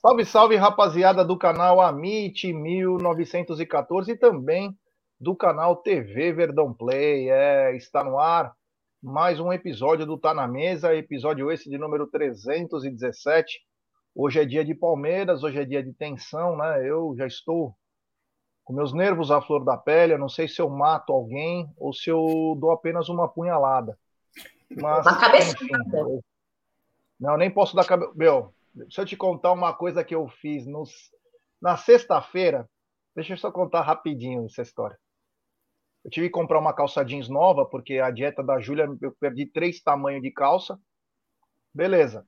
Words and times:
Salve, 0.00 0.24
salve, 0.24 0.56
rapaziada 0.56 1.22
do 1.22 1.36
canal 1.36 1.78
Amit 1.78 2.50
1914 2.50 4.12
e 4.12 4.16
também 4.16 4.74
do 5.20 5.36
canal 5.36 5.76
TV 5.76 6.32
Verdão 6.32 6.72
Play. 6.72 7.28
É, 7.28 7.76
está 7.76 8.02
no 8.02 8.18
ar 8.18 8.54
mais 9.02 9.38
um 9.38 9.52
episódio 9.52 10.06
do 10.06 10.16
Tá 10.16 10.32
na 10.32 10.48
Mesa, 10.48 10.94
episódio 10.94 11.52
esse 11.52 11.68
de 11.68 11.76
número 11.76 12.06
317. 12.06 13.60
Hoje 14.14 14.40
é 14.40 14.46
dia 14.46 14.64
de 14.64 14.74
Palmeiras, 14.74 15.42
hoje 15.42 15.60
é 15.60 15.66
dia 15.66 15.82
de 15.82 15.92
tensão, 15.92 16.56
né? 16.56 16.82
Eu 16.82 17.14
já 17.18 17.26
estou 17.26 17.76
com 18.64 18.72
meus 18.72 18.94
nervos 18.94 19.30
à 19.30 19.42
flor 19.42 19.62
da 19.66 19.76
pele. 19.76 20.14
Eu 20.14 20.18
não 20.18 20.30
sei 20.30 20.48
se 20.48 20.62
eu 20.62 20.70
mato 20.70 21.12
alguém 21.12 21.70
ou 21.76 21.92
se 21.92 22.08
eu 22.08 22.56
dou 22.58 22.70
apenas 22.70 23.10
uma 23.10 23.28
punhalada. 23.28 23.98
Mas, 24.80 25.04
uma 25.04 25.20
cabeçada. 25.20 25.62
Enfim, 25.62 26.20
não, 27.20 27.36
nem 27.36 27.50
posso 27.50 27.76
dar 27.76 27.84
cabeça. 27.84 28.12
Meu, 28.14 28.50
deixa 28.74 29.02
eu 29.02 29.06
te 29.06 29.16
contar 29.16 29.52
uma 29.52 29.74
coisa 29.74 30.04
que 30.04 30.14
eu 30.14 30.28
fiz 30.28 30.66
nos... 30.66 30.90
na 31.60 31.76
sexta-feira. 31.76 32.68
Deixa 33.14 33.32
eu 33.32 33.38
só 33.38 33.50
contar 33.50 33.82
rapidinho 33.82 34.46
essa 34.46 34.62
história. 34.62 34.98
Eu 36.04 36.10
tive 36.10 36.26
que 36.28 36.32
comprar 36.32 36.58
uma 36.58 36.72
calça 36.72 37.04
jeans 37.04 37.28
nova, 37.28 37.66
porque 37.66 37.98
a 37.98 38.10
dieta 38.10 38.42
da 38.42 38.58
Júlia, 38.58 38.88
eu 39.02 39.12
perdi 39.20 39.46
três 39.46 39.82
tamanhos 39.82 40.22
de 40.22 40.30
calça. 40.30 40.78
Beleza. 41.74 42.26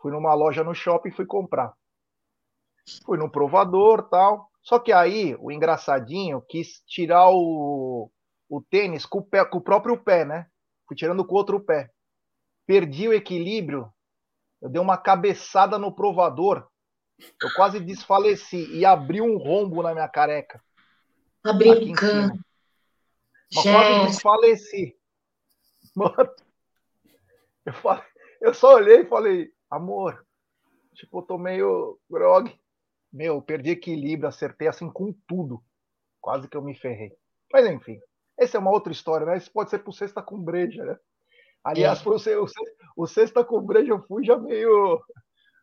Fui 0.00 0.12
numa 0.12 0.34
loja 0.34 0.62
no 0.62 0.74
shopping 0.74 1.08
e 1.08 1.12
fui 1.12 1.26
comprar. 1.26 1.72
Fui 3.04 3.18
no 3.18 3.30
provador 3.30 4.08
tal. 4.08 4.50
Só 4.62 4.78
que 4.78 4.92
aí, 4.92 5.36
o 5.40 5.50
engraçadinho 5.50 6.40
quis 6.42 6.82
tirar 6.86 7.30
o, 7.30 8.10
o 8.48 8.62
tênis 8.62 9.04
com 9.04 9.18
o, 9.18 9.24
pé, 9.24 9.44
com 9.44 9.58
o 9.58 9.62
próprio 9.62 9.98
pé, 10.02 10.24
né? 10.24 10.46
Fui 10.86 10.96
tirando 10.96 11.24
com 11.24 11.34
o 11.34 11.38
outro 11.38 11.58
pé. 11.60 11.90
Perdi 12.66 13.08
o 13.08 13.12
equilíbrio. 13.12 13.92
Eu 14.62 14.68
dei 14.68 14.80
uma 14.80 14.96
cabeçada 14.96 15.76
no 15.76 15.92
provador. 15.92 16.68
Eu 17.42 17.52
quase 17.56 17.80
desfaleci 17.80 18.64
e 18.72 18.84
abri 18.84 19.20
um 19.20 19.36
rombo 19.36 19.82
na 19.82 19.92
minha 19.92 20.08
careca. 20.08 20.62
Tá 21.42 21.52
brincando. 21.52 22.38
Mas 23.52 23.64
quase 23.64 24.06
desfaleci. 24.06 24.96
Mano, 25.94 26.30
eu, 27.66 27.72
falei, 27.74 28.04
eu 28.40 28.54
só 28.54 28.74
olhei 28.76 29.00
e 29.00 29.08
falei, 29.08 29.52
amor, 29.68 30.24
tipo, 30.94 31.18
eu 31.18 31.22
tô 31.22 31.36
meio 31.36 31.98
grog. 32.08 32.56
Meu, 33.12 33.42
perdi 33.42 33.70
equilíbrio, 33.70 34.28
acertei 34.28 34.68
assim 34.68 34.88
com 34.88 35.12
tudo. 35.26 35.62
Quase 36.20 36.48
que 36.48 36.56
eu 36.56 36.62
me 36.62 36.74
ferrei. 36.74 37.12
Mas 37.52 37.66
enfim, 37.66 38.00
essa 38.38 38.56
é 38.56 38.60
uma 38.60 38.70
outra 38.70 38.92
história, 38.92 39.26
né? 39.26 39.36
Isso 39.36 39.52
pode 39.52 39.70
ser 39.70 39.80
pro 39.80 39.92
sexta 39.92 40.22
com 40.22 40.40
breja, 40.40 40.84
né? 40.84 40.96
Aliás, 41.62 42.04
é. 42.04 42.08
o, 42.08 42.44
o 42.44 42.48
sexta 43.06 43.44
com 43.44 43.60
breja 43.60 43.92
eu 43.92 44.02
fui 44.02 44.24
já 44.24 44.36
meio. 44.36 45.00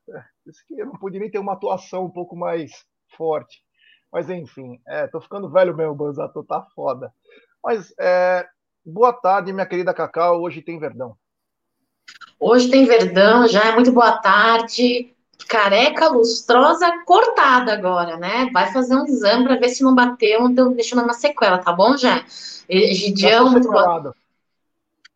Eu 0.72 0.88
não 0.88 0.94
podia 0.94 1.20
nem 1.20 1.30
ter 1.30 1.38
uma 1.38 1.54
atuação 1.54 2.06
um 2.06 2.10
pouco 2.10 2.36
mais 2.36 2.72
forte. 3.16 3.62
Mas 4.12 4.28
enfim, 4.28 4.82
é, 4.88 5.06
tô 5.06 5.22
ficando 5.22 5.52
velho 5.52 5.76
mesmo, 5.76 5.94
Banzato, 5.94 6.44
tá 6.44 6.66
foda. 6.74 7.14
Mas 7.64 7.94
é, 8.00 8.48
boa 8.84 9.14
tarde, 9.14 9.54
minha 9.54 9.68
querida 9.68 9.94
Cacau. 9.94 10.42
Hoje 10.42 10.64
tem 10.64 10.80
Verdão. 10.80 11.16
Hoje 12.40 12.72
tem 12.72 12.86
Verdão, 12.86 13.48
já 13.48 13.66
é 13.66 13.76
muito 13.76 13.92
boa 13.92 14.18
tarde 14.18 15.16
careca 15.48 16.10
lustrosa 16.10 17.04
cortada 17.06 17.74
agora, 17.74 18.18
né? 18.18 18.50
Vai 18.54 18.72
fazer 18.72 18.96
um 18.96 19.06
exame 19.06 19.46
para 19.46 19.58
ver 19.58 19.70
se 19.70 19.84
não 19.84 19.96
bateu, 19.96 20.48
não 20.48 20.74
deixou 20.74 21.02
uma 21.02 21.14
sequela, 21.14 21.58
tá 21.58 21.72
bom, 21.72 21.98
já? 21.98 22.24
Egidião, 22.68 23.52
muito 23.52 23.70
boa. 23.70 24.14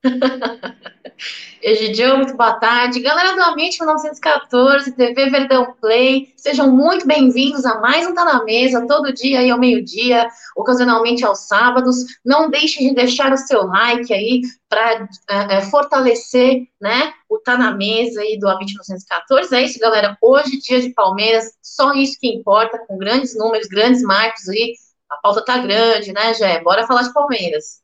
Egidião, 1.62 2.18
muito 2.18 2.36
boa 2.36 2.54
tarde. 2.54 3.00
Galera 3.00 3.36
do 3.36 3.42
Ambiente 3.42 3.80
1914, 3.80 4.92
TV 4.92 5.30
Verdão 5.30 5.74
Play, 5.80 6.34
sejam 6.36 6.70
muito 6.70 7.08
bem-vindos 7.08 7.66
a 7.66 7.80
mais 7.80 8.06
um 8.06 8.14
Tá 8.14 8.26
na 8.26 8.44
Mesa, 8.44 8.86
todo 8.86 9.14
dia 9.14 9.40
aí 9.40 9.50
ao 9.50 9.60
meio-dia, 9.60 10.28
ocasionalmente 10.58 11.24
aos 11.24 11.48
sábados. 11.48 11.96
Não 12.26 12.50
deixe 12.50 12.80
de 12.80 12.94
deixar 12.94 13.32
o 13.32 13.38
seu 13.38 13.66
like 13.66 14.14
aí 14.14 14.42
para 14.68 15.08
é, 15.30 15.58
é, 15.58 15.62
fortalecer 15.62 16.64
né, 16.82 17.14
o 17.30 17.40
Tá 17.40 17.58
na 17.58 17.72
Mesa 17.72 18.20
aí 18.22 18.38
do 18.38 18.50
Ambiente 18.50 18.74
1914. 18.74 19.56
É 19.56 19.64
isso, 19.64 19.80
galera. 19.80 20.18
Hoje, 20.22 20.60
dia 20.60 20.82
de 20.82 20.90
Palmeiras, 20.90 21.54
só 21.62 21.94
isso 21.94 22.18
que 22.20 22.28
importa, 22.28 22.78
com 22.88 22.98
grandes 22.98 23.38
números, 23.38 23.68
grandes 23.68 24.02
marcos 24.02 24.50
aí. 24.50 24.74
A 25.10 25.18
pauta 25.18 25.46
tá 25.46 25.58
grande, 25.60 26.12
né, 26.12 26.34
Jé? 26.34 26.60
Bora 26.62 26.88
falar 26.88 27.04
de 27.04 27.14
Palmeiras. 27.14 27.83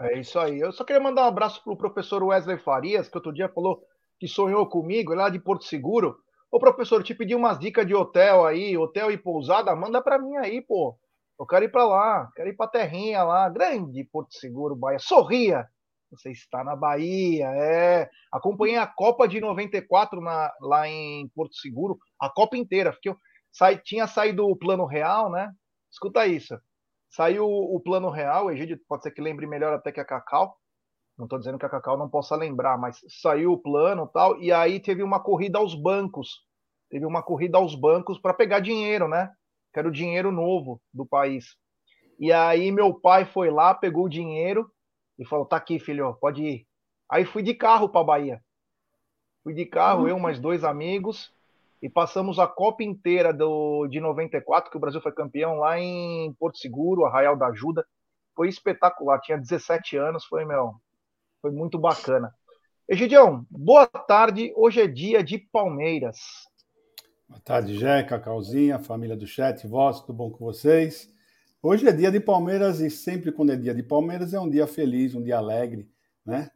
É 0.00 0.18
isso 0.18 0.38
aí. 0.38 0.58
Eu 0.58 0.72
só 0.72 0.82
queria 0.82 1.02
mandar 1.02 1.24
um 1.24 1.28
abraço 1.28 1.62
pro 1.62 1.76
professor 1.76 2.22
Wesley 2.22 2.58
Farias, 2.58 3.08
que 3.08 3.18
outro 3.18 3.32
dia 3.32 3.48
falou 3.48 3.82
que 4.18 4.26
sonhou 4.26 4.66
comigo, 4.66 5.14
lá 5.14 5.28
de 5.28 5.38
Porto 5.38 5.64
Seguro. 5.64 6.16
Ô, 6.50 6.58
professor, 6.58 7.02
te 7.02 7.14
pedi 7.14 7.34
umas 7.34 7.58
dicas 7.58 7.86
de 7.86 7.94
hotel 7.94 8.46
aí, 8.46 8.76
hotel 8.76 9.10
e 9.10 9.18
pousada, 9.18 9.74
manda 9.76 10.02
para 10.02 10.18
mim 10.18 10.36
aí, 10.36 10.62
pô. 10.62 10.98
Eu 11.38 11.46
quero 11.46 11.64
ir 11.64 11.70
para 11.70 11.84
lá, 11.84 12.30
quero 12.34 12.48
ir 12.48 12.56
para 12.56 12.70
terrinha 12.70 13.22
lá, 13.22 13.48
grande 13.48 14.04
Porto 14.04 14.34
Seguro, 14.34 14.74
Bahia. 14.74 14.98
Sorria, 14.98 15.66
você 16.10 16.30
está 16.30 16.64
na 16.64 16.74
Bahia, 16.74 17.46
é. 17.48 18.10
Acompanhei 18.32 18.76
a 18.76 18.86
Copa 18.86 19.28
de 19.28 19.40
94 19.40 20.20
na, 20.20 20.52
lá 20.60 20.88
em 20.88 21.28
Porto 21.34 21.54
Seguro, 21.56 21.98
a 22.18 22.28
Copa 22.28 22.56
inteira, 22.56 22.96
eu 23.04 23.16
saí, 23.52 23.78
tinha 23.78 24.06
saído 24.06 24.46
o 24.46 24.56
plano 24.56 24.86
real, 24.86 25.30
né? 25.30 25.50
Escuta 25.90 26.26
isso. 26.26 26.58
Saiu 27.10 27.46
o 27.46 27.80
plano 27.80 28.08
real, 28.08 28.46
o 28.46 28.50
Egídio 28.50 28.80
pode 28.88 29.02
ser 29.02 29.10
que 29.10 29.20
lembre 29.20 29.46
melhor 29.46 29.72
até 29.72 29.90
que 29.90 30.00
a 30.00 30.04
Cacau. 30.04 30.56
Não 31.18 31.26
estou 31.26 31.38
dizendo 31.38 31.58
que 31.58 31.66
a 31.66 31.68
Cacau 31.68 31.98
não 31.98 32.08
possa 32.08 32.36
lembrar, 32.36 32.78
mas 32.78 33.00
saiu 33.20 33.52
o 33.52 33.58
plano 33.58 34.06
tal, 34.06 34.40
e 34.40 34.52
aí 34.52 34.80
teve 34.80 35.02
uma 35.02 35.20
corrida 35.20 35.58
aos 35.58 35.74
bancos. 35.74 36.46
Teve 36.88 37.04
uma 37.04 37.22
corrida 37.22 37.58
aos 37.58 37.74
bancos 37.74 38.18
para 38.18 38.32
pegar 38.32 38.60
dinheiro, 38.60 39.08
né? 39.08 39.30
Que 39.72 39.80
era 39.80 39.88
o 39.88 39.92
dinheiro 39.92 40.30
novo 40.30 40.80
do 40.94 41.04
país. 41.04 41.56
E 42.18 42.32
aí 42.32 42.70
meu 42.70 42.94
pai 42.94 43.24
foi 43.24 43.50
lá, 43.50 43.74
pegou 43.74 44.04
o 44.04 44.08
dinheiro 44.08 44.70
e 45.18 45.26
falou: 45.26 45.44
tá 45.44 45.56
aqui, 45.56 45.78
filho, 45.78 46.14
pode 46.14 46.42
ir. 46.42 46.66
Aí 47.10 47.24
fui 47.24 47.42
de 47.42 47.54
carro 47.54 47.88
para 47.88 48.04
Bahia. 48.04 48.44
Fui 49.42 49.54
de 49.54 49.66
carro, 49.66 50.06
eu 50.06 50.18
mais 50.18 50.38
dois 50.38 50.64
amigos, 50.64 51.32
e 51.82 51.88
passamos 51.88 52.38
a 52.38 52.46
Copa 52.46 52.82
inteira 52.82 53.32
do, 53.32 53.86
de 53.88 54.00
94, 54.00 54.70
que 54.70 54.76
o 54.76 54.80
Brasil 54.80 55.00
foi 55.00 55.12
campeão 55.12 55.56
lá 55.58 55.78
em 55.78 56.32
Porto 56.34 56.58
Seguro, 56.58 57.04
Arraial 57.04 57.36
da 57.36 57.46
Ajuda. 57.46 57.86
Foi 58.34 58.48
espetacular, 58.48 59.20
tinha 59.20 59.38
17 59.38 59.96
anos, 59.96 60.24
foi, 60.24 60.44
meu, 60.44 60.74
foi 61.40 61.50
muito 61.50 61.78
bacana. 61.78 62.34
Egidião, 62.88 63.46
boa 63.50 63.86
tarde, 63.86 64.52
hoje 64.56 64.80
é 64.80 64.86
dia 64.86 65.22
de 65.22 65.38
Palmeiras. 65.38 66.18
Boa 67.28 67.40
tarde, 67.40 67.78
Jé, 67.78 68.02
Cacauzinha, 68.02 68.78
família 68.78 69.16
do 69.16 69.26
chat, 69.26 69.66
vós, 69.66 70.00
tudo 70.00 70.14
bom 70.14 70.30
com 70.30 70.44
vocês? 70.44 71.08
Hoje 71.62 71.86
é 71.86 71.92
dia 71.92 72.10
de 72.10 72.18
Palmeiras 72.18 72.80
e 72.80 72.90
sempre 72.90 73.30
quando 73.30 73.52
é 73.52 73.56
dia 73.56 73.74
de 73.74 73.82
Palmeiras 73.82 74.34
é 74.34 74.40
um 74.40 74.50
dia 74.50 74.66
feliz, 74.66 75.14
um 75.14 75.22
dia 75.22 75.38
alegre, 75.38 75.88
né? 76.26 76.50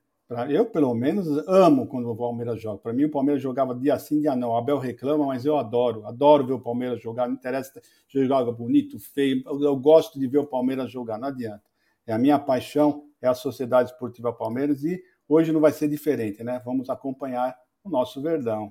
Eu, 0.49 0.65
pelo 0.65 0.95
menos, 0.95 1.27
amo 1.47 1.87
quando 1.87 2.11
o 2.11 2.17
Palmeiras 2.17 2.61
joga. 2.61 2.79
Para 2.79 2.93
mim, 2.95 3.05
o 3.05 3.11
Palmeiras 3.11 3.43
jogava 3.43 3.75
dia 3.75 3.99
sim, 3.99 4.21
dia 4.21 4.35
não. 4.35 4.51
O 4.51 4.57
Abel 4.57 4.79
reclama, 4.79 5.27
mas 5.27 5.45
eu 5.45 5.59
adoro. 5.59 6.07
Adoro 6.07 6.47
ver 6.47 6.55
o 6.55 6.61
Palmeiras 6.61 7.01
jogar. 7.03 7.29
Não 7.29 7.35
interessa 7.35 7.81
se 8.09 8.27
joga 8.27 8.51
bonito, 8.51 8.99
feio. 8.99 9.43
Eu 9.47 9.77
gosto 9.77 10.19
de 10.19 10.27
ver 10.27 10.39
o 10.39 10.47
Palmeiras 10.47 10.91
jogar. 10.91 11.19
Não 11.19 11.29
adianta. 11.29 11.63
É 12.07 12.13
a 12.13 12.19
minha 12.19 12.39
paixão, 12.39 13.05
é 13.21 13.29
a 13.29 13.35
Sociedade 13.35 13.91
Esportiva 13.91 14.33
Palmeiras. 14.33 14.83
E 14.83 15.03
hoje 15.29 15.53
não 15.53 15.61
vai 15.61 15.73
ser 15.73 15.89
diferente, 15.89 16.43
né? 16.43 16.61
Vamos 16.65 16.89
acompanhar 16.89 17.55
o 17.83 17.91
nosso 17.91 18.23
Verdão. 18.23 18.71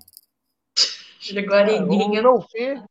Chegou 1.19 1.55
a 1.55 1.61
é, 1.61 1.81
o 1.81 1.87
meu 1.87 2.41
filho, 2.41 2.83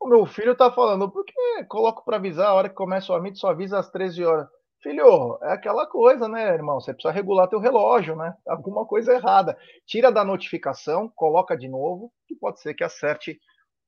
o 0.00 0.08
meu 0.08 0.26
filho 0.26 0.56
tá 0.56 0.72
falando, 0.72 1.08
por 1.10 1.24
que 1.24 1.64
coloco 1.68 2.04
para 2.04 2.16
avisar 2.16 2.48
a 2.48 2.54
hora 2.54 2.68
que 2.68 2.74
começa 2.74 3.12
o 3.12 3.16
amigo, 3.16 3.36
só 3.36 3.50
avisa 3.50 3.78
às 3.78 3.90
13 3.90 4.24
horas. 4.24 4.48
Filho, 4.86 5.36
é 5.42 5.52
aquela 5.52 5.84
coisa, 5.84 6.28
né, 6.28 6.54
irmão? 6.54 6.80
Você 6.80 6.92
precisa 6.92 7.12
regular 7.12 7.48
teu 7.48 7.58
relógio, 7.58 8.14
né? 8.14 8.32
Alguma 8.46 8.86
coisa 8.86 9.14
errada. 9.14 9.58
Tira 9.84 10.12
da 10.12 10.24
notificação, 10.24 11.10
coloca 11.16 11.56
de 11.56 11.68
novo, 11.68 12.12
que 12.28 12.36
pode 12.36 12.60
ser 12.60 12.72
que 12.72 12.84
acerte 12.84 13.36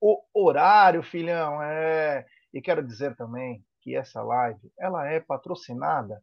o 0.01 0.21
horário, 0.35 1.01
filhão. 1.01 1.63
É. 1.63 2.27
E 2.53 2.61
quero 2.61 2.85
dizer 2.85 3.15
também 3.15 3.63
que 3.81 3.95
essa 3.95 4.21
live, 4.21 4.59
ela 4.77 5.07
é 5.07 5.21
patrocinada 5.21 6.21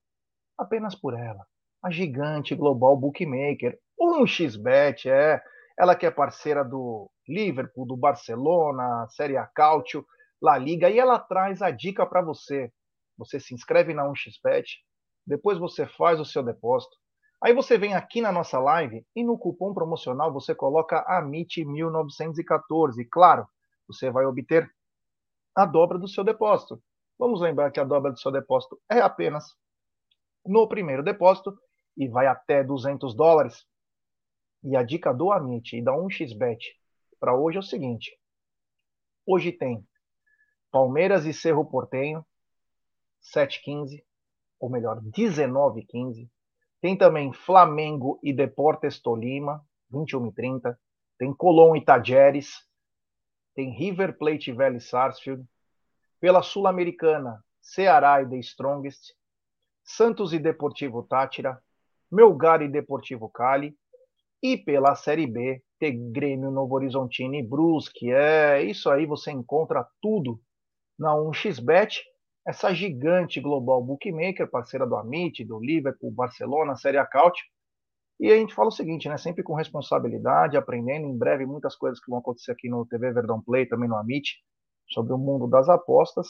apenas 0.58 0.94
por 0.94 1.18
ela. 1.18 1.46
A 1.82 1.90
gigante 1.90 2.54
global 2.54 2.98
bookmaker, 2.98 3.80
um 3.98 4.28
xbet, 4.28 5.10
é. 5.10 5.42
Ela 5.80 5.96
que 5.96 6.06
é 6.06 6.12
parceira 6.12 6.66
do 6.66 7.10
Liverpool, 7.26 7.88
do 7.88 7.96
Barcelona, 7.96 9.08
Série 9.08 9.38
A 9.38 9.46
Cautio, 9.46 10.06
La 10.42 10.58
Liga, 10.58 10.90
e 10.90 11.00
ela 11.00 11.18
traz 11.18 11.62
a 11.62 11.72
dica 11.72 12.06
para 12.06 12.22
você 12.22 12.74
você 13.18 13.40
se 13.40 13.54
inscreve 13.54 13.94
na 13.94 14.04
1xBet, 14.04 14.66
depois 15.26 15.58
você 15.58 15.88
faz 15.88 16.20
o 16.20 16.26
seu 16.26 16.44
depósito. 16.44 16.96
Aí 17.42 17.54
você 17.54 17.78
vem 17.78 17.94
aqui 17.94 18.22
na 18.22 18.32
nossa 18.32 18.60
live 18.60 19.06
e 19.16 19.24
no 19.24 19.38
cupom 19.38 19.74
promocional 19.74 20.32
você 20.32 20.56
coloca 20.56 21.06
AMIT1914. 21.08 23.08
Claro, 23.12 23.48
você 23.88 24.10
vai 24.10 24.26
obter 24.26 24.70
a 25.56 25.66
dobra 25.66 25.98
do 25.98 26.08
seu 26.08 26.24
depósito. 26.24 26.82
Vamos 27.18 27.42
lembrar 27.42 27.72
que 27.72 27.80
a 27.80 27.84
dobra 27.84 28.12
do 28.12 28.20
seu 28.20 28.32
depósito 28.32 28.80
é 28.90 29.00
apenas 29.00 29.46
no 30.46 30.68
primeiro 30.68 31.04
depósito 31.04 31.58
e 31.98 32.08
vai 32.08 32.28
até 32.28 32.64
200 32.64 33.16
dólares. 33.16 33.66
E 34.64 34.76
a 34.76 34.84
dica 34.84 35.14
do 35.14 35.32
Amit 35.32 35.78
e 35.78 35.84
da 35.84 35.94
1xBet 35.94 36.60
para 37.20 37.36
hoje 37.36 37.58
é 37.58 37.60
o 37.60 37.64
seguinte: 37.64 38.18
Hoje 39.26 39.52
tem 39.52 39.86
Palmeiras 40.72 41.26
e 41.26 41.34
Cerro 41.34 41.66
Portenho, 41.66 42.26
7h15, 43.34 44.04
ou 44.60 44.70
melhor, 44.70 45.02
19h15. 45.02 46.30
Tem 46.82 46.98
também 46.98 47.34
Flamengo 47.34 48.20
e 48.22 48.32
Deportes 48.32 49.00
Tolima, 49.00 49.66
21h30. 49.92 50.78
Tem 51.18 51.34
Colón 51.34 51.76
e 51.76 51.84
Tajeres. 51.84 52.64
Tem 53.56 53.72
River 53.72 54.18
Plate 54.18 54.52
e 54.52 54.54
Vélez 54.54 54.90
Sarsfield. 54.90 55.44
Pela 56.20 56.42
Sul-Americana, 56.42 57.44
Ceará 57.62 58.22
e 58.22 58.30
The 58.30 58.38
Strongest. 58.38 59.14
Santos 59.84 60.34
e 60.34 60.40
Deportivo 60.40 61.04
Tátira. 61.04 61.62
Melgar 62.12 62.62
e 62.62 62.68
Deportivo 62.68 63.30
Cali. 63.30 63.76
E 64.42 64.58
pela 64.58 64.94
Série 64.96 65.26
B, 65.26 65.64
tem 65.80 66.12
Grêmio 66.12 66.52
Novo 66.52 66.76
Horizontino 66.76 67.36
e 67.36 67.42
Brusque. 67.42 68.12
É 68.12 68.62
isso 68.62 68.90
aí, 68.90 69.06
você 69.06 69.32
encontra 69.32 69.88
tudo 70.02 70.40
na 71.00 71.16
1xBet 71.16 72.04
essa 72.46 72.74
gigante 72.74 73.42
global 73.42 73.84
bookmaker, 73.84 74.50
parceira 74.50 74.86
do 74.86 74.96
Amit, 74.96 75.44
do 75.44 75.60
Liverpool, 75.60 76.12
Barcelona, 76.12 76.76
Série 76.76 76.98
Acaute. 76.98 77.44
E 78.20 78.32
a 78.32 78.36
gente 78.38 78.54
fala 78.54 78.70
o 78.70 78.72
seguinte, 78.72 79.10
né? 79.10 79.18
Sempre 79.18 79.44
com 79.44 79.56
responsabilidade, 79.56 80.56
aprendendo. 80.56 81.08
Em 81.08 81.18
breve, 81.18 81.46
muitas 81.46 81.76
coisas 81.76 82.00
que 82.00 82.10
vão 82.10 82.20
acontecer 82.20 82.52
aqui 82.52 82.70
no 82.70 82.86
TV 82.86 83.12
Verdão 83.12 83.42
Play, 83.42 83.66
também 83.66 83.90
no 83.90 83.98
Amit, 83.98 84.38
sobre 84.90 85.12
o 85.14 85.18
mundo 85.18 85.48
das 85.48 85.68
apostas. 85.68 86.28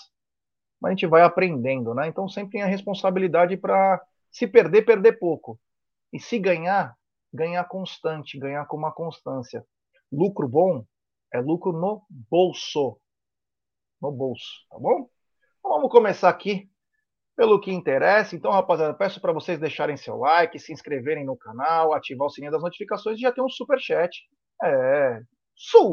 Mas 0.81 0.91
a 0.91 0.95
gente 0.95 1.07
vai 1.07 1.21
aprendendo, 1.21 1.93
né? 1.93 2.07
Então 2.07 2.27
sempre 2.29 2.53
tem 2.53 2.61
a 2.63 2.67
responsabilidade 2.67 3.57
para 3.57 4.01
se 4.31 4.47
perder, 4.47 4.83
perder 4.83 5.19
pouco. 5.19 5.59
E 6.13 6.19
se 6.19 6.39
ganhar, 6.39 6.95
ganhar 7.33 7.63
constante, 7.65 8.39
ganhar 8.39 8.65
com 8.67 8.77
uma 8.77 8.91
constância. 8.91 9.65
Lucro 10.11 10.47
bom 10.47 10.85
é 11.33 11.39
lucro 11.41 11.73
no 11.73 12.03
bolso. 12.09 12.99
No 14.01 14.11
bolso, 14.11 14.65
tá 14.69 14.79
bom? 14.79 15.09
Então, 15.65 15.77
vamos 15.77 15.89
começar 15.89 16.29
aqui 16.29 16.69
pelo 17.35 17.59
que 17.59 17.71
interessa. 17.71 18.35
Então, 18.35 18.51
rapaziada, 18.51 18.93
peço 18.93 19.19
para 19.19 19.33
vocês 19.33 19.59
deixarem 19.59 19.97
seu 19.97 20.15
like, 20.15 20.59
se 20.59 20.71
inscreverem 20.71 21.25
no 21.25 21.35
canal, 21.35 21.91
ativar 21.91 22.27
o 22.27 22.29
sininho 22.29 22.51
das 22.51 22.61
notificações 22.61 23.17
e 23.17 23.21
já 23.21 23.31
tem 23.31 23.43
um 23.43 23.49
super 23.49 23.79
chat. 23.79 24.29
É, 24.63 25.21
super 25.55 25.91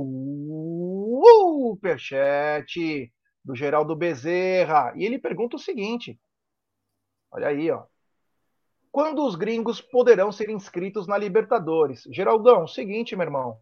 chat 1.98 3.10
do 3.42 3.56
Geraldo 3.56 3.96
Bezerra. 3.96 4.92
E 4.94 5.06
ele 5.06 5.19
pergunta 5.19 5.56
o 5.56 5.58
seguinte: 5.58 6.20
Olha 7.30 7.48
aí, 7.48 7.70
ó. 7.70 7.84
Quando 8.90 9.24
os 9.24 9.36
gringos 9.36 9.80
poderão 9.80 10.30
ser 10.30 10.50
inscritos 10.50 11.06
na 11.06 11.16
Libertadores? 11.16 12.02
Geraldão, 12.12 12.69
seguinte, 12.69 13.16
meu 13.16 13.24
irmão. 13.24 13.58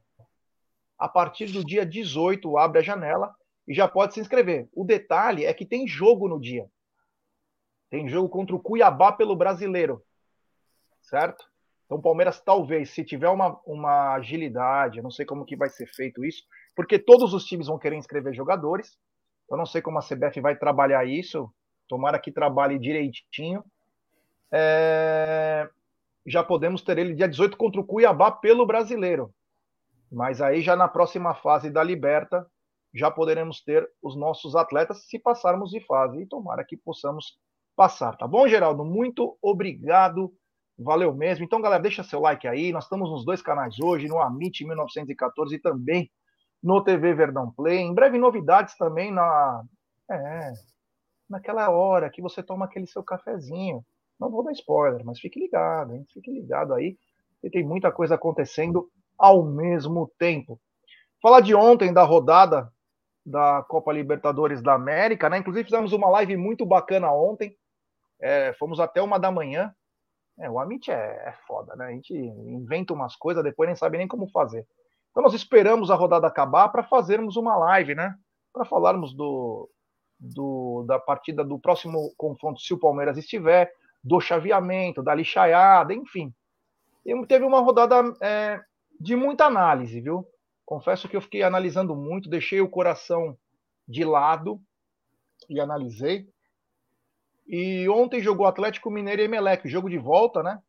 A 0.99 1.09
partir 1.09 1.53
do 1.53 1.65
dia 1.65 1.87
18, 1.87 2.59
abre 2.59 2.81
a 2.81 2.83
janela 2.83 3.33
e 3.71 3.75
já 3.75 3.87
pode 3.87 4.15
se 4.15 4.21
inscrever. 4.21 4.69
O 4.75 4.85
detalhe 4.85 5.45
é 5.45 5.55
que 5.55 5.65
tem 5.65 5.87
jogo 5.87 6.27
no 6.27 6.41
dia. 6.41 6.69
Tem 7.89 8.09
jogo 8.09 8.29
contra 8.29 8.57
o 8.57 8.59
Cuiabá 8.59 9.13
pelo 9.13 9.37
brasileiro. 9.37 10.03
Certo? 11.01 11.49
Então 11.87 11.99
o 11.99 12.03
Palmeiras 12.03 12.41
talvez, 12.41 12.91
se 12.91 13.05
tiver 13.05 13.29
uma, 13.29 13.61
uma 13.65 14.15
agilidade, 14.15 14.99
eu 14.99 15.05
não 15.05 15.11
sei 15.13 15.25
como 15.25 15.45
que 15.45 15.55
vai 15.55 15.69
ser 15.69 15.87
feito 15.87 16.25
isso, 16.25 16.43
porque 16.75 16.99
todos 16.99 17.33
os 17.33 17.45
times 17.45 17.69
vão 17.69 17.79
querer 17.79 17.95
inscrever 17.95 18.35
jogadores. 18.35 18.99
Eu 19.49 19.57
não 19.57 19.65
sei 19.65 19.81
como 19.81 20.01
a 20.01 20.03
CBF 20.03 20.41
vai 20.41 20.57
trabalhar 20.57 21.05
isso. 21.05 21.49
Tomara 21.87 22.19
que 22.19 22.33
trabalhe 22.33 22.77
direitinho. 22.77 23.65
É... 24.51 25.71
Já 26.27 26.43
podemos 26.43 26.83
ter 26.83 26.99
ele 26.99 27.15
dia 27.15 27.29
18 27.29 27.57
contra 27.57 27.81
o 27.81 27.87
Cuiabá 27.87 28.33
pelo 28.33 28.67
brasileiro. 28.67 29.33
Mas 30.11 30.43
aí 30.43 30.61
já 30.61 30.75
na 30.75 30.89
próxima 30.89 31.35
fase 31.35 31.71
da 31.71 31.85
Liberta, 31.85 32.45
já 32.95 33.11
poderemos 33.11 33.63
ter 33.63 33.89
os 34.03 34.17
nossos 34.17 34.57
atletas 34.57 35.05
se 35.07 35.19
passarmos 35.19 35.71
de 35.71 35.81
fase. 35.81 36.23
E 36.23 36.27
tomara 36.27 36.65
que 36.65 36.77
possamos 36.77 37.39
passar, 37.77 38.17
tá 38.17 38.27
bom, 38.27 38.47
Geraldo? 38.49 38.85
Muito 38.85 39.39
obrigado. 39.41 40.33
Valeu 40.79 41.15
mesmo. 41.15 41.45
Então, 41.45 41.61
galera, 41.61 41.83
deixa 41.83 42.03
seu 42.03 42.21
like 42.21 42.49
aí. 42.49 42.73
Nós 42.73 42.85
estamos 42.85 43.11
nos 43.11 43.25
dois 43.25 43.43
canais 43.43 43.79
hoje, 43.79 44.09
no 44.09 44.19
Amit 44.19 44.65
1914 44.65 45.55
e 45.55 45.59
também 45.59 46.11
no 46.63 46.83
TV 46.83 47.15
Verdão 47.15 47.53
Play. 47.53 47.79
Em 47.79 47.95
breve, 47.95 48.19
novidades 48.19 48.77
também 48.77 49.13
na. 49.13 49.63
É, 50.11 50.53
naquela 51.29 51.71
hora 51.71 52.11
que 52.11 52.21
você 52.21 52.43
toma 52.43 52.65
aquele 52.65 52.87
seu 52.87 53.05
cafezinho. 53.05 53.85
Não 54.19 54.31
vou 54.31 54.43
dar 54.43 54.53
spoiler, 54.53 55.05
mas 55.05 55.21
fique 55.21 55.39
ligado, 55.39 55.95
hein? 55.95 56.05
Fique 56.13 56.31
ligado 56.31 56.75
aí. 56.75 56.99
E 57.43 57.49
tem 57.49 57.65
muita 57.65 57.93
coisa 57.93 58.17
acontecendo 58.17 58.91
ao 59.17 59.45
mesmo 59.45 60.11
tempo. 60.19 60.61
Falar 61.23 61.41
de 61.41 61.55
ontem, 61.55 61.93
da 61.93 62.03
rodada 62.03 62.71
da 63.25 63.63
Copa 63.63 63.93
Libertadores 63.93 64.63
da 64.63 64.75
América, 64.75 65.29
né? 65.29 65.39
Inclusive 65.39 65.65
fizemos 65.65 65.93
uma 65.93 66.09
live 66.09 66.37
muito 66.37 66.65
bacana 66.65 67.13
ontem. 67.13 67.57
É, 68.21 68.53
fomos 68.55 68.81
até 68.81 69.01
uma 69.03 69.19
da 69.19 69.31
manhã. 69.31 69.75
É, 70.39 70.51
o 70.51 70.59
Amit 70.59 70.91
é, 70.91 70.95
é, 70.95 71.35
foda, 71.47 71.77
né? 71.77 71.87
A 71.87 71.91
gente 71.91 72.15
inventa 72.15 72.95
umas 72.95 73.15
coisas, 73.17 73.45
depois 73.45 73.69
nem 73.69 73.77
sabe 73.77 73.99
nem 73.99 74.09
como 74.09 74.31
fazer. 74.31 74.67
Então 75.11 75.23
nós 75.23 75.35
esperamos 75.35 75.91
a 75.91 75.95
rodada 75.95 76.27
acabar 76.27 76.69
para 76.69 76.85
fazermos 76.85 77.37
uma 77.37 77.57
live, 77.57 77.95
né? 77.95 78.15
Para 78.53 78.65
falarmos 78.65 79.15
do, 79.15 79.69
do, 80.19 80.85
da 80.87 80.99
partida 80.99 81.45
do 81.45 81.59
próximo 81.59 82.13
confronto, 82.17 82.61
se 82.61 82.73
o 82.73 82.79
Palmeiras 82.79 83.19
estiver, 83.19 83.73
do 84.03 84.21
chaveamento, 84.21 85.03
da 85.03 85.15
lixaiada, 85.15 85.93
enfim. 85.93 86.33
E 87.05 87.27
teve 87.27 87.45
uma 87.45 87.61
rodada 87.61 88.03
é, 88.23 88.61
de 88.99 89.17
muita 89.17 89.45
análise, 89.47 90.01
viu? 90.01 90.27
Confesso 90.71 91.09
que 91.09 91.17
eu 91.17 91.21
fiquei 91.21 91.43
analisando 91.43 91.97
muito, 91.97 92.31
deixei 92.31 92.61
o 92.61 92.69
coração 92.69 93.37
de 93.89 94.05
lado 94.05 94.63
e 95.49 95.59
analisei. 95.59 96.29
E 97.45 97.89
ontem 97.89 98.21
jogou 98.21 98.47
Atlético 98.47 98.89
Mineiro 98.89 99.21
e 99.21 99.25
Emelec, 99.25 99.69
jogo 99.69 99.91
de 99.91 99.99
volta, 99.99 100.45
né? 100.45 100.63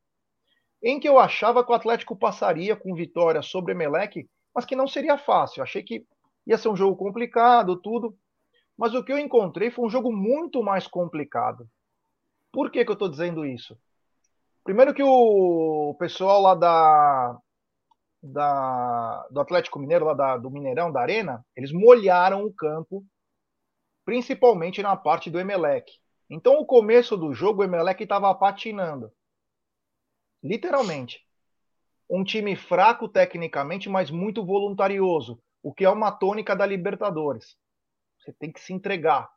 Em 0.81 0.99
que 0.99 1.07
eu 1.07 1.19
achava 1.19 1.63
que 1.63 1.71
o 1.71 1.75
Atlético 1.75 2.15
passaria 2.15 2.75
com 2.75 2.95
vitória 2.95 3.43
sobre 3.43 3.73
Emelec, 3.73 4.27
mas 4.55 4.65
que 4.65 4.75
não 4.75 4.87
seria 4.87 5.19
fácil. 5.19 5.61
Achei 5.61 5.83
que 5.83 6.03
ia 6.47 6.57
ser 6.57 6.69
um 6.69 6.75
jogo 6.75 6.95
complicado, 6.95 7.79
tudo. 7.79 8.17
Mas 8.75 8.95
o 8.95 9.03
que 9.03 9.13
eu 9.13 9.19
encontrei 9.19 9.69
foi 9.69 9.85
um 9.85 9.89
jogo 9.91 10.11
muito 10.11 10.63
mais 10.63 10.87
complicado. 10.87 11.69
Por 12.51 12.71
que, 12.71 12.83
que 12.83 12.89
eu 12.89 12.93
estou 12.93 13.07
dizendo 13.07 13.45
isso? 13.45 13.77
Primeiro 14.63 14.95
que 14.95 15.03
o 15.03 15.95
pessoal 15.99 16.41
lá 16.41 16.55
da 16.55 17.39
da, 18.21 19.27
do 19.31 19.39
Atlético 19.39 19.79
Mineiro, 19.79 20.05
lá 20.05 20.13
da, 20.13 20.37
do 20.37 20.51
Mineirão, 20.51 20.91
da 20.91 21.01
Arena, 21.01 21.45
eles 21.55 21.71
molharam 21.71 22.45
o 22.45 22.53
campo, 22.53 23.05
principalmente 24.05 24.81
na 24.81 24.95
parte 24.95 25.29
do 25.29 25.39
Emelec. 25.39 25.91
Então, 26.29 26.59
o 26.59 26.65
começo 26.65 27.17
do 27.17 27.33
jogo, 27.33 27.61
o 27.61 27.63
Emelec 27.63 28.01
estava 28.03 28.33
patinando. 28.33 29.11
Literalmente. 30.43 31.25
Um 32.09 32.23
time 32.23 32.55
fraco 32.55 33.07
tecnicamente, 33.07 33.89
mas 33.89 34.11
muito 34.11 34.45
voluntarioso, 34.45 35.41
o 35.63 35.73
que 35.73 35.85
é 35.85 35.89
uma 35.89 36.11
tônica 36.11 36.55
da 36.55 36.65
Libertadores. 36.65 37.55
Você 38.19 38.33
tem 38.33 38.51
que 38.51 38.59
se 38.59 38.73
entregar. 38.73 39.29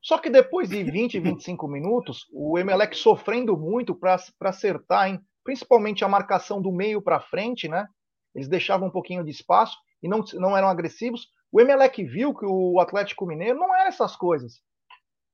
Só 0.00 0.18
que 0.18 0.28
depois 0.28 0.68
de 0.68 0.82
20, 0.82 1.20
25 1.20 1.68
minutos, 1.68 2.26
o 2.32 2.58
Emelec 2.58 2.96
sofrendo 2.96 3.56
muito 3.56 3.94
para 3.94 4.20
acertar, 4.40 5.08
hein? 5.08 5.20
Principalmente 5.44 6.04
a 6.04 6.08
marcação 6.08 6.60
do 6.60 6.72
meio 6.72 7.02
para 7.02 7.20
frente, 7.20 7.68
né? 7.68 7.86
Eles 8.34 8.48
deixavam 8.48 8.88
um 8.88 8.90
pouquinho 8.90 9.24
de 9.24 9.30
espaço 9.30 9.76
e 10.02 10.08
não, 10.08 10.24
não 10.34 10.56
eram 10.56 10.68
agressivos. 10.68 11.28
O 11.50 11.60
Emelec 11.60 12.02
viu 12.04 12.34
que 12.34 12.46
o 12.46 12.80
Atlético 12.80 13.26
Mineiro 13.26 13.58
não 13.58 13.74
era 13.74 13.88
essas 13.88 14.16
coisas. 14.16 14.62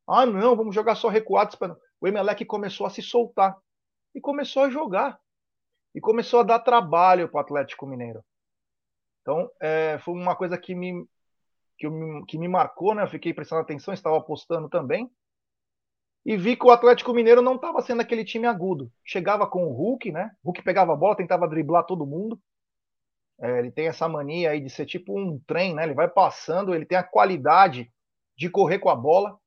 Ah, 0.08 0.26
não, 0.26 0.56
vamos 0.56 0.74
jogar 0.74 0.94
só 0.94 1.08
recuados. 1.08 1.56
O 2.00 2.08
Emelec 2.08 2.44
começou 2.44 2.86
a 2.86 2.90
se 2.90 3.02
soltar 3.02 3.56
e 4.14 4.20
começou 4.20 4.64
a 4.64 4.70
jogar. 4.70 5.18
E 5.94 6.00
começou 6.00 6.40
a 6.40 6.44
dar 6.44 6.58
trabalho 6.60 7.28
para 7.28 7.38
o 7.38 7.40
Atlético 7.40 7.86
Mineiro. 7.86 8.24
Então, 9.22 9.50
é, 9.60 9.98
foi 9.98 10.14
uma 10.14 10.34
coisa 10.36 10.56
que 10.58 10.74
me, 10.74 11.06
que, 11.78 11.86
que 12.26 12.38
me 12.38 12.48
marcou, 12.48 12.94
né? 12.94 13.02
Eu 13.02 13.08
fiquei 13.08 13.32
prestando 13.32 13.62
atenção, 13.62 13.94
estava 13.94 14.18
apostando 14.18 14.68
também 14.68 15.10
e 16.24 16.36
vi 16.36 16.56
que 16.56 16.66
o 16.66 16.70
Atlético 16.70 17.12
Mineiro 17.12 17.40
não 17.40 17.56
estava 17.56 17.80
sendo 17.80 18.02
aquele 18.02 18.24
time 18.24 18.46
agudo. 18.46 18.92
Chegava 19.04 19.46
com 19.46 19.64
o 19.66 19.72
Hulk, 19.72 20.12
né? 20.12 20.30
O 20.42 20.48
Hulk 20.48 20.62
pegava 20.62 20.92
a 20.92 20.96
bola, 20.96 21.16
tentava 21.16 21.48
driblar 21.48 21.84
todo 21.84 22.06
mundo. 22.06 22.40
É, 23.40 23.58
ele 23.58 23.70
tem 23.70 23.86
essa 23.86 24.08
mania 24.08 24.50
aí 24.50 24.60
de 24.60 24.68
ser 24.68 24.84
tipo 24.84 25.18
um 25.18 25.38
trem, 25.46 25.74
né? 25.74 25.84
Ele 25.84 25.94
vai 25.94 26.08
passando, 26.08 26.74
ele 26.74 26.84
tem 26.84 26.98
a 26.98 27.04
qualidade 27.04 27.90
de 28.36 28.50
correr 28.50 28.78
com 28.78 28.90
a 28.90 28.96
bola. 28.96 29.38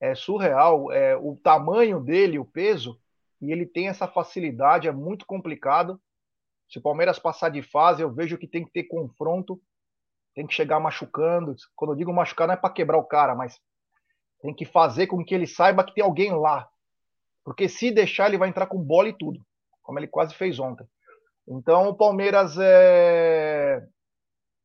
É 0.00 0.14
surreal. 0.14 0.90
É, 0.90 1.16
o 1.16 1.36
tamanho 1.36 2.00
dele, 2.00 2.38
o 2.38 2.44
peso, 2.44 2.98
e 3.40 3.52
ele 3.52 3.66
tem 3.66 3.88
essa 3.88 4.08
facilidade, 4.08 4.88
é 4.88 4.92
muito 4.92 5.26
complicado. 5.26 6.00
Se 6.68 6.78
o 6.78 6.82
Palmeiras 6.82 7.18
passar 7.18 7.50
de 7.50 7.62
fase, 7.62 8.02
eu 8.02 8.12
vejo 8.12 8.38
que 8.38 8.48
tem 8.48 8.64
que 8.64 8.72
ter 8.72 8.84
confronto, 8.84 9.60
tem 10.34 10.46
que 10.46 10.54
chegar 10.54 10.80
machucando. 10.80 11.54
Quando 11.76 11.92
eu 11.92 11.96
digo 11.96 12.12
machucar, 12.12 12.48
não 12.48 12.54
é 12.54 12.56
para 12.56 12.72
quebrar 12.72 12.98
o 12.98 13.04
cara, 13.04 13.34
mas 13.34 13.60
tem 14.44 14.52
que 14.52 14.66
fazer 14.66 15.06
com 15.06 15.24
que 15.24 15.34
ele 15.34 15.46
saiba 15.46 15.82
que 15.82 15.94
tem 15.94 16.04
alguém 16.04 16.30
lá. 16.30 16.68
Porque 17.42 17.66
se 17.66 17.90
deixar, 17.90 18.28
ele 18.28 18.36
vai 18.36 18.50
entrar 18.50 18.66
com 18.66 18.78
bola 18.78 19.08
e 19.08 19.16
tudo, 19.16 19.40
como 19.82 19.98
ele 19.98 20.06
quase 20.06 20.34
fez 20.34 20.58
ontem. 20.58 20.86
Então 21.48 21.88
o 21.88 21.94
Palmeiras 21.94 22.58
é... 22.58 23.82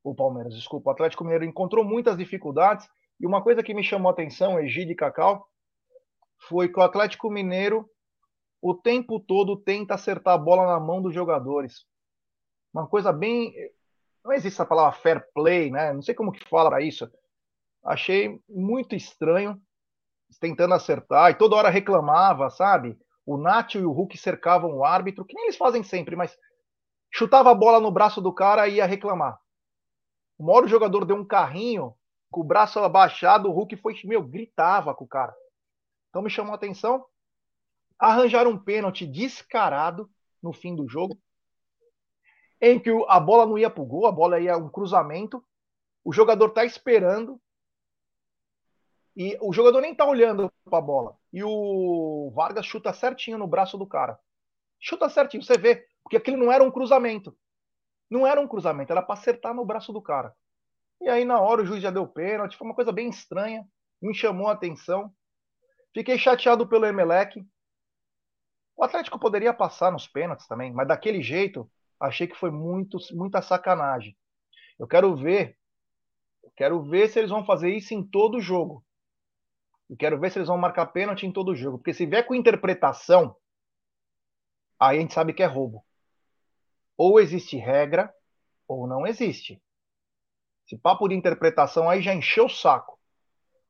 o 0.03 0.13
Palmeiras, 0.13 0.53
desculpa, 0.53 0.89
o 0.89 0.93
Atlético 0.93 1.24
Mineiro 1.24 1.45
encontrou 1.45 1.86
muitas 1.86 2.17
dificuldades 2.17 2.86
e 3.21 3.25
uma 3.25 3.41
coisa 3.41 3.63
que 3.63 3.74
me 3.74 3.81
chamou 3.81 4.09
a 4.09 4.12
atenção, 4.12 4.59
Egide 4.59 4.91
e 4.91 4.95
Cacau, 4.95 5.48
foi 6.50 6.67
que 6.67 6.77
o 6.77 6.83
Atlético 6.83 7.31
Mineiro 7.31 7.89
o 8.62 8.74
tempo 8.74 9.17
todo 9.17 9.55
tenta 9.55 9.93
acertar 9.93 10.33
a 10.33 10.38
bola 10.38 10.67
na 10.67 10.77
mão 10.77 11.01
dos 11.01 11.13
jogadores. 11.13 11.86
Uma 12.74 12.86
coisa 12.86 13.13
bem. 13.13 13.53
Não 14.25 14.33
existe 14.33 14.62
a 14.62 14.65
palavra 14.65 15.00
fair 15.00 15.25
play, 15.33 15.71
né? 15.71 15.93
Não 15.93 16.01
sei 16.01 16.13
como 16.13 16.33
que 16.33 16.45
fala 16.50 16.81
isso. 16.81 17.09
Achei 17.81 18.41
muito 18.50 18.93
estranho 18.93 19.62
tentando 20.38 20.74
acertar 20.74 21.31
e 21.31 21.36
toda 21.36 21.55
hora 21.55 21.69
reclamava, 21.69 22.50
sabe? 22.50 22.98
O 23.25 23.38
Nath 23.38 23.75
e 23.75 23.79
o 23.79 23.91
Hulk 23.91 24.17
cercavam 24.17 24.75
o 24.75 24.83
árbitro, 24.83 25.25
que 25.25 25.33
nem 25.33 25.45
eles 25.45 25.57
fazem 25.57 25.83
sempre, 25.83 26.15
mas 26.15 26.38
chutava 27.12 27.51
a 27.51 27.55
bola 27.55 27.79
no 27.79 27.91
braço 27.91 28.21
do 28.21 28.33
cara 28.33 28.67
e 28.67 28.75
ia 28.75 28.86
reclamar. 28.86 29.39
Uma 30.38 30.53
hora 30.53 30.65
o 30.65 30.69
jogador 30.69 31.05
deu 31.05 31.15
um 31.15 31.25
carrinho, 31.25 31.93
com 32.31 32.41
o 32.41 32.43
braço 32.43 32.79
abaixado, 32.79 33.50
o 33.50 33.51
Hulk 33.51 33.75
foi, 33.77 33.95
meu, 34.03 34.21
gritava 34.21 34.93
com 34.93 35.03
o 35.05 35.07
cara. 35.07 35.33
Então 36.09 36.21
me 36.21 36.29
chamou 36.29 36.53
a 36.53 36.55
atenção. 36.55 37.05
Arranjaram 37.98 38.51
um 38.51 38.57
pênalti 38.57 39.05
descarado 39.05 40.09
no 40.41 40.53
fim 40.53 40.75
do 40.75 40.88
jogo, 40.88 41.19
em 42.62 42.79
que 42.79 42.89
a 43.07 43.19
bola 43.19 43.45
não 43.45 43.57
ia 43.57 43.69
pro 43.69 43.86
gol, 43.86 44.05
a 44.05 44.12
bola 44.12 44.39
ia 44.39 44.57
um 44.57 44.69
cruzamento. 44.69 45.43
O 46.03 46.13
jogador 46.13 46.50
tá 46.50 46.63
esperando. 46.63 47.39
E 49.19 49.38
o 49.41 49.51
jogador 49.51 49.81
nem 49.81 49.93
tá 49.93 50.05
olhando 50.05 50.49
para 50.63 50.79
a 50.79 50.81
bola. 50.81 51.17
E 51.33 51.43
o 51.43 52.31
Vargas 52.33 52.65
chuta 52.65 52.93
certinho 52.93 53.38
no 53.38 53.45
braço 53.45 53.77
do 53.77 53.85
cara. 53.85 54.17
Chuta 54.79 55.09
certinho, 55.09 55.43
você 55.43 55.57
vê. 55.57 55.85
Porque 56.01 56.15
aquilo 56.15 56.38
não 56.38 56.49
era 56.49 56.63
um 56.63 56.71
cruzamento. 56.71 57.38
Não 58.09 58.25
era 58.25 58.39
um 58.39 58.47
cruzamento, 58.47 58.93
era 58.93 59.01
para 59.01 59.15
acertar 59.15 59.53
no 59.53 59.65
braço 59.65 59.91
do 59.91 60.01
cara. 60.01 60.33
E 61.01 61.09
aí, 61.09 61.25
na 61.25 61.38
hora, 61.38 61.61
o 61.61 61.65
juiz 61.65 61.83
já 61.83 61.91
deu 61.91 62.07
pênalti. 62.07 62.55
Foi 62.55 62.65
uma 62.65 62.73
coisa 62.73 62.93
bem 62.93 63.09
estranha. 63.09 63.67
Me 64.01 64.15
chamou 64.15 64.47
a 64.47 64.53
atenção. 64.53 65.13
Fiquei 65.93 66.17
chateado 66.17 66.65
pelo 66.65 66.85
Emelec. 66.85 67.45
O 68.77 68.85
Atlético 68.85 69.19
poderia 69.19 69.53
passar 69.53 69.91
nos 69.91 70.07
pênaltis 70.07 70.47
também, 70.47 70.71
mas 70.71 70.88
daquele 70.88 71.21
jeito, 71.21 71.69
achei 71.99 72.25
que 72.25 72.38
foi 72.38 72.51
muito, 72.51 72.97
muita 73.11 73.41
sacanagem. 73.41 74.15
Eu 74.79 74.88
quero 74.88 75.13
ver. 75.13 75.57
Eu 76.41 76.51
quero 76.55 76.81
ver 76.83 77.09
se 77.09 77.19
eles 77.19 77.31
vão 77.31 77.45
fazer 77.45 77.69
isso 77.69 77.93
em 77.93 78.01
todo 78.01 78.39
jogo. 78.39 78.81
E 79.89 79.96
quero 79.96 80.19
ver 80.19 80.31
se 80.31 80.38
eles 80.38 80.48
vão 80.48 80.58
marcar 80.58 80.86
pênalti 80.88 81.25
em 81.25 81.31
todo 81.31 81.55
jogo. 81.55 81.77
Porque 81.77 81.93
se 81.93 82.05
vier 82.05 82.25
com 82.25 82.36
interpretação, 82.36 83.36
aí 84.79 84.98
a 84.98 85.01
gente 85.01 85.13
sabe 85.13 85.34
que 85.34 85.41
é 85.41 85.46
roubo. 85.48 85.84
Ou 86.96 87.19
existe 87.19 87.58
regra, 87.58 88.13
ou 88.67 88.86
não 88.86 89.08
existe. 89.08 89.62
Esse 90.65 90.77
papo 90.77 91.08
de 91.08 91.15
interpretação 91.15 91.89
aí 91.89 92.01
já 92.01 92.13
encheu 92.13 92.46
o 92.46 92.50
saco. 92.50 93.00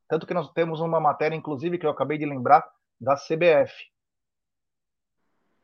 Tanto 0.10 0.28
que 0.28 0.34
nós 0.34 0.52
temos 0.52 0.82
uma 0.82 1.00
matéria, 1.00 1.36
inclusive, 1.36 1.78
que 1.78 1.86
eu 1.86 1.92
acabei 1.92 2.18
de 2.18 2.26
lembrar, 2.26 2.68
da 3.00 3.16
CBF. 3.16 3.74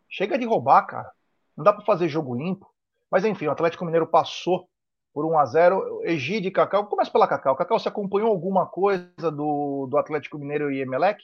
Chega 0.08 0.38
de 0.38 0.46
roubar, 0.46 0.86
cara. 0.86 1.12
Não 1.58 1.64
dá 1.64 1.74
para 1.74 1.84
fazer 1.84 2.08
jogo 2.08 2.36
limpo. 2.36 2.74
Mas 3.12 3.26
enfim, 3.26 3.48
o 3.48 3.52
Atlético 3.52 3.84
Mineiro 3.84 4.08
passou 4.08 4.70
por 5.16 5.26
1 5.26 5.40
a 5.40 5.46
0 5.46 6.02
Egide 6.04 6.50
e 6.50 6.52
Cacau. 6.52 6.88
Começa 6.88 7.10
pela 7.10 7.26
Cacau. 7.26 7.56
Cacau, 7.56 7.80
você 7.80 7.88
acompanhou 7.88 8.30
alguma 8.30 8.66
coisa 8.66 9.32
do, 9.32 9.88
do 9.90 9.98
Atlético 9.98 10.38
Mineiro 10.38 10.70
e 10.70 10.82
Emelec? 10.82 11.24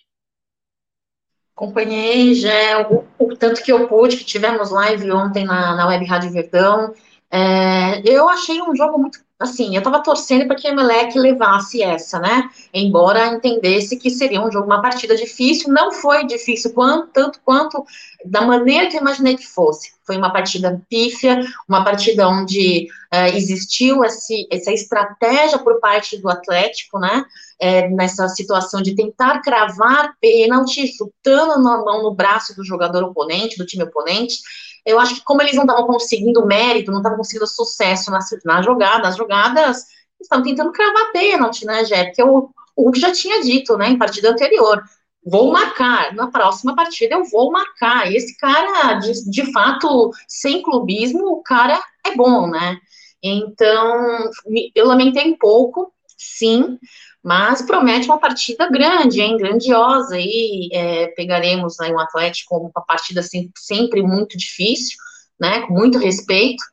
Acompanhei, 1.54 2.34
já 2.34 2.88
o, 2.90 3.06
o, 3.20 3.36
tanto 3.36 3.62
que 3.62 3.70
eu 3.70 3.90
pude, 3.90 4.16
que 4.16 4.24
tivemos 4.24 4.72
live 4.72 5.12
ontem 5.12 5.44
na, 5.44 5.76
na 5.76 5.88
Web 5.90 6.06
Rádio 6.06 6.32
Verdão. 6.32 6.94
É, 7.30 8.02
eu 8.10 8.30
achei 8.30 8.62
um 8.62 8.74
jogo 8.74 8.98
muito 8.98 9.20
assim, 9.38 9.76
eu 9.76 9.82
tava 9.82 10.04
torcendo 10.04 10.46
para 10.46 10.56
que 10.56 10.68
a 10.68 10.72
Emelec 10.72 11.18
levasse 11.18 11.82
essa, 11.82 12.20
né? 12.20 12.50
Embora 12.74 13.28
entendesse 13.28 13.98
que 13.98 14.10
seria 14.10 14.42
um 14.42 14.52
jogo, 14.52 14.68
uma 14.68 14.82
partida 14.82 15.16
difícil, 15.16 15.74
não 15.74 15.92
foi 15.92 16.26
difícil 16.26 16.74
quanto, 16.74 17.08
tanto 17.08 17.42
quanto 17.44 17.84
da 18.24 18.42
maneira 18.42 18.88
que 18.88 18.96
eu 18.96 19.02
imaginei 19.02 19.36
que 19.36 19.48
fosse. 19.48 19.94
Foi 20.12 20.18
uma 20.18 20.34
partida 20.34 20.84
pífia, 20.90 21.40
uma 21.70 21.86
partida 21.86 22.28
onde 22.28 22.90
é, 23.10 23.30
existiu 23.30 24.04
esse, 24.04 24.46
essa 24.52 24.70
estratégia 24.74 25.58
por 25.58 25.80
parte 25.80 26.18
do 26.18 26.30
Atlético, 26.30 27.00
né? 27.00 27.24
É, 27.58 27.88
nessa 27.88 28.28
situação 28.28 28.82
de 28.82 28.94
tentar 28.94 29.40
cravar 29.42 30.14
pênalti, 30.20 30.86
chutando 30.86 31.64
na 31.64 31.78
mão 31.78 32.04
no 32.04 32.14
braço 32.14 32.54
do 32.54 32.66
jogador 32.66 33.06
oponente, 33.06 33.58
do 33.58 33.66
time 33.66 33.86
oponente, 33.86 34.42
eu 34.86 35.00
acho 35.00 35.16
que 35.16 35.24
como 35.24 35.42
eles 35.42 35.56
não 35.56 35.64
estavam 35.64 35.88
conseguindo 35.88 36.46
mérito, 36.46 36.92
não 36.92 37.00
estavam 37.00 37.18
conseguindo 37.18 37.48
sucesso 37.48 38.12
na, 38.12 38.20
na 38.44 38.62
jogada, 38.62 39.08
as 39.08 39.16
jogadas 39.16 39.86
estavam 40.20 40.44
tentando 40.44 40.74
cravar 40.74 41.14
pênalti, 41.14 41.66
né, 41.66 41.86
Jé? 41.86 42.04
Porque 42.04 42.22
o 42.22 42.50
Hulk 42.78 43.00
já 43.00 43.14
tinha 43.14 43.42
dito, 43.42 43.78
né, 43.78 43.88
em 43.88 43.98
partida 43.98 44.30
anterior, 44.30 44.84
vou 45.24 45.52
marcar, 45.52 46.14
na 46.14 46.28
próxima 46.32 46.76
partida 46.76 47.16
eu 47.16 47.24
vou 47.26 47.52
marcar. 47.52 48.12
E 48.12 48.16
esse 48.16 48.38
cara, 48.38 48.96
de, 48.96 49.30
de 49.30 49.52
fato, 49.52 50.12
sem 50.28 50.62
clubismo, 50.62 51.28
o 51.28 51.44
cara 51.44 51.82
é 52.06 52.16
bom, 52.16 52.48
né? 52.48 52.78
Então, 53.24 54.32
eu 54.74 54.88
lamentei 54.88 55.32
um 55.32 55.38
pouco, 55.38 55.94
sim, 56.18 56.80
mas 57.24 57.62
promete 57.62 58.08
uma 58.08 58.20
partida 58.20 58.68
grande, 58.68 59.22
hein, 59.22 59.38
grandiosa, 59.38 60.18
e 60.18 60.70
é, 60.74 61.08
pegaremos 61.10 61.80
aí 61.80 61.94
um 61.94 62.00
Atlético 62.00 62.58
uma 62.58 62.86
partida 62.86 63.20
assim, 63.20 63.52
sempre 63.56 64.02
muito 64.02 64.36
difícil, 64.36 64.98
né, 65.40 65.62
com 65.62 65.74
muito 65.74 66.00
respeito, 66.00 66.64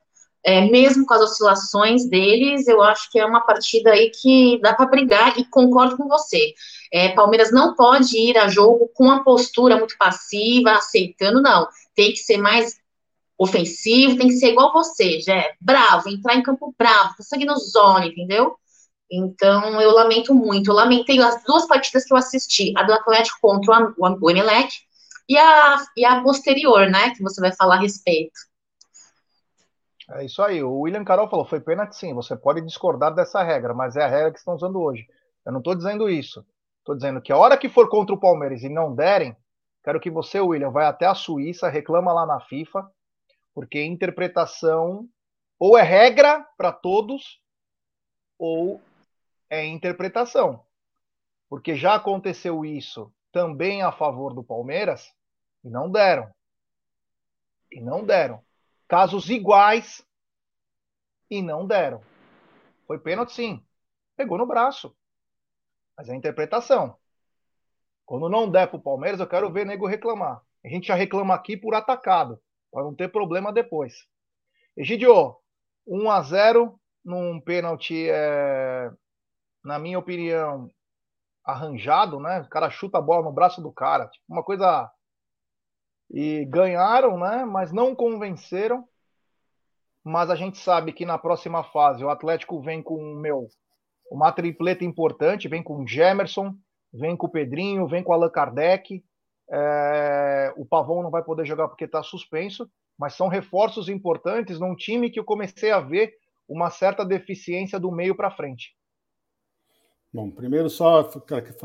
é, 0.44 0.62
mesmo 0.62 1.04
com 1.04 1.14
as 1.14 1.20
oscilações 1.20 2.08
deles, 2.08 2.66
eu 2.66 2.82
acho 2.82 3.10
que 3.10 3.18
é 3.18 3.26
uma 3.26 3.42
partida 3.42 3.90
aí 3.90 4.10
que 4.10 4.58
dá 4.62 4.72
para 4.72 4.86
brigar, 4.86 5.38
e 5.38 5.44
concordo 5.44 5.96
com 5.98 6.08
você, 6.08 6.54
é, 6.92 7.10
Palmeiras 7.10 7.52
não 7.52 7.74
pode 7.74 8.16
ir 8.16 8.36
a 8.38 8.48
jogo 8.48 8.90
com 8.94 9.04
uma 9.04 9.22
postura 9.22 9.76
muito 9.76 9.96
passiva, 9.98 10.72
aceitando, 10.72 11.42
não, 11.42 11.68
tem 11.94 12.12
que 12.12 12.18
ser 12.18 12.38
mais 12.38 12.76
ofensivo, 13.38 14.16
tem 14.16 14.28
que 14.28 14.36
ser 14.36 14.48
igual 14.48 14.72
você, 14.72 15.20
já 15.20 15.48
bravo, 15.60 16.08
entrar 16.08 16.34
em 16.34 16.42
campo 16.42 16.74
bravo, 16.76 17.14
com 17.16 17.22
sangue 17.22 17.44
nos 17.44 17.74
olhos, 17.76 18.10
entendeu? 18.10 18.56
Então, 19.10 19.80
eu 19.80 19.90
lamento 19.92 20.34
muito. 20.34 20.70
Eu 20.70 20.74
lamentei 20.74 21.18
as 21.20 21.42
duas 21.44 21.66
partidas 21.66 22.04
que 22.04 22.12
eu 22.12 22.16
assisti, 22.16 22.74
a 22.76 22.82
do 22.82 22.92
Atlético 22.92 23.38
contra 23.40 23.94
o 23.98 24.30
Emelec 24.30 24.68
e 25.28 25.38
a, 25.38 25.76
e 25.96 26.04
a 26.04 26.22
posterior, 26.22 26.90
né, 26.90 27.10
que 27.10 27.22
você 27.22 27.40
vai 27.40 27.52
falar 27.52 27.76
a 27.76 27.80
respeito. 27.80 28.38
É 30.10 30.24
isso 30.24 30.42
aí. 30.42 30.62
O 30.62 30.80
William 30.80 31.04
Carol 31.04 31.28
falou, 31.28 31.44
foi 31.44 31.60
pênalti 31.60 31.94
sim, 31.94 32.14
você 32.14 32.34
pode 32.36 32.60
discordar 32.62 33.14
dessa 33.14 33.42
regra, 33.42 33.74
mas 33.74 33.96
é 33.96 34.04
a 34.04 34.08
regra 34.08 34.32
que 34.32 34.38
estão 34.38 34.54
usando 34.54 34.80
hoje. 34.80 35.06
Eu 35.44 35.52
não 35.52 35.58
estou 35.58 35.74
dizendo 35.74 36.08
isso. 36.08 36.44
Estou 36.88 36.96
dizendo 36.96 37.20
que 37.20 37.30
a 37.30 37.36
hora 37.36 37.58
que 37.58 37.68
for 37.68 37.90
contra 37.90 38.14
o 38.14 38.18
Palmeiras 38.18 38.62
e 38.62 38.68
não 38.70 38.94
derem, 38.94 39.36
quero 39.84 40.00
que 40.00 40.10
você, 40.10 40.40
William, 40.40 40.70
vai 40.70 40.86
até 40.86 41.04
a 41.04 41.14
Suíça, 41.14 41.68
reclama 41.68 42.14
lá 42.14 42.24
na 42.24 42.40
FIFA, 42.40 42.90
porque 43.54 43.84
interpretação 43.84 45.06
ou 45.58 45.76
é 45.76 45.82
regra 45.82 46.48
para 46.56 46.72
todos, 46.72 47.42
ou 48.38 48.80
é 49.50 49.66
interpretação. 49.66 50.64
Porque 51.50 51.76
já 51.76 51.94
aconteceu 51.94 52.64
isso 52.64 53.12
também 53.32 53.82
a 53.82 53.92
favor 53.92 54.32
do 54.32 54.42
Palmeiras 54.42 55.12
e 55.62 55.68
não 55.68 55.90
deram. 55.90 56.32
E 57.70 57.82
não 57.82 58.02
deram. 58.02 58.42
Casos 58.88 59.28
iguais 59.28 60.02
e 61.28 61.42
não 61.42 61.66
deram. 61.66 62.00
Foi 62.86 62.98
pênalti, 62.98 63.34
sim. 63.34 63.62
Pegou 64.16 64.38
no 64.38 64.46
braço. 64.46 64.96
Mas 65.98 66.08
é 66.08 66.14
interpretação. 66.14 66.96
Quando 68.06 68.28
não 68.28 68.48
der 68.48 68.68
para 68.68 68.76
o 68.76 68.82
Palmeiras, 68.82 69.18
eu 69.18 69.26
quero 69.26 69.52
ver 69.52 69.66
nego 69.66 69.88
reclamar. 69.88 70.40
A 70.64 70.68
gente 70.68 70.86
já 70.86 70.94
reclama 70.94 71.34
aqui 71.34 71.56
por 71.56 71.74
atacado, 71.74 72.40
para 72.70 72.84
não 72.84 72.94
ter 72.94 73.10
problema 73.10 73.52
depois. 73.52 74.06
Egidio, 74.76 75.36
1 75.84 76.10
a 76.10 76.22
0 76.22 76.80
num 77.04 77.40
pênalti 77.40 78.08
é, 78.08 78.90
na 79.64 79.78
minha 79.78 79.98
opinião, 79.98 80.70
arranjado, 81.44 82.20
né? 82.20 82.42
O 82.42 82.48
cara 82.48 82.70
chuta 82.70 82.98
a 82.98 83.02
bola 83.02 83.24
no 83.24 83.32
braço 83.32 83.60
do 83.60 83.72
cara, 83.72 84.06
tipo, 84.06 84.24
uma 84.28 84.44
coisa. 84.44 84.88
E 86.10 86.44
ganharam, 86.44 87.18
né? 87.18 87.44
Mas 87.44 87.72
não 87.72 87.94
convenceram. 87.94 88.88
Mas 90.04 90.30
a 90.30 90.36
gente 90.36 90.58
sabe 90.58 90.92
que 90.92 91.04
na 91.04 91.18
próxima 91.18 91.64
fase 91.64 92.04
o 92.04 92.08
Atlético 92.08 92.62
vem 92.62 92.82
com 92.82 93.14
meu 93.16 93.48
uma 94.10 94.32
tripleta 94.32 94.84
importante, 94.84 95.48
vem 95.48 95.62
com 95.62 95.82
o 95.82 95.86
Gemerson, 95.86 96.54
vem 96.92 97.16
com 97.16 97.26
o 97.26 97.30
Pedrinho, 97.30 97.86
vem 97.86 98.02
com 98.02 98.12
o 98.12 98.14
Allan 98.14 98.30
Kardec. 98.30 99.04
É... 99.50 100.52
o 100.56 100.66
Pavão 100.66 101.02
não 101.02 101.10
vai 101.10 101.22
poder 101.22 101.46
jogar 101.46 101.68
porque 101.68 101.84
está 101.84 102.02
suspenso, 102.02 102.70
mas 102.98 103.14
são 103.14 103.28
reforços 103.28 103.88
importantes 103.88 104.58
num 104.58 104.74
time 104.74 105.10
que 105.10 105.18
eu 105.18 105.24
comecei 105.24 105.70
a 105.70 105.80
ver 105.80 106.12
uma 106.48 106.70
certa 106.70 107.04
deficiência 107.04 107.78
do 107.78 107.92
meio 107.92 108.16
para 108.16 108.30
frente. 108.30 108.76
Bom, 110.12 110.30
primeiro 110.30 110.70
só 110.70 111.08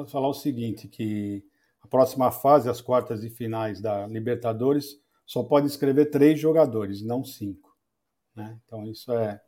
falar 0.07 0.27
o 0.27 0.33
seguinte, 0.33 0.87
que 0.87 1.43
a 1.81 1.87
próxima 1.87 2.29
fase, 2.31 2.69
as 2.69 2.81
quartas 2.81 3.23
e 3.23 3.29
finais 3.29 3.81
da 3.81 4.05
Libertadores, 4.07 5.01
só 5.25 5.43
pode 5.43 5.67
escrever 5.67 6.07
três 6.07 6.39
jogadores, 6.39 7.01
não 7.01 7.23
cinco. 7.23 7.73
Né? 8.35 8.59
Então 8.65 8.85
isso 8.85 9.11
é, 9.13 9.41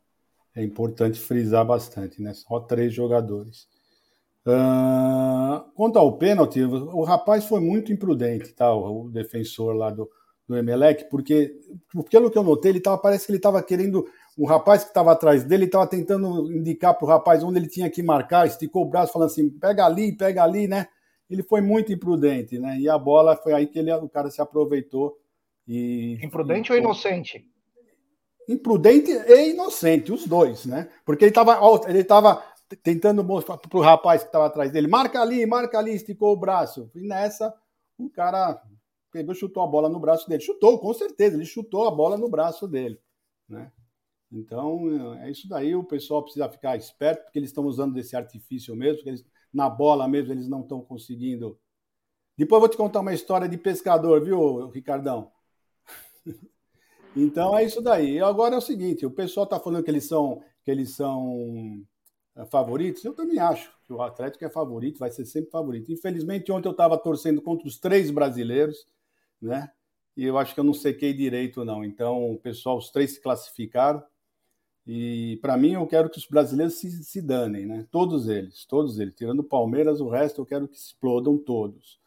É 0.56 0.64
importante 0.64 1.20
frisar 1.20 1.66
bastante, 1.66 2.22
né? 2.22 2.32
Só 2.32 2.58
três 2.60 2.94
jogadores. 2.94 3.68
Uh, 4.46 5.70
quanto 5.74 5.98
ao 5.98 6.16
pênalti, 6.16 6.62
o 6.62 7.02
rapaz 7.02 7.44
foi 7.44 7.60
muito 7.60 7.92
imprudente, 7.92 8.54
tá? 8.54 8.74
O, 8.74 9.10
defensor 9.10 9.74
lá 9.74 9.90
do, 9.90 10.08
do 10.48 10.56
Emelec, 10.56 11.10
porque, 11.10 11.52
pelo 12.10 12.30
que 12.30 12.38
eu 12.38 12.42
notei, 12.42 12.70
ele 12.72 12.80
tava, 12.80 12.96
parece 12.96 13.26
que 13.26 13.32
ele 13.32 13.38
estava 13.38 13.62
querendo. 13.62 14.06
O 14.34 14.46
rapaz 14.46 14.82
que 14.82 14.88
estava 14.88 15.12
atrás 15.12 15.44
dele 15.44 15.66
estava 15.66 15.86
tentando 15.86 16.50
indicar 16.50 16.94
para 16.96 17.04
o 17.04 17.08
rapaz 17.08 17.42
onde 17.42 17.58
ele 17.58 17.68
tinha 17.68 17.90
que 17.90 18.02
marcar, 18.02 18.46
esticou 18.46 18.82
o 18.84 18.88
braço, 18.88 19.12
falando 19.12 19.28
assim: 19.28 19.50
pega 19.50 19.84
ali, 19.84 20.16
pega 20.16 20.42
ali, 20.42 20.66
né? 20.66 20.86
Ele 21.28 21.42
foi 21.42 21.60
muito 21.60 21.92
imprudente, 21.92 22.58
né? 22.58 22.78
E 22.78 22.88
a 22.88 22.96
bola 22.96 23.36
foi 23.36 23.52
aí 23.52 23.66
que 23.66 23.78
ele, 23.78 23.92
o 23.92 24.08
cara 24.08 24.30
se 24.30 24.40
aproveitou. 24.40 25.18
E, 25.68 26.18
imprudente 26.22 26.70
e, 26.70 26.72
ou 26.72 26.78
inocente? 26.78 27.44
Imprudente 28.48 29.10
e 29.10 29.50
inocente, 29.50 30.12
os 30.12 30.26
dois, 30.26 30.66
né? 30.66 30.88
Porque 31.04 31.24
ele 31.24 31.30
estava 31.30 31.58
ele 31.88 32.04
tava 32.04 32.42
tentando 32.82 33.22
mostrar 33.22 33.58
para 33.58 33.78
o 33.78 33.82
rapaz 33.82 34.22
que 34.22 34.28
estava 34.28 34.46
atrás 34.46 34.70
dele: 34.70 34.88
marca 34.88 35.20
ali, 35.20 35.44
marca 35.46 35.78
ali, 35.78 35.94
esticou 35.94 36.32
o 36.32 36.36
braço. 36.36 36.90
E 36.94 37.00
nessa, 37.00 37.54
o 37.98 38.08
cara 38.10 38.62
pegou, 39.10 39.34
chutou 39.34 39.62
a 39.62 39.66
bola 39.66 39.88
no 39.88 40.00
braço 40.00 40.28
dele. 40.28 40.42
Chutou, 40.42 40.78
com 40.78 40.92
certeza, 40.92 41.36
ele 41.36 41.46
chutou 41.46 41.86
a 41.86 41.90
bola 41.90 42.16
no 42.16 42.28
braço 42.28 42.68
dele, 42.68 43.00
né? 43.48 43.72
Então, 44.30 45.14
é 45.20 45.30
isso 45.30 45.48
daí, 45.48 45.74
o 45.74 45.84
pessoal 45.84 46.22
precisa 46.22 46.48
ficar 46.48 46.76
esperto, 46.76 47.22
porque 47.24 47.38
eles 47.38 47.50
estão 47.50 47.64
usando 47.64 47.94
desse 47.94 48.16
artifício 48.16 48.74
mesmo, 48.74 49.08
eles, 49.08 49.24
na 49.52 49.70
bola 49.70 50.08
mesmo 50.08 50.32
eles 50.32 50.48
não 50.48 50.60
estão 50.62 50.80
conseguindo. 50.82 51.58
Depois 52.36 52.56
eu 52.56 52.60
vou 52.60 52.68
te 52.68 52.76
contar 52.76 53.00
uma 53.00 53.14
história 53.14 53.48
de 53.48 53.56
pescador, 53.56 54.22
viu, 54.22 54.68
Ricardão? 54.68 55.32
então 57.16 57.56
é 57.56 57.64
isso 57.64 57.80
daí. 57.80 58.20
Agora 58.20 58.54
é 58.54 58.58
o 58.58 58.62
seguinte, 58.62 59.06
o 59.06 59.10
pessoal 59.10 59.44
está 59.44 59.58
falando 59.58 59.82
que 59.82 59.90
eles 59.90 60.06
são 60.06 60.42
que 60.64 60.70
eles 60.70 60.90
são 60.96 61.82
é, 62.36 62.44
favoritos, 62.44 63.04
eu 63.04 63.14
também 63.14 63.38
acho 63.38 63.72
que 63.84 63.92
o 63.92 64.02
Atlético 64.02 64.44
é 64.44 64.50
favorito, 64.50 64.98
vai 64.98 65.10
ser 65.10 65.24
sempre 65.24 65.50
favorito. 65.50 65.90
Infelizmente, 65.90 66.52
ontem 66.52 66.68
eu 66.68 66.72
estava 66.72 66.98
torcendo 66.98 67.40
contra 67.40 67.66
os 67.66 67.78
três 67.78 68.10
brasileiros, 68.10 68.86
né? 69.40 69.70
E 70.16 70.24
eu 70.24 70.36
acho 70.36 70.52
que 70.54 70.60
eu 70.60 70.64
não 70.64 70.74
sequei 70.74 71.12
direito, 71.14 71.64
não. 71.64 71.84
Então, 71.84 72.32
o 72.32 72.38
pessoal, 72.38 72.78
os 72.78 72.90
três 72.90 73.12
se 73.12 73.20
classificaram. 73.20 74.02
E 74.86 75.38
para 75.42 75.56
mim, 75.56 75.72
eu 75.72 75.86
quero 75.86 76.10
que 76.10 76.18
os 76.18 76.26
brasileiros 76.26 76.74
se, 76.74 76.90
se 77.04 77.22
danem, 77.22 77.66
né? 77.66 77.86
Todos 77.90 78.28
eles, 78.28 78.64
todos 78.66 78.98
eles. 78.98 79.14
Tirando 79.14 79.40
o 79.40 79.44
Palmeiras, 79.44 80.00
o 80.00 80.08
resto 80.08 80.40
eu 80.40 80.46
quero 80.46 80.68
que 80.68 80.76
explodam 80.76 81.38
todos. 81.38 82.00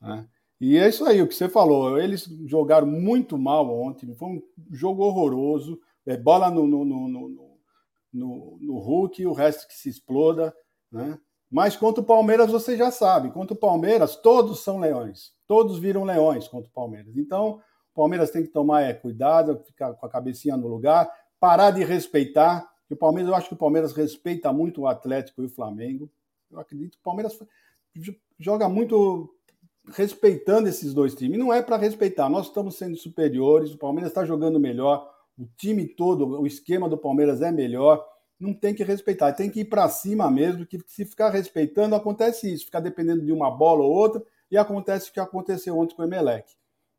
Né? 0.00 0.26
E 0.60 0.76
é 0.76 0.88
isso 0.88 1.04
aí, 1.06 1.22
o 1.22 1.26
que 1.26 1.34
você 1.34 1.48
falou. 1.48 1.98
Eles 1.98 2.24
jogaram 2.44 2.86
muito 2.86 3.38
mal 3.38 3.68
ontem, 3.70 4.14
foi 4.14 4.28
um 4.28 4.42
jogo 4.70 5.02
horroroso. 5.02 5.80
É, 6.06 6.16
bola 6.16 6.50
no, 6.50 6.66
no, 6.66 6.84
no, 6.84 7.08
no 7.08 7.50
no, 8.12 8.78
Hulk, 8.78 9.24
o 9.26 9.32
resto 9.32 9.66
que 9.68 9.74
se 9.74 9.88
exploda, 9.88 10.54
né? 10.90 11.18
Mas 11.50 11.76
contra 11.76 12.00
o 12.00 12.06
Palmeiras 12.06 12.50
você 12.50 12.76
já 12.76 12.90
sabe, 12.92 13.30
contra 13.32 13.54
o 13.54 13.58
Palmeiras 13.58 14.14
todos 14.14 14.60
são 14.60 14.78
leões, 14.78 15.32
todos 15.48 15.78
viram 15.78 16.04
leões 16.04 16.46
contra 16.46 16.68
o 16.68 16.72
Palmeiras. 16.72 17.16
Então, 17.16 17.60
o 17.92 17.94
Palmeiras 17.94 18.30
tem 18.30 18.42
que 18.42 18.50
tomar 18.50 18.82
é, 18.82 18.94
cuidado, 18.94 19.60
ficar 19.66 19.94
com 19.94 20.06
a 20.06 20.08
cabecinha 20.08 20.56
no 20.56 20.68
lugar, 20.68 21.10
parar 21.40 21.72
de 21.72 21.82
respeitar. 21.82 22.68
O 22.88 22.96
Palmeiras, 22.96 23.30
eu 23.30 23.36
acho 23.36 23.48
que 23.48 23.54
o 23.54 23.58
Palmeiras 23.58 23.92
respeita 23.92 24.52
muito 24.52 24.82
o 24.82 24.86
Atlético 24.86 25.42
e 25.42 25.46
o 25.46 25.50
Flamengo. 25.50 26.08
Eu 26.50 26.60
acredito 26.60 26.92
que 26.92 27.00
o 27.00 27.04
Palmeiras 27.04 27.36
joga 28.38 28.68
muito 28.68 29.34
respeitando 29.88 30.68
esses 30.68 30.92
dois 30.94 31.14
times. 31.14 31.38
Não 31.38 31.52
é 31.52 31.62
para 31.62 31.76
respeitar, 31.76 32.28
nós 32.28 32.46
estamos 32.46 32.76
sendo 32.76 32.96
superiores, 32.96 33.72
o 33.72 33.78
Palmeiras 33.78 34.10
está 34.10 34.24
jogando 34.24 34.60
melhor, 34.60 35.10
o 35.38 35.46
time 35.56 35.86
todo, 35.86 36.40
o 36.40 36.46
esquema 36.46 36.88
do 36.88 36.98
Palmeiras 36.98 37.40
é 37.40 37.50
melhor, 37.50 38.06
não 38.38 38.54
tem 38.54 38.74
que 38.74 38.82
respeitar, 38.82 39.32
tem 39.32 39.50
que 39.50 39.60
ir 39.60 39.64
para 39.66 39.88
cima 39.88 40.30
mesmo, 40.30 40.66
que 40.66 40.78
se 40.86 41.04
ficar 41.04 41.30
respeitando, 41.30 41.94
acontece 41.94 42.52
isso, 42.52 42.64
ficar 42.64 42.80
dependendo 42.80 43.24
de 43.24 43.32
uma 43.32 43.50
bola 43.50 43.84
ou 43.84 43.92
outra, 43.92 44.22
e 44.50 44.56
acontece 44.56 45.10
o 45.10 45.12
que 45.12 45.20
aconteceu 45.20 45.78
ontem 45.78 45.94
com 45.94 46.02
o 46.02 46.04
Emelec. 46.04 46.52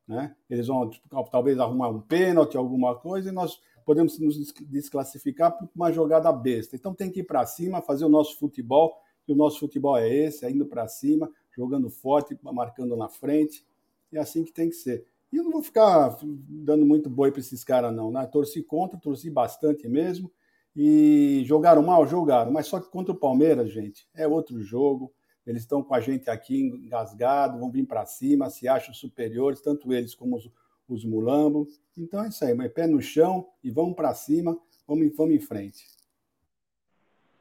Né? 0.07 0.35
Eles 0.49 0.67
vão 0.67 0.89
tipo, 0.89 1.07
talvez 1.31 1.59
arrumar 1.59 1.89
um 1.89 2.01
pênalti, 2.01 2.57
alguma 2.57 2.95
coisa, 2.95 3.29
e 3.29 3.31
nós 3.31 3.59
podemos 3.85 4.19
nos 4.19 4.53
desclassificar 4.61 5.57
por 5.57 5.67
uma 5.75 5.91
jogada 5.91 6.31
besta. 6.31 6.75
Então 6.75 6.93
tem 6.93 7.09
que 7.09 7.21
ir 7.21 7.23
para 7.23 7.45
cima, 7.45 7.81
fazer 7.81 8.05
o 8.05 8.09
nosso 8.09 8.37
futebol, 8.37 8.95
e 9.27 9.33
o 9.33 9.35
nosso 9.35 9.59
futebol 9.59 9.97
é 9.97 10.07
esse, 10.07 10.45
é 10.45 10.51
indo 10.51 10.65
para 10.65 10.87
cima, 10.87 11.31
jogando 11.55 11.89
forte, 11.89 12.37
marcando 12.41 12.95
na 12.95 13.09
frente, 13.09 13.65
é 14.11 14.19
assim 14.19 14.43
que 14.43 14.51
tem 14.51 14.69
que 14.69 14.75
ser. 14.75 15.05
E 15.31 15.37
eu 15.37 15.43
não 15.43 15.51
vou 15.51 15.63
ficar 15.63 16.17
dando 16.21 16.85
muito 16.85 17.09
boi 17.09 17.31
para 17.31 17.39
esses 17.39 17.63
caras, 17.63 17.95
não. 17.95 18.11
Né? 18.11 18.25
Torci 18.27 18.61
contra, 18.61 18.99
torci 18.99 19.29
bastante 19.29 19.87
mesmo. 19.87 20.31
E 20.75 21.43
jogaram 21.45 21.81
mal? 21.81 22.05
Jogaram. 22.05 22.51
Mas 22.51 22.67
só 22.67 22.79
que 22.79 22.89
contra 22.89 23.13
o 23.13 23.17
Palmeiras, 23.17 23.71
gente, 23.71 24.07
é 24.13 24.27
outro 24.27 24.61
jogo. 24.61 25.13
Eles 25.45 25.63
estão 25.63 25.81
com 25.81 25.93
a 25.93 26.01
gente 26.01 26.29
aqui 26.29 26.59
engasgado, 26.59 27.59
vão 27.59 27.71
vir 27.71 27.85
para 27.85 28.05
cima, 28.05 28.49
se 28.49 28.67
acham 28.67 28.93
superiores, 28.93 29.61
tanto 29.61 29.91
eles 29.91 30.13
como 30.13 30.35
os, 30.35 30.51
os 30.87 31.05
mulambos. 31.05 31.81
Então 31.97 32.23
é 32.23 32.27
isso 32.27 32.43
aí, 32.43 32.69
pé 32.69 32.85
no 32.85 33.01
chão 33.01 33.47
e 33.63 33.71
vamos 33.71 33.95
para 33.95 34.13
cima, 34.13 34.57
vamos, 34.87 35.15
vamos 35.15 35.33
em 35.33 35.39
frente. 35.39 35.85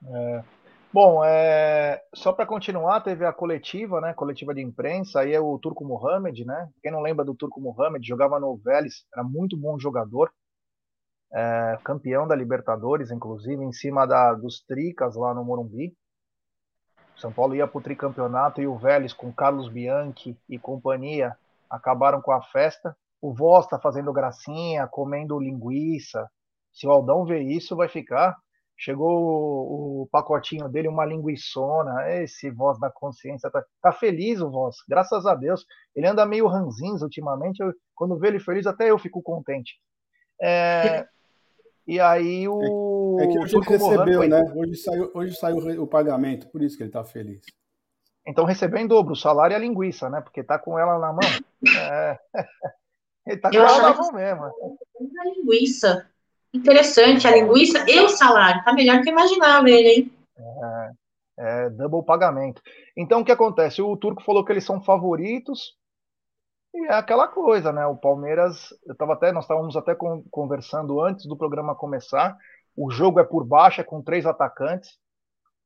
É, 0.07 0.45
Bom, 0.92 1.24
é... 1.24 2.03
só 2.12 2.33
para 2.33 2.44
continuar, 2.44 3.00
teve 3.00 3.24
a 3.24 3.33
coletiva, 3.33 4.00
né? 4.00 4.12
Coletiva 4.12 4.53
de 4.53 4.61
imprensa, 4.61 5.20
aí 5.20 5.33
é 5.33 5.40
o 5.40 5.57
Turco 5.57 5.85
Mohamed, 5.85 6.44
né? 6.44 6.68
Quem 6.83 6.90
não 6.90 7.00
lembra 7.00 7.24
do 7.24 7.33
Turco 7.33 7.61
Mohamed, 7.61 8.05
jogava 8.05 8.40
no 8.40 8.57
Vélez, 8.57 9.07
era 9.14 9.22
muito 9.22 9.57
bom 9.57 9.79
jogador, 9.79 10.33
é... 11.33 11.79
campeão 11.85 12.26
da 12.26 12.35
Libertadores, 12.35 13.12
inclusive, 13.12 13.64
em 13.64 13.72
cima 13.72 14.05
da... 14.05 14.35
dos 14.35 14.62
Tricas 14.62 15.14
lá 15.14 15.33
no 15.33 15.44
Morumbi. 15.44 15.94
São 17.16 17.33
Paulo 17.33 17.55
ia 17.55 17.68
para 17.68 17.79
o 17.79 17.83
tricampeonato 17.83 18.61
e 18.61 18.66
o 18.66 18.76
Vélez, 18.76 19.12
com 19.12 19.33
Carlos 19.33 19.68
Bianchi 19.68 20.37
e 20.48 20.59
companhia, 20.59 21.37
acabaram 21.68 22.20
com 22.20 22.33
a 22.33 22.42
festa. 22.42 22.96
O 23.22 23.33
Voz 23.33 23.64
está 23.64 23.79
fazendo 23.79 24.12
gracinha, 24.12 24.88
comendo 24.88 25.38
linguiça. 25.38 26.29
Se 26.72 26.85
o 26.85 26.90
Aldão 26.90 27.24
ver 27.24 27.42
isso, 27.42 27.76
vai 27.76 27.88
ficar 27.88 28.37
Chegou 28.83 29.11
o, 29.11 30.03
o 30.03 30.09
pacotinho 30.11 30.66
dele, 30.66 30.88
uma 30.88 31.05
linguiçona. 31.05 32.11
Esse 32.23 32.51
voz 32.51 32.81
da 32.81 32.90
consciência 32.90 33.51
tá, 33.51 33.62
tá, 33.83 33.93
feliz, 33.93 34.40
o 34.40 34.51
voz, 34.51 34.77
graças 34.88 35.27
a 35.27 35.35
Deus. 35.35 35.66
Ele 35.95 36.07
anda 36.07 36.25
meio 36.25 36.47
ranzinho 36.47 36.97
ultimamente. 37.03 37.61
Eu, 37.61 37.75
quando 37.95 38.19
vê 38.19 38.29
ele 38.29 38.40
feliz, 38.40 38.66
até 38.66 38.90
eu 38.90 38.99
fico 38.99 39.23
contente. 39.23 39.79
É, 40.40 41.07
e 41.87 42.01
aí 42.01 42.49
o. 42.49 43.19
É, 43.21 43.25
é 43.25 43.27
que 43.27 43.38
hoje 43.38 43.57
ele 43.57 43.66
recebeu, 43.66 44.27
né? 44.27 44.53
Hoje 44.57 44.77
saiu, 44.77 45.11
hoje 45.12 45.37
saiu 45.37 45.83
o 45.83 45.87
pagamento, 45.87 46.49
por 46.49 46.62
isso 46.62 46.79
que 46.79 46.83
ele 46.83 46.90
tá 46.90 47.05
feliz. 47.05 47.43
Então 48.27 48.47
recebeu 48.47 48.81
em 48.81 48.87
dobro 48.87 49.12
o 49.12 49.16
salário 49.16 49.53
e 49.53 49.57
a 49.57 49.59
linguiça, 49.59 50.09
né? 50.09 50.23
Porque 50.23 50.43
tá 50.43 50.59
com 50.59 50.79
ela 50.79 50.99
na 50.99 51.12
mão. 51.12 51.21
É... 51.79 52.19
Ele 53.27 53.37
tá 53.37 53.51
com 53.51 53.57
eu 53.57 53.62
ela 53.62 53.83
na 53.83 53.95
mão 53.95 54.12
mesmo. 54.12 54.45
A 54.45 55.25
linguiça. 55.37 56.11
Interessante, 56.53 57.27
a 57.27 57.31
linguiça 57.31 57.85
e 57.89 58.01
o 58.01 58.09
salário. 58.09 58.63
Tá 58.65 58.73
melhor 58.73 59.01
que 59.03 59.09
eu 59.09 59.13
imaginava 59.13 59.71
ele, 59.71 59.89
hein? 59.89 60.13
É, 61.39 61.65
é 61.67 61.71
double 61.71 62.05
pagamento. 62.05 62.61
Então, 62.97 63.21
o 63.21 63.25
que 63.25 63.33
acontece? 63.33 63.81
O 63.81 63.97
Turco 63.97 64.23
falou 64.23 64.45
que 64.45 64.53
eles 64.53 64.65
são 64.65 64.83
favoritos. 64.83 65.77
E 66.75 66.87
é 66.87 66.95
aquela 66.95 67.29
coisa, 67.29 67.73
né? 67.73 67.87
O 67.87 67.97
Palmeiras, 67.97 68.69
eu 68.87 68.97
tava 68.97 69.15
até, 69.15 69.33
nós 69.33 69.45
estávamos 69.45 69.77
até 69.77 69.97
conversando 70.31 71.01
antes 71.01 71.27
do 71.27 71.37
programa 71.37 71.75
começar. 71.75 72.37
O 72.77 72.91
jogo 72.91 73.21
é 73.21 73.25
por 73.25 73.45
baixo, 73.45 73.81
é 73.81 73.85
com 73.85 74.03
três 74.03 74.27
atacantes. 74.27 74.99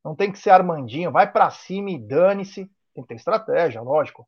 Não 0.05 0.15
tem 0.15 0.31
que 0.31 0.39
ser 0.39 0.51
Armandinho, 0.51 1.11
vai 1.11 1.31
para 1.31 1.51
cima 1.51 1.91
e 1.91 1.99
dane-se. 1.99 2.71
Tem 2.95 3.03
que 3.03 3.09
ter 3.09 3.15
estratégia, 3.15 3.81
lógico. 3.81 4.27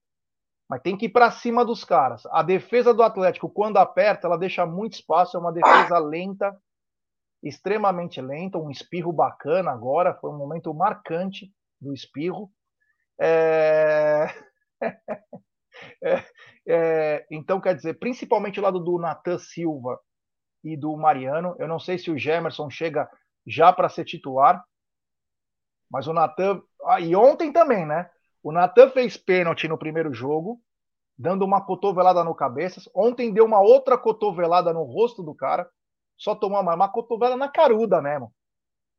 Mas 0.68 0.82
tem 0.82 0.96
que 0.96 1.06
ir 1.06 1.10
para 1.10 1.30
cima 1.30 1.64
dos 1.64 1.84
caras. 1.84 2.26
A 2.26 2.42
defesa 2.42 2.92
do 2.92 3.02
Atlético, 3.02 3.48
quando 3.48 3.76
aperta, 3.76 4.26
ela 4.26 4.36
deixa 4.36 4.66
muito 4.66 4.94
espaço. 4.94 5.36
É 5.36 5.40
uma 5.40 5.52
defesa 5.52 5.98
lenta, 5.98 6.56
extremamente 7.42 8.20
lenta. 8.20 8.58
Um 8.58 8.70
espirro 8.70 9.12
bacana 9.12 9.70
agora. 9.70 10.14
Foi 10.14 10.30
um 10.30 10.36
momento 10.36 10.74
marcante 10.74 11.52
do 11.80 11.94
espirro. 11.94 12.50
É... 13.20 14.26
é, 16.02 16.24
é, 16.68 17.26
então, 17.30 17.60
quer 17.60 17.74
dizer, 17.74 17.94
principalmente 17.98 18.58
o 18.58 18.62
lado 18.62 18.80
do 18.80 18.98
Natan 18.98 19.38
Silva 19.38 20.00
e 20.64 20.76
do 20.76 20.96
Mariano. 20.96 21.54
Eu 21.60 21.68
não 21.68 21.78
sei 21.78 21.96
se 21.96 22.10
o 22.10 22.18
Gemerson 22.18 22.68
chega 22.68 23.08
já 23.46 23.72
para 23.72 23.88
ser 23.88 24.04
titular. 24.04 24.64
Mas 25.88 26.08
o 26.08 26.12
Natan. 26.12 26.60
Ah, 26.84 27.00
e 27.00 27.14
ontem 27.14 27.52
também, 27.52 27.86
né? 27.86 28.10
O 28.46 28.52
Natan 28.52 28.90
fez 28.90 29.16
pênalti 29.16 29.66
no 29.66 29.76
primeiro 29.76 30.14
jogo, 30.14 30.62
dando 31.18 31.44
uma 31.44 31.60
cotovelada 31.60 32.22
no 32.22 32.32
cabeça. 32.32 32.80
Ontem 32.94 33.32
deu 33.32 33.44
uma 33.44 33.60
outra 33.60 33.98
cotovelada 33.98 34.72
no 34.72 34.84
rosto 34.84 35.20
do 35.20 35.34
cara. 35.34 35.68
Só 36.16 36.32
tomou 36.32 36.60
uma, 36.60 36.72
uma 36.76 36.88
cotovelada 36.88 37.36
na 37.36 37.48
caruda 37.48 38.00
mesmo. 38.00 38.32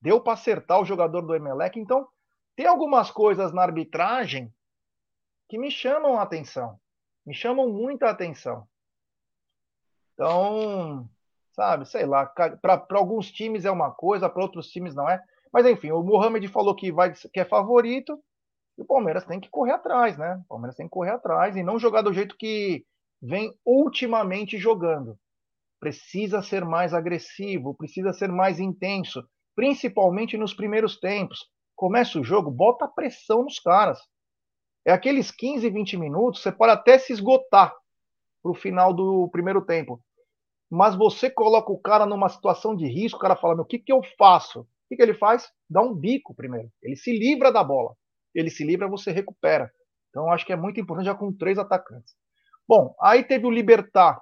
Deu 0.01 0.19
para 0.19 0.33
acertar 0.33 0.81
o 0.81 0.86
jogador 0.86 1.21
do 1.21 1.33
Emelec. 1.33 1.79
Então, 1.79 2.10
tem 2.57 2.65
algumas 2.65 3.10
coisas 3.10 3.53
na 3.53 3.62
arbitragem 3.62 4.53
que 5.47 5.57
me 5.57 5.71
chamam 5.71 6.19
a 6.19 6.23
atenção. 6.23 6.77
Me 7.25 7.33
chamam 7.33 7.69
muita 7.69 8.10
atenção. 8.10 8.67
Então, 10.13 11.10
sabe? 11.53 11.86
Sei 11.86 12.05
lá, 12.05 12.25
para 12.25 12.86
alguns 12.97 13.31
times 13.31 13.63
é 13.63 13.71
uma 13.71 13.91
coisa, 13.91 14.29
para 14.29 14.43
outros 14.43 14.67
times 14.67 14.93
não 14.93 15.10
é. 15.10 15.23
Mas 15.53 15.65
enfim, 15.65 15.91
o 15.91 16.03
Mohamed 16.03 16.49
falou 16.49 16.75
que 16.75 16.91
vai 16.91 17.13
que 17.13 17.39
é 17.39 17.45
favorito, 17.45 18.21
e 18.78 18.82
o 18.82 18.86
Palmeiras 18.86 19.26
tem 19.26 19.40
que 19.40 19.50
correr 19.50 19.74
atrás, 19.74 20.18
né? 20.18 20.40
O 20.46 20.48
Palmeiras 20.50 20.76
tem 20.76 20.86
que 20.86 20.92
correr 20.92 21.12
atrás 21.12 21.56
e 21.56 21.63
não 21.63 21.80
jogar 21.80 22.02
do 22.02 22.13
jeito 22.13 22.38
que 22.38 22.86
vem 23.22 23.52
ultimamente 23.66 24.58
jogando. 24.58 25.18
Precisa 25.80 26.42
ser 26.42 26.63
mais 26.63 26.94
agressivo, 26.94 27.76
precisa 27.76 28.13
ser 28.13 28.32
mais 28.32 28.60
intenso, 28.60 29.28
principalmente 29.56 30.38
nos 30.38 30.54
primeiros 30.54 31.00
tempos. 31.00 31.40
Começa 31.76 32.20
o 32.20 32.24
jogo, 32.24 32.52
bota 32.52 32.88
pressão 32.88 33.44
nos 33.44 33.60
caras. 33.60 34.00
É 34.86 34.92
aqueles 34.92 35.32
15, 35.32 35.70
20 35.70 35.98
minutos, 35.98 36.42
você 36.42 36.52
pode 36.52 36.72
até 36.72 36.98
se 36.98 37.12
esgotar 37.13 37.76
para 38.42 38.52
o 38.52 38.56
final 38.56 38.94
do 38.94 39.28
primeiro 39.32 39.66
tempo. 39.66 40.02
Mas 40.70 40.96
você 40.96 41.30
coloca 41.30 41.72
o 41.72 41.80
cara 41.80 42.06
numa 42.06 42.30
situação 42.30 42.76
de 42.76 42.86
risco, 42.88 43.18
o 43.18 43.22
cara 43.22 43.36
fala: 43.36 43.62
o 43.62 43.66
que, 43.66 43.80
que 43.80 43.92
eu 43.92 44.02
faço? 44.18 44.62
O 44.62 44.66
que, 44.90 44.96
que 44.96 45.02
ele 45.02 45.13
faz? 45.13 45.50
Dá 45.70 45.82
um 45.82 45.94
bico 45.94 46.34
primeiro. 46.34 46.70
Ele 46.82 46.96
se 46.96 47.12
livra 47.12 47.52
da 47.52 47.63
bola. 47.63 47.96
Ele 48.38 48.52
se 48.52 48.63
livra, 48.63 48.88
você 48.88 49.12
recupera. 49.12 49.71
Então, 50.10 50.32
acho 50.32 50.45
que 50.45 50.54
é 50.54 50.56
muito 50.56 50.80
importante 50.80 51.08
já 51.08 51.15
com 51.15 51.34
três 51.34 51.58
atacantes. 51.58 52.15
Bom, 52.67 52.95
aí 53.02 53.23
teve 53.23 53.47
o 53.47 53.52
Libertar 53.52 54.21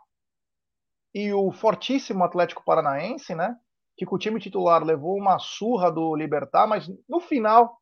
e 1.13 1.33
o 1.33 1.51
fortíssimo 1.51 2.23
Atlético 2.23 2.63
Paranaense, 2.63 3.35
né? 3.35 3.55
Que 3.97 4.05
com 4.05 4.15
o 4.15 4.19
time 4.19 4.39
titular 4.39 4.83
levou 4.83 5.17
uma 5.17 5.37
surra 5.37 5.91
do 5.91 6.15
Libertar, 6.15 6.65
mas 6.65 6.87
no 7.09 7.19
final 7.19 7.77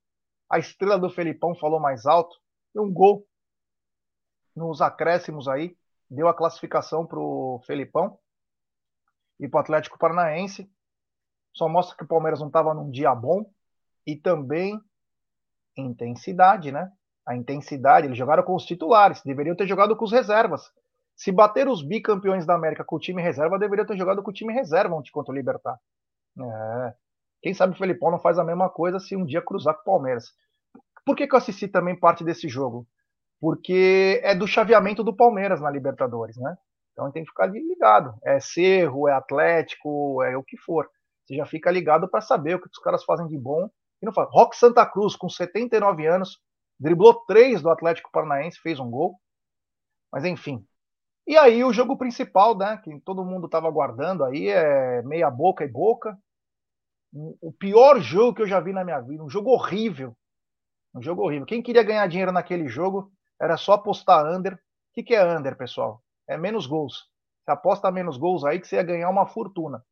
a 0.49 0.57
estrela 0.57 0.97
do 0.97 1.09
Felipão 1.09 1.55
falou 1.55 1.79
mais 1.79 2.07
alto. 2.07 2.35
Um 2.75 2.91
gol 2.91 3.27
nos 4.55 4.81
acréscimos 4.81 5.47
aí, 5.47 5.77
deu 6.09 6.27
a 6.27 6.33
classificação 6.33 7.05
para 7.05 7.19
o 7.19 7.61
Felipão 7.67 8.17
e 9.39 9.47
para 9.47 9.59
o 9.59 9.61
Atlético 9.61 9.99
Paranaense. 9.99 10.67
Só 11.55 11.69
mostra 11.69 11.95
que 11.95 12.03
o 12.03 12.07
Palmeiras 12.07 12.39
não 12.39 12.47
estava 12.47 12.73
num 12.73 12.89
dia 12.89 13.13
bom 13.13 13.51
e 14.05 14.15
também 14.15 14.79
intensidade, 15.81 16.71
né? 16.71 16.89
A 17.25 17.35
intensidade, 17.35 18.07
eles 18.07 18.17
jogaram 18.17 18.43
com 18.43 18.55
os 18.55 18.65
titulares, 18.65 19.21
deveriam 19.23 19.55
ter 19.55 19.67
jogado 19.67 19.95
com 19.95 20.05
os 20.05 20.11
reservas. 20.11 20.61
Se 21.15 21.31
bater 21.31 21.67
os 21.67 21.81
bicampeões 21.81 22.45
da 22.45 22.55
América 22.55 22.83
com 22.83 22.95
o 22.95 22.99
time 22.99 23.21
reserva, 23.21 23.59
deveriam 23.59 23.85
ter 23.85 23.97
jogado 23.97 24.21
com 24.21 24.31
o 24.31 24.33
time 24.33 24.53
reserva 24.53 24.95
ontem 24.95 25.11
contra 25.11 25.31
o 25.31 25.35
Libertar. 25.35 25.77
É. 26.39 26.93
Quem 27.41 27.53
sabe 27.53 27.73
o 27.73 27.77
Felipão 27.77 28.11
não 28.11 28.19
faz 28.19 28.39
a 28.39 28.43
mesma 28.43 28.69
coisa 28.69 28.99
se 28.99 29.15
um 29.15 29.25
dia 29.25 29.41
cruzar 29.41 29.75
com 29.75 29.81
o 29.81 29.85
Palmeiras. 29.85 30.25
Por 31.05 31.15
que, 31.15 31.27
que 31.27 31.35
eu 31.35 31.37
assisti 31.37 31.67
também 31.67 31.99
parte 31.99 32.23
desse 32.23 32.47
jogo? 32.47 32.87
Porque 33.39 34.21
é 34.23 34.33
do 34.33 34.47
chaveamento 34.47 35.03
do 35.03 35.15
Palmeiras 35.15 35.61
na 35.61 35.69
Libertadores, 35.69 36.37
né? 36.37 36.55
Então 36.93 37.11
tem 37.11 37.23
que 37.23 37.29
ficar 37.29 37.47
ligado. 37.47 38.13
É 38.23 38.39
Cerro, 38.39 39.07
é 39.07 39.13
Atlético, 39.13 40.23
é 40.23 40.37
o 40.37 40.43
que 40.43 40.57
for. 40.57 40.89
Você 41.25 41.35
já 41.35 41.45
fica 41.45 41.69
ligado 41.69 42.07
para 42.09 42.21
saber 42.21 42.55
o 42.55 42.61
que 42.61 42.67
os 42.67 42.79
caras 42.79 43.03
fazem 43.03 43.27
de 43.27 43.37
bom 43.37 43.69
e 44.03 44.05
não 44.05 44.13
faz. 44.13 44.27
Rock 44.31 44.55
Santa 44.57 44.85
Cruz, 44.85 45.15
com 45.15 45.29
79 45.29 46.05
anos, 46.05 46.37
driblou 46.77 47.25
três 47.25 47.61
do 47.61 47.69
Atlético 47.69 48.11
Paranaense, 48.11 48.59
fez 48.59 48.77
um 48.77 48.91
gol. 48.91 49.17
Mas 50.11 50.25
enfim. 50.25 50.63
E 51.25 51.37
aí 51.37 51.63
o 51.63 51.71
jogo 51.71 51.97
principal, 51.97 52.55
né, 52.57 52.77
que 52.83 52.99
todo 52.99 53.23
mundo 53.23 53.45
estava 53.45 53.67
aguardando 53.67 54.25
aí, 54.25 54.49
é 54.49 55.01
meia 55.03 55.31
boca 55.31 55.63
e 55.63 55.69
boca. 55.69 56.17
O 57.41 57.53
pior 57.53 58.01
jogo 58.01 58.35
que 58.35 58.41
eu 58.41 58.47
já 58.47 58.59
vi 58.59 58.73
na 58.73 58.83
minha 58.83 58.99
vida, 58.99 59.23
um 59.23 59.29
jogo 59.29 59.51
horrível. 59.51 60.17
Um 60.93 61.01
jogo 61.01 61.23
horrível. 61.23 61.45
Quem 61.45 61.61
queria 61.61 61.83
ganhar 61.83 62.05
dinheiro 62.07 62.31
naquele 62.31 62.67
jogo 62.67 63.09
era 63.39 63.55
só 63.55 63.73
apostar 63.73 64.25
under. 64.25 64.53
O 64.55 64.59
que, 64.93 65.03
que 65.03 65.15
é 65.15 65.23
under, 65.25 65.55
pessoal? 65.55 66.03
É 66.27 66.37
menos 66.37 66.67
gols. 66.67 67.09
Você 67.43 67.51
aposta 67.51 67.89
menos 67.89 68.17
gols 68.17 68.43
aí 68.43 68.59
que 68.59 68.67
você 68.67 68.75
ia 68.75 68.83
ganhar 68.83 69.09
uma 69.09 69.25
fortuna. 69.25 69.83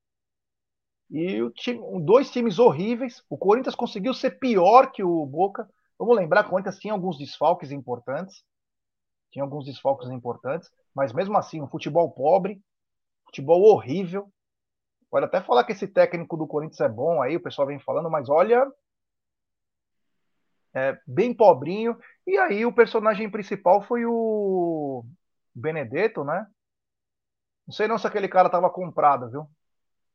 E 1.11 1.41
o 1.41 1.49
time, 1.51 1.79
dois 2.03 2.31
times 2.31 2.57
horríveis. 2.57 3.21
O 3.29 3.37
Corinthians 3.37 3.75
conseguiu 3.75 4.13
ser 4.13 4.39
pior 4.39 4.91
que 4.91 5.03
o 5.03 5.25
Boca. 5.25 5.69
Vamos 5.99 6.15
lembrar 6.15 6.45
o 6.45 6.49
Corinthians 6.49 6.79
tinha 6.79 6.93
alguns 6.93 7.17
desfalques 7.17 7.69
importantes. 7.71 8.43
Tinha 9.29 9.43
alguns 9.43 9.65
desfalques 9.65 10.09
importantes. 10.09 10.71
Mas 10.95 11.11
mesmo 11.11 11.37
assim, 11.37 11.61
um 11.61 11.67
futebol 11.67 12.09
pobre, 12.11 12.61
futebol 13.25 13.61
horrível. 13.63 14.31
Pode 15.09 15.25
até 15.25 15.41
falar 15.41 15.65
que 15.65 15.73
esse 15.73 15.85
técnico 15.85 16.37
do 16.37 16.47
Corinthians 16.47 16.79
é 16.79 16.87
bom 16.87 17.21
aí, 17.21 17.35
o 17.35 17.43
pessoal 17.43 17.67
vem 17.67 17.79
falando, 17.79 18.09
mas 18.09 18.29
olha, 18.29 18.65
é, 20.73 20.97
bem 21.05 21.33
pobrinho. 21.33 21.97
E 22.25 22.37
aí 22.37 22.65
o 22.65 22.73
personagem 22.73 23.29
principal 23.29 23.81
foi 23.81 24.05
o 24.05 25.03
Benedetto, 25.53 26.23
né? 26.23 26.47
Não 27.67 27.73
sei 27.73 27.87
não 27.89 27.97
se 27.97 28.07
aquele 28.07 28.29
cara 28.29 28.49
tava 28.49 28.69
comprado, 28.69 29.29
viu? 29.29 29.49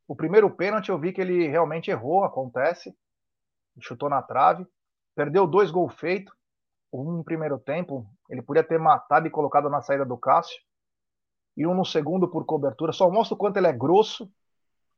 O 0.09 0.15
primeiro 0.15 0.51
pênalti 0.51 0.91
eu 0.91 0.99
vi 0.99 1.13
que 1.13 1.21
ele 1.21 1.49
realmente 1.49 1.91
errou, 1.91 2.25
acontece. 2.25 2.95
Chutou 3.81 4.09
na 4.09 4.23
trave. 4.23 4.67
Perdeu 5.15 5.47
dois 5.47 5.71
gols 5.71 5.95
feitos. 5.95 6.35
Um 6.93 7.13
no 7.13 7.25
primeiro 7.25 7.59
tempo, 7.59 8.07
ele 8.31 8.41
podia 8.41 8.63
ter 8.63 8.79
matado 8.79 9.27
e 9.27 9.31
colocado 9.31 9.69
na 9.69 9.83
saída 9.83 10.05
do 10.05 10.17
Cássio. 10.17 10.59
E 11.57 11.67
um 11.67 11.75
no 11.75 11.85
segundo 11.85 12.29
por 12.29 12.45
cobertura. 12.45 12.93
Só 12.93 13.11
mostra 13.11 13.35
o 13.35 13.39
quanto 13.39 13.57
ele 13.57 13.67
é 13.67 13.73
grosso. 13.73 14.31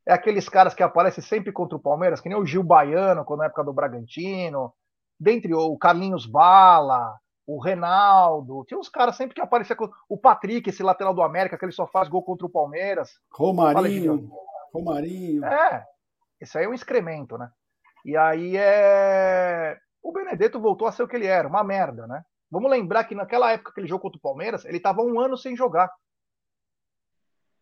É 0.07 0.13
aqueles 0.13 0.49
caras 0.49 0.75
que 0.75 0.83
aparecem 0.83 1.23
sempre 1.23 1.53
contra 1.53 1.77
o 1.77 1.81
Palmeiras, 1.81 2.21
que 2.21 2.29
nem 2.29 2.39
o 2.39 2.47
Gil 2.47 2.63
Baiano, 2.63 3.25
quando 3.25 3.41
na 3.41 3.47
época 3.47 3.65
do 3.65 3.73
Bragantino 3.73 4.73
dentre 5.19 5.53
o 5.55 5.77
Carlinhos 5.77 6.27
Bala, 6.27 7.19
o 7.47 7.59
Renaldo, 7.59 8.65
tinha 8.67 8.79
uns 8.79 8.89
caras 8.89 9.17
sempre 9.17 9.35
que 9.35 9.41
aparecia 9.41 9.75
com 9.75 9.91
o 10.09 10.19
Patrick, 10.19 10.69
esse 10.69 10.83
lateral 10.83 11.15
do 11.15 11.23
América, 11.23 11.57
que 11.59 11.65
ele 11.65 11.73
só 11.73 11.87
faz 11.87 12.09
gol 12.09 12.23
contra 12.23 12.47
o 12.47 12.51
Palmeiras. 12.51 13.19
Romarinho. 13.33 14.31
Romarinho. 14.73 15.45
É, 15.45 15.85
esse 16.41 16.57
aí 16.59 16.65
é 16.65 16.69
um 16.69 16.75
excremento, 16.75 17.37
né? 17.37 17.51
E 18.05 18.17
aí 18.17 18.57
é. 18.57 19.79
O 20.03 20.13
Benedetto 20.13 20.61
voltou 20.61 20.87
a 20.87 20.93
ser 20.93 21.03
o 21.03 21.09
que 21.09 21.17
ele 21.17 21.27
era, 21.27 21.49
uma 21.49 21.65
merda, 21.65 22.07
né? 22.07 22.23
Vamos 22.51 22.71
lembrar 22.71 23.05
que 23.05 23.15
naquela 23.15 23.53
época 23.53 23.73
que 23.73 23.81
ele 23.81 23.89
jogou 23.89 24.03
contra 24.03 24.19
o 24.19 24.23
Palmeiras, 24.23 24.65
ele 24.65 24.79
estava 24.79 25.03
um 25.03 25.21
ano 25.21 25.37
sem 25.37 25.55
jogar. 25.57 25.91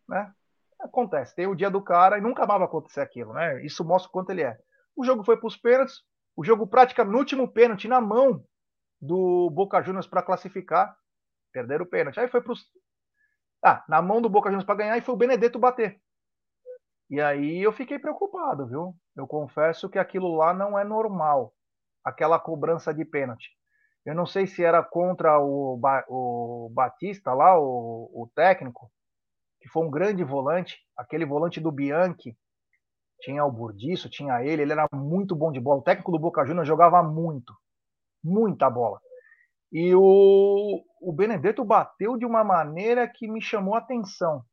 Né? 0.07 0.31
Acontece, 0.79 1.35
tem 1.35 1.47
o 1.47 1.55
dia 1.55 1.69
do 1.69 1.81
cara 1.81 2.17
e 2.17 2.21
nunca 2.21 2.45
mais 2.45 2.59
vai 2.59 2.67
acontecer 2.67 3.01
aquilo, 3.01 3.33
né? 3.33 3.65
Isso 3.65 3.83
mostra 3.83 4.07
o 4.07 4.11
quanto 4.11 4.29
ele 4.29 4.43
é. 4.43 4.57
O 4.95 5.03
jogo 5.03 5.23
foi 5.23 5.35
para 5.37 5.47
os 5.47 5.57
pênaltis, 5.57 6.01
o 6.35 6.43
jogo 6.43 6.67
praticamente 6.67 7.11
no 7.11 7.17
último 7.17 7.51
pênalti 7.51 7.87
na 7.87 7.99
mão 7.99 8.45
do 9.01 9.49
Boca 9.49 9.81
Juniors 9.81 10.07
para 10.07 10.23
classificar. 10.23 10.95
Perderam 11.51 11.85
o 11.85 11.89
pênalti. 11.89 12.19
Aí 12.19 12.27
foi 12.27 12.41
para 12.41 12.53
os. 12.53 12.65
Ah, 13.63 13.83
na 13.89 14.01
mão 14.01 14.21
do 14.21 14.29
Boca 14.29 14.49
Juniors 14.49 14.65
para 14.65 14.75
ganhar 14.75 14.97
e 14.97 15.01
foi 15.01 15.15
o 15.15 15.17
Benedetto 15.17 15.59
bater. 15.59 15.99
E 17.09 17.21
aí 17.21 17.61
eu 17.63 17.71
fiquei 17.71 17.97
preocupado, 17.99 18.67
viu? 18.67 18.95
Eu 19.15 19.27
confesso 19.27 19.89
que 19.89 19.97
aquilo 19.97 20.35
lá 20.35 20.53
não 20.53 20.77
é 20.77 20.83
normal. 20.83 21.53
Aquela 22.03 22.39
cobrança 22.39 22.93
de 22.93 23.05
pênalti. 23.05 23.49
Eu 24.05 24.15
não 24.15 24.25
sei 24.25 24.47
se 24.47 24.63
era 24.63 24.83
contra 24.83 25.39
o, 25.39 25.77
ba 25.77 26.05
o 26.07 26.69
Batista 26.73 27.33
lá, 27.33 27.59
o, 27.59 28.09
o 28.13 28.29
técnico, 28.33 28.89
que 29.59 29.67
foi 29.69 29.85
um 29.85 29.91
grande 29.91 30.23
volante, 30.23 30.77
aquele 30.95 31.25
volante 31.25 31.59
do 31.59 31.71
Bianchi, 31.71 32.37
tinha 33.19 33.43
o 33.43 33.51
Burdiço, 33.51 34.09
tinha 34.09 34.43
ele, 34.43 34.61
ele 34.61 34.71
era 34.71 34.87
muito 34.93 35.35
bom 35.35 35.51
de 35.51 35.59
bola. 35.59 35.79
O 35.79 35.83
técnico 35.83 36.11
do 36.11 36.19
Boca 36.19 36.45
Juniors 36.45 36.67
jogava 36.67 37.01
muito, 37.03 37.53
muita 38.23 38.69
bola. 38.69 38.99
E 39.71 39.93
o, 39.95 40.83
o 41.01 41.11
Benedetto 41.11 41.65
bateu 41.65 42.17
de 42.17 42.25
uma 42.25 42.43
maneira 42.43 43.07
que 43.07 43.27
me 43.27 43.41
chamou 43.41 43.75
a 43.75 43.79
atenção. 43.79 44.43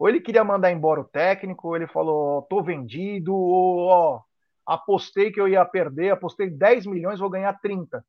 Ou 0.00 0.08
ele 0.08 0.18
queria 0.18 0.42
mandar 0.42 0.72
embora 0.72 0.98
o 0.98 1.04
técnico, 1.04 1.68
ou 1.68 1.76
ele 1.76 1.86
falou, 1.86 2.40
tô 2.44 2.62
vendido, 2.62 3.34
ou 3.34 3.80
ó, 3.80 4.22
apostei 4.64 5.30
que 5.30 5.38
eu 5.38 5.46
ia 5.46 5.62
perder, 5.62 6.12
apostei 6.12 6.48
10 6.48 6.86
milhões, 6.86 7.20
vou 7.20 7.28
ganhar 7.28 7.52
30. 7.60 8.02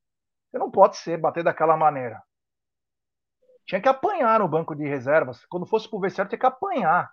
Você 0.49 0.57
não 0.57 0.71
pode 0.71 0.95
ser, 0.95 1.17
bater 1.17 1.43
daquela 1.43 1.75
maneira. 1.75 2.23
Tinha 3.65 3.81
que 3.81 3.89
apanhar 3.89 4.39
no 4.39 4.47
banco 4.47 4.73
de 4.73 4.87
reservas. 4.87 5.45
Quando 5.47 5.65
fosse 5.65 5.89
pro 5.89 5.99
vestiário, 5.99 6.29
tinha 6.29 6.39
que 6.39 6.45
apanhar. 6.45 7.11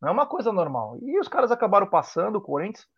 Não 0.00 0.08
é 0.08 0.12
uma 0.12 0.26
coisa 0.26 0.52
normal. 0.52 0.98
E 1.00 1.16
os 1.20 1.28
caras 1.28 1.52
acabaram 1.52 1.86
passando, 1.86 2.36
o 2.36 2.42
Corinthians, 2.42 2.88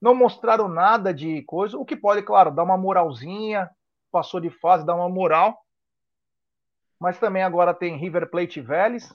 não 0.00 0.14
mostraram 0.14 0.68
nada 0.68 1.12
de 1.12 1.42
coisa, 1.42 1.76
o 1.76 1.84
que 1.84 1.96
pode, 1.96 2.22
claro, 2.22 2.52
dar 2.52 2.62
uma 2.62 2.78
moralzinha, 2.78 3.68
passou 4.12 4.38
de 4.40 4.48
fase, 4.48 4.86
dar 4.86 4.94
uma 4.94 5.08
moral. 5.08 5.60
Mas 7.00 7.18
também 7.18 7.42
agora 7.42 7.74
tem 7.74 7.96
River 7.96 8.30
Plate 8.30 8.60
e 8.60 8.62
Vélez, 8.62 9.12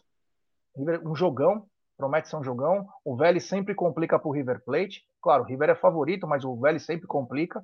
um 0.75 1.15
jogão, 1.15 1.65
promete 1.97 2.27
ser 2.27 2.35
um 2.35 2.43
jogão. 2.43 2.87
O 3.03 3.15
Vélez 3.15 3.45
sempre 3.45 3.75
complica 3.75 4.17
para 4.17 4.27
o 4.27 4.31
River 4.31 4.63
Plate. 4.63 5.03
Claro, 5.21 5.43
o 5.43 5.45
River 5.45 5.69
é 5.69 5.75
favorito, 5.75 6.27
mas 6.27 6.43
o 6.43 6.59
Vélez 6.59 6.85
sempre 6.85 7.07
complica. 7.07 7.63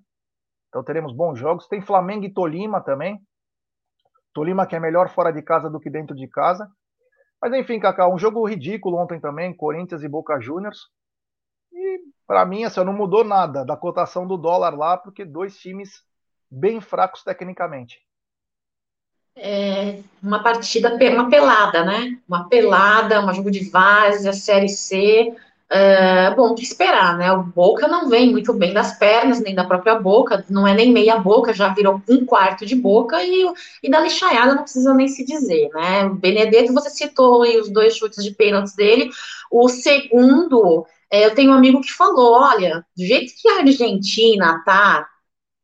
Então 0.69 0.84
teremos 0.84 1.13
bons 1.13 1.38
jogos. 1.38 1.67
Tem 1.67 1.82
Flamengo 1.82 2.26
e 2.26 2.34
Tolima 2.34 2.82
também. 2.82 3.19
Tolima 4.34 4.67
que 4.67 4.76
é 4.76 4.80
melhor 4.80 5.10
fora 5.10 5.32
de 5.32 5.41
casa 5.41 5.69
do 5.69 5.80
que 5.80 5.89
dentro 5.89 6.15
de 6.15 6.28
casa. 6.28 6.69
Mas 7.41 7.54
enfim, 7.54 7.80
Cacau, 7.80 8.13
um 8.13 8.17
jogo 8.17 8.48
ridículo 8.48 8.98
ontem 8.98 9.19
também, 9.19 9.56
Corinthians 9.56 10.04
e 10.04 10.10
Boca 10.10 10.39
Juniors. 10.39 10.78
E 11.72 12.00
para 12.28 12.45
mim, 12.45 12.63
assim, 12.63 12.84
não 12.84 12.93
mudou 12.93 13.24
nada 13.24 13.65
da 13.65 13.78
cotação 13.78 14.28
do 14.28 14.38
dólar 14.38 14.78
lá, 14.78 14.98
porque 14.98 15.26
dois 15.26 15.58
times 15.58 16.04
bem 16.52 16.82
fracos 16.82 17.24
tecnicamente. 17.24 18.00
É 19.36 20.00
uma 20.22 20.44
partida, 20.44 20.98
uma 21.13 21.30
pelada, 21.30 21.84
né? 21.84 22.18
Uma 22.28 22.48
pelada, 22.50 23.26
um 23.26 23.34
jogo 23.34 23.50
de 23.50 23.70
várzea, 23.70 24.34
Série 24.34 24.70
C. 24.70 25.34
É, 25.72 26.32
bom, 26.32 26.56
de 26.56 26.63
esperar, 26.63 27.15
né? 27.18 27.32
O 27.32 27.44
Boca 27.44 27.88
não 27.88 28.10
vem 28.10 28.32
muito 28.32 28.52
bem 28.54 28.74
das 28.74 28.98
pernas, 28.98 29.39
nem 29.39 29.54
da 29.54 29.63
própria 29.63 29.96
boca, 30.00 30.44
não 30.50 30.68
é 30.68 30.74
nem 30.74 30.92
meia 30.92 31.18
boca, 31.20 31.54
já 31.54 31.72
virou 31.72 32.02
um 32.10 32.26
quarto 32.26 32.65
de 32.65 32.76
boca, 32.76 33.24
e, 33.24 33.54
e 33.84 33.89
da 33.89 34.00
lixaiada 34.00 34.56
não 34.56 34.63
precisa 34.63 34.96
nem 34.96 35.08
se 35.08 35.24
dizer, 35.24 35.70
né? 35.70 36.06
O 36.06 36.15
Benedetto, 36.15 36.74
você 36.74 36.89
citou 36.89 37.44
aí 37.44 37.60
os 37.60 37.70
dois 37.70 37.96
chutes 37.96 38.24
de 38.24 38.32
pênaltis 38.32 38.74
dele, 38.74 39.12
o 39.52 39.70
segundo, 39.70 40.88
é, 41.12 41.26
eu 41.26 41.36
tenho 41.36 41.52
um 41.52 41.56
amigo 41.56 41.82
que 41.82 41.94
falou, 41.94 42.34
olha, 42.34 42.84
do 42.98 43.06
jeito 43.06 43.32
que 43.39 43.48
a 43.50 43.60
Argentina 43.60 44.63
tá 44.65 45.08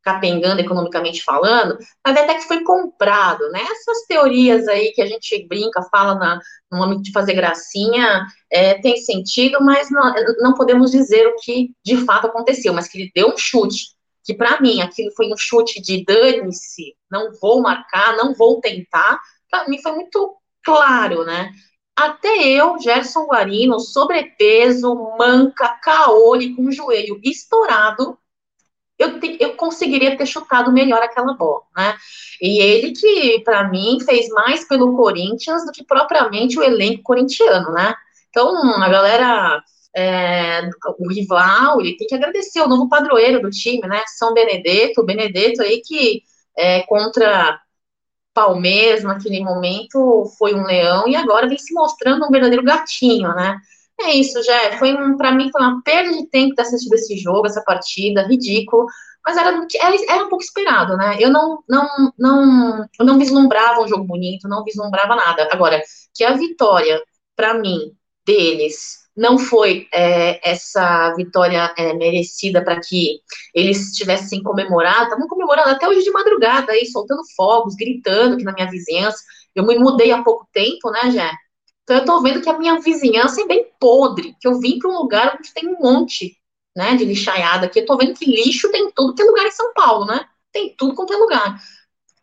capengando 0.06 0.62
economicamente 0.62 1.24
falando, 1.24 1.80
mas 2.06 2.16
até 2.16 2.36
que 2.36 2.48
foi 2.48 2.64
comprado, 2.64 3.50
né? 3.50 3.62
Essas 3.64 4.06
teorias 4.08 4.68
aí 4.68 4.92
que 4.92 5.02
a 5.02 5.06
gente 5.08 5.48
brinca, 5.48 5.82
fala 5.90 6.14
na, 6.14 6.40
no 6.72 6.78
momento 6.78 7.02
de 7.02 7.12
fazer 7.12 7.34
gracinha, 7.34 8.24
é, 8.52 8.76
tem 8.76 8.98
sentido, 8.98 9.58
mas 9.62 9.90
não, 9.90 10.14
não 10.38 10.54
podemos 10.54 10.92
dizer 10.92 11.26
o 11.26 11.36
que 11.38 11.72
de 11.84 11.98
fato 12.06 12.28
aconteceu, 12.28 12.72
mas 12.72 12.88
que 12.88 13.00
ele 13.00 13.12
deu 13.16 13.30
um 13.30 13.38
chute, 13.38 13.96
que 14.24 14.36
para 14.36 14.62
mim 14.62 14.80
aquilo 14.80 15.12
foi 15.18 15.34
um 15.34 15.38
chute 15.38 15.82
de 15.82 16.06
dane-se, 16.06 16.94
não 17.10 17.32
vou 17.42 17.60
marcar, 17.60 18.16
não 18.16 18.36
vou 18.36 18.62
tentar, 18.62 19.20
para 19.50 19.68
mim 19.68 19.82
foi 19.82 19.94
muito 19.94 20.36
claro, 20.64 21.26
né? 21.26 21.52
Até 21.96 22.48
eu, 22.48 22.78
Gerson 22.78 23.26
Guarino, 23.26 23.80
sobrepeso, 23.80 24.94
manca, 25.18 25.80
caole, 25.82 26.54
com 26.54 26.66
o 26.66 26.72
joelho 26.72 27.20
estourado, 27.24 28.20
eu, 28.98 29.20
te, 29.20 29.38
eu 29.40 29.56
conseguiria 29.56 30.18
ter 30.18 30.26
chutado 30.26 30.72
melhor 30.72 31.02
aquela 31.02 31.34
bola, 31.34 31.64
né? 31.76 31.96
E 32.42 32.62
ele 32.62 32.92
que, 32.92 33.42
para 33.44 33.70
mim, 33.70 33.98
fez 34.06 34.30
mais 34.30 34.68
pelo 34.68 34.96
Corinthians 34.96 35.66
do 35.66 35.72
que 35.72 35.84
propriamente 35.84 36.58
o 36.58 36.64
elenco 36.64 37.04
corintiano, 37.04 37.72
né? 37.72 37.94
Então, 38.30 38.54
a 38.82 38.90
galera, 38.90 39.64
é, 39.96 40.62
o 41.00 41.10
rival, 41.10 41.82
ele 41.82 41.98
tem 41.98 42.08
que 42.08 42.16
agradecer 42.16 42.62
o 42.62 42.68
novo 42.68 42.90
padroeiro 42.90 43.42
do 43.42 43.50
time, 43.50 43.88
né? 43.88 44.04
São 44.18 44.34
Benedetto, 44.34 45.02
o 45.02 45.06
Benedetto 45.06 45.62
aí 45.62 45.82
que 45.82 46.24
é, 46.58 46.82
contra 46.84 47.60
Palmeiras 48.34 49.04
naquele 49.04 49.42
momento 49.42 50.26
foi 50.38 50.54
um 50.54 50.66
leão 50.66 51.08
e 51.08 51.16
agora 51.16 51.48
vem 51.48 51.58
se 51.58 51.74
mostrando 51.74 52.26
um 52.26 52.30
verdadeiro 52.30 52.64
gatinho, 52.64 53.30
né? 53.30 53.60
É 54.00 54.12
isso, 54.12 54.44
já 54.44 54.78
foi 54.78 54.94
um, 54.94 55.16
para 55.18 55.32
mim 55.32 55.50
foi 55.52 55.62
uma 55.62 55.82
perda 55.82 56.12
de 56.12 56.28
tempo 56.28 56.54
ter 56.54 56.64
assistido 56.64 56.94
esse 56.94 57.18
jogo, 57.18 57.48
essa 57.48 57.64
partida, 57.64 58.28
ridículo, 58.28 58.86
mas 59.26 59.38
era, 59.38 59.50
era, 59.50 59.96
era 60.10 60.26
um 60.26 60.30
pouco 60.30 60.44
esperado, 60.44 60.96
né? 60.98 61.18
Eu 61.20 61.32
não, 61.32 61.64
não, 61.68 62.14
não, 62.18 62.86
eu 63.00 63.06
não 63.06 63.18
vislumbrava 63.18 63.82
um 63.82 63.88
jogo 63.88 64.04
bonito, 64.04 64.48
não 64.48 64.64
vislumbrava 64.64 65.16
nada. 65.16 65.48
Agora, 65.52 65.82
que 66.14 66.24
a 66.24 66.34
vitória, 66.34 67.02
para 67.36 67.54
mim, 67.56 67.96
deles, 68.26 69.06
não 69.16 69.38
foi 69.40 69.88
é, 69.94 70.48
essa 70.48 71.14
vitória 71.16 71.74
é, 71.78 71.94
merecida 71.94 72.64
para 72.64 72.80
que 72.80 73.20
eles 73.54 73.92
tivessem 73.94 74.44
comemorado, 74.44 75.06
estavam 75.06 75.28
comemorando 75.28 75.70
até 75.70 75.88
hoje 75.88 76.04
de 76.04 76.12
madrugada 76.12 76.72
aí, 76.74 76.86
soltando 76.86 77.22
fogos, 77.36 77.76
gritando 77.76 78.36
aqui 78.36 78.44
na 78.44 78.54
minha 78.54 78.70
vizinhança. 78.70 79.24
Eu 79.56 79.66
me 79.66 79.78
mudei 79.80 80.12
há 80.12 80.22
pouco 80.22 80.48
tempo, 80.52 80.92
né, 80.92 81.12
Jé? 81.12 81.32
Então, 81.86 81.98
eu 81.98 82.00
estou 82.00 82.22
vendo 82.22 82.42
que 82.42 82.50
a 82.50 82.58
minha 82.58 82.80
vizinhança 82.80 83.42
é 83.42 83.46
bem 83.46 83.68
podre, 83.80 84.36
que 84.42 84.48
eu 84.48 84.60
vim 84.60 84.80
para 84.80 84.90
um 84.90 84.98
lugar 84.98 85.38
onde 85.38 85.54
tem 85.54 85.68
um 85.70 85.80
monte 85.80 86.36
né, 86.76 86.96
de 86.96 87.06
lixaiada 87.06 87.68
aqui. 87.68 87.80
Eu 87.80 87.84
estou 87.84 87.98
vendo 87.98 88.16
que 88.16 88.26
lixo 88.26 88.72
tem 88.72 88.92
tudo 88.92 89.14
que 89.14 89.22
é 89.22 89.26
lugar 89.26 89.46
em 89.46 89.52
São 89.52 89.72
Paulo, 89.72 90.06
né? 90.06 90.26
Tem 90.52 90.76
tudo 90.76 90.96
quanto 90.96 91.14
é 91.14 91.18
lugar. 91.18 91.62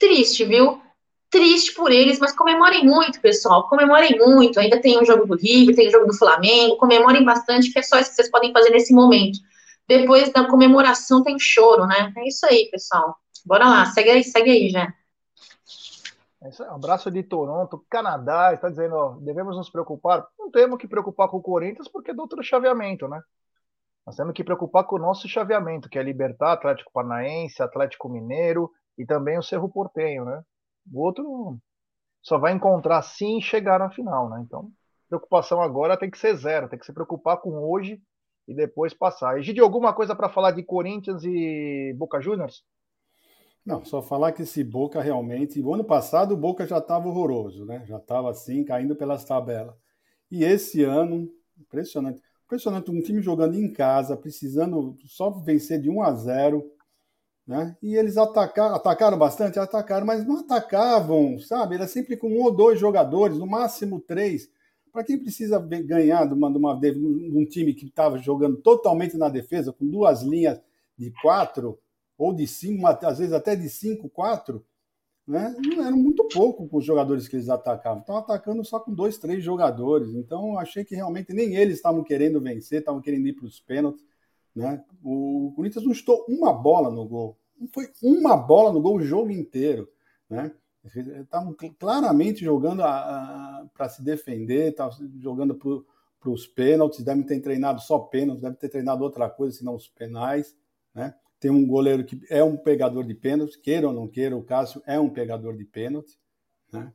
Triste, 0.01 0.45
viu? 0.45 0.83
Triste 1.31 1.75
por 1.75 1.93
eles, 1.93 2.19
mas 2.19 2.33
comemorem 2.33 2.85
muito, 2.85 3.21
pessoal. 3.21 3.69
Comemorem 3.69 4.19
muito. 4.19 4.59
Ainda 4.59 4.81
tem 4.81 4.99
o 4.99 5.05
jogo 5.05 5.27
do 5.27 5.37
River, 5.37 5.77
tem 5.77 5.89
o 5.89 5.93
jogo 5.93 6.07
do 6.07 6.19
Flamengo. 6.19 6.77
Comemorem 6.77 7.25
bastante, 7.25 7.73
que 7.73 7.79
é 7.79 7.83
só 7.83 8.01
isso 8.01 8.11
que 8.11 8.17
vocês 8.17 8.31
podem 8.31 8.53
fazer 8.53 8.71
nesse 8.71 8.93
momento. 8.93 9.39
Depois 9.89 10.33
da 10.33 10.45
comemoração 10.45 11.23
tem 11.23 11.39
choro, 11.39 11.87
né? 11.87 12.13
É 12.17 12.27
isso 12.27 12.45
aí, 12.47 12.69
pessoal. 12.69 13.17
Bora 13.47 13.69
lá, 13.69 13.87
segue 13.87 14.11
aí, 14.11 14.25
segue 14.25 14.51
aí, 14.51 14.69
já. 14.71 14.93
É 16.45 16.65
abraço 16.65 17.09
de 17.11 17.23
Toronto, 17.23 17.85
Canadá, 17.89 18.53
está 18.53 18.69
dizendo, 18.69 18.97
ó, 18.97 19.17
devemos 19.21 19.57
nos 19.57 19.71
preocupar. 19.71 20.27
Não 20.37 20.51
temos 20.51 20.77
que 20.77 20.89
preocupar 20.89 21.29
com 21.29 21.37
o 21.37 21.43
Corinthians 21.43 21.89
porque 21.89 22.11
é 22.11 22.15
do 22.15 22.23
outro 22.23 22.43
chaveamento, 22.43 23.07
né? 23.07 23.23
Nós 24.05 24.17
temos 24.17 24.33
que 24.35 24.43
preocupar 24.43 24.85
com 24.85 24.97
o 24.97 24.99
nosso 24.99 25.29
chaveamento, 25.29 25.89
que 25.89 25.99
é 25.99 26.03
Libertar, 26.03 26.53
Atlético 26.53 26.91
Paranaense, 26.93 27.63
Atlético 27.63 28.09
Mineiro 28.09 28.69
e 28.99 29.07
também 29.07 29.39
o 29.39 29.43
Cerro 29.43 29.69
Portenho, 29.69 30.25
né? 30.25 30.43
O 30.93 31.01
outro 31.01 31.59
só 32.21 32.39
vai 32.39 32.53
encontrar 32.53 33.03
sim 33.03 33.41
chegar 33.41 33.79
na 33.79 33.91
final, 33.91 34.29
né? 34.29 34.43
Então, 34.45 34.69
preocupação 35.09 35.63
agora 35.63 35.97
tem 35.97 36.11
que 36.11 36.19
ser 36.19 36.35
zero, 36.35 36.69
tem 36.69 36.79
que 36.79 36.87
se 36.87 36.93
preocupar 36.93 37.37
com 37.37 37.51
hoje 37.51 38.03
e 38.49 38.55
depois 38.55 38.93
passar. 38.93 39.39
E 39.39 39.43
de 39.43 39.61
alguma 39.61 39.93
coisa 39.95 40.17
para 40.17 40.29
falar 40.29 40.51
de 40.51 40.65
Corinthians 40.65 41.23
e 41.25 41.95
Boca 41.97 42.21
Juniors? 42.21 42.65
Não, 43.65 43.85
só 43.85 44.03
falar 44.03 44.33
que 44.33 44.43
esse 44.43 44.65
Boca 44.65 45.01
realmente. 45.01 45.61
O 45.61 45.73
ano 45.73 45.85
passado 45.85 46.33
o 46.33 46.37
Boca 46.37 46.67
já 46.67 46.79
estava 46.79 47.09
horroroso, 47.09 47.65
né? 47.65 47.85
Já 47.87 47.97
estava 47.97 48.31
assim, 48.31 48.65
caindo 48.65 48.97
pelas 48.97 49.25
tabelas. 49.25 49.75
E 50.31 50.45
esse 50.45 50.83
ano, 50.83 51.31
impressionante. 51.59 52.21
Impressionante, 52.45 52.91
um 52.91 53.01
time 53.01 53.23
jogando 53.23 53.55
em 53.55 53.73
casa, 53.73 54.17
precisando 54.17 54.97
só 55.07 55.31
vencer 55.31 55.81
de 55.81 55.89
1 55.89 56.03
a 56.03 56.13
0, 56.13 56.71
né? 57.47 57.77
E 57.83 57.97
eles 57.97 58.17
atacaram, 58.17 58.75
atacaram 58.75 59.19
bastante, 59.19 59.59
atacaram, 59.59 60.07
mas 60.07 60.27
não 60.27 60.41
atacavam, 60.41 61.39
sabe? 61.39 61.77
Era 61.77 61.87
sempre 61.87 62.17
com 62.17 62.29
um 62.29 62.43
ou 62.43 62.55
dois 62.55 62.79
jogadores, 62.79 63.39
no 63.39 63.47
máximo 63.47 64.01
três. 64.01 64.51
Para 64.93 65.05
quem 65.05 65.19
precisa 65.19 65.59
ganhar 65.59 66.27
de, 66.27 66.35
uma, 66.35 66.51
de, 66.51 66.59
uma, 66.59 66.79
de 66.79 67.39
um 67.39 67.47
time 67.47 67.73
que 67.73 67.87
estava 67.87 68.19
jogando 68.19 68.59
totalmente 68.59 69.17
na 69.17 69.29
defesa, 69.29 69.73
com 69.73 69.87
duas 69.87 70.23
linhas 70.23 70.61
de 70.99 71.11
quatro, 71.23 71.79
ou 72.23 72.33
de 72.33 72.47
5, 72.47 72.87
às 72.87 73.19
vezes 73.19 73.33
até 73.33 73.57
de 73.57 73.69
5, 73.69 74.09
4, 74.09 74.65
né? 75.27 75.57
era 75.77 75.91
muito 75.91 76.23
pouco 76.29 76.69
com 76.69 76.77
os 76.77 76.85
jogadores 76.85 77.27
que 77.27 77.35
eles 77.35 77.49
atacavam. 77.49 78.01
Estavam 78.01 78.23
atacando 78.23 78.65
só 78.65 78.79
com 78.79 78.95
dois, 78.95 79.19
três 79.19 79.43
jogadores. 79.43 80.15
Então, 80.15 80.57
achei 80.57 80.85
que 80.85 80.95
realmente 80.95 81.33
nem 81.33 81.57
eles 81.57 81.77
estavam 81.77 82.05
querendo 82.05 82.41
vencer, 82.41 82.79
estavam 82.79 83.01
querendo 83.01 83.27
ir 83.27 83.33
para 83.33 83.47
os 83.47 83.59
pênaltis. 83.59 84.05
Né? 84.55 84.85
O 85.03 85.53
Corinthians 85.57 85.85
não 85.85 85.91
estou 85.91 86.25
uma 86.29 86.53
bola 86.53 86.93
no 86.93 87.05
gol. 87.05 87.37
Não 87.59 87.67
foi 87.67 87.89
uma 88.01 88.37
bola 88.37 88.73
no 88.73 88.81
gol 88.81 88.99
o 88.99 89.03
jogo 89.03 89.33
inteiro. 89.33 89.89
Né? 90.31 90.53
Estavam 91.21 91.57
claramente 91.77 92.45
jogando 92.45 92.85
para 93.75 93.89
se 93.89 94.01
defender, 94.01 94.71
estavam 94.71 94.97
jogando 95.19 95.57
para 95.57 96.31
os 96.31 96.47
pênaltis, 96.47 97.05
devem 97.05 97.25
ter 97.25 97.41
treinado 97.41 97.81
só 97.81 97.99
pênaltis, 97.99 98.43
devem 98.43 98.59
ter 98.59 98.69
treinado 98.69 99.03
outra 99.03 99.29
coisa, 99.29 99.59
senão 99.59 99.75
os 99.75 99.89
penais. 99.89 100.57
Né? 100.95 101.13
Tem 101.43 101.51
um 101.51 101.67
goleiro 101.67 102.05
que 102.05 102.21
é 102.31 102.43
um 102.45 102.57
pegador 102.57 103.03
de 103.03 103.15
pênalti, 103.15 103.59
queira 103.59 103.89
ou 103.89 103.93
não 103.93 104.07
queira, 104.07 104.37
o 104.37 104.45
Cássio 104.45 104.81
é 104.87 105.01
um 105.01 105.11
pegador 105.11 105.57
de 105.57 105.65
pênalti, 105.65 106.17
né? 106.73 106.93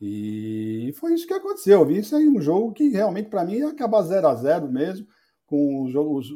E 0.00 0.94
foi 0.96 1.12
isso 1.12 1.26
que 1.26 1.34
aconteceu. 1.34 1.80
Eu 1.80 1.86
vi 1.86 1.98
isso 1.98 2.16
aí, 2.16 2.26
um 2.26 2.40
jogo 2.40 2.72
que 2.72 2.88
realmente 2.88 3.28
para 3.28 3.44
mim 3.44 3.56
ia 3.56 3.68
acabar 3.68 4.00
0 4.00 4.26
a 4.26 4.34
0 4.34 4.72
mesmo, 4.72 5.06
com 5.44 5.82
os 5.82 5.92
jogos 5.92 6.32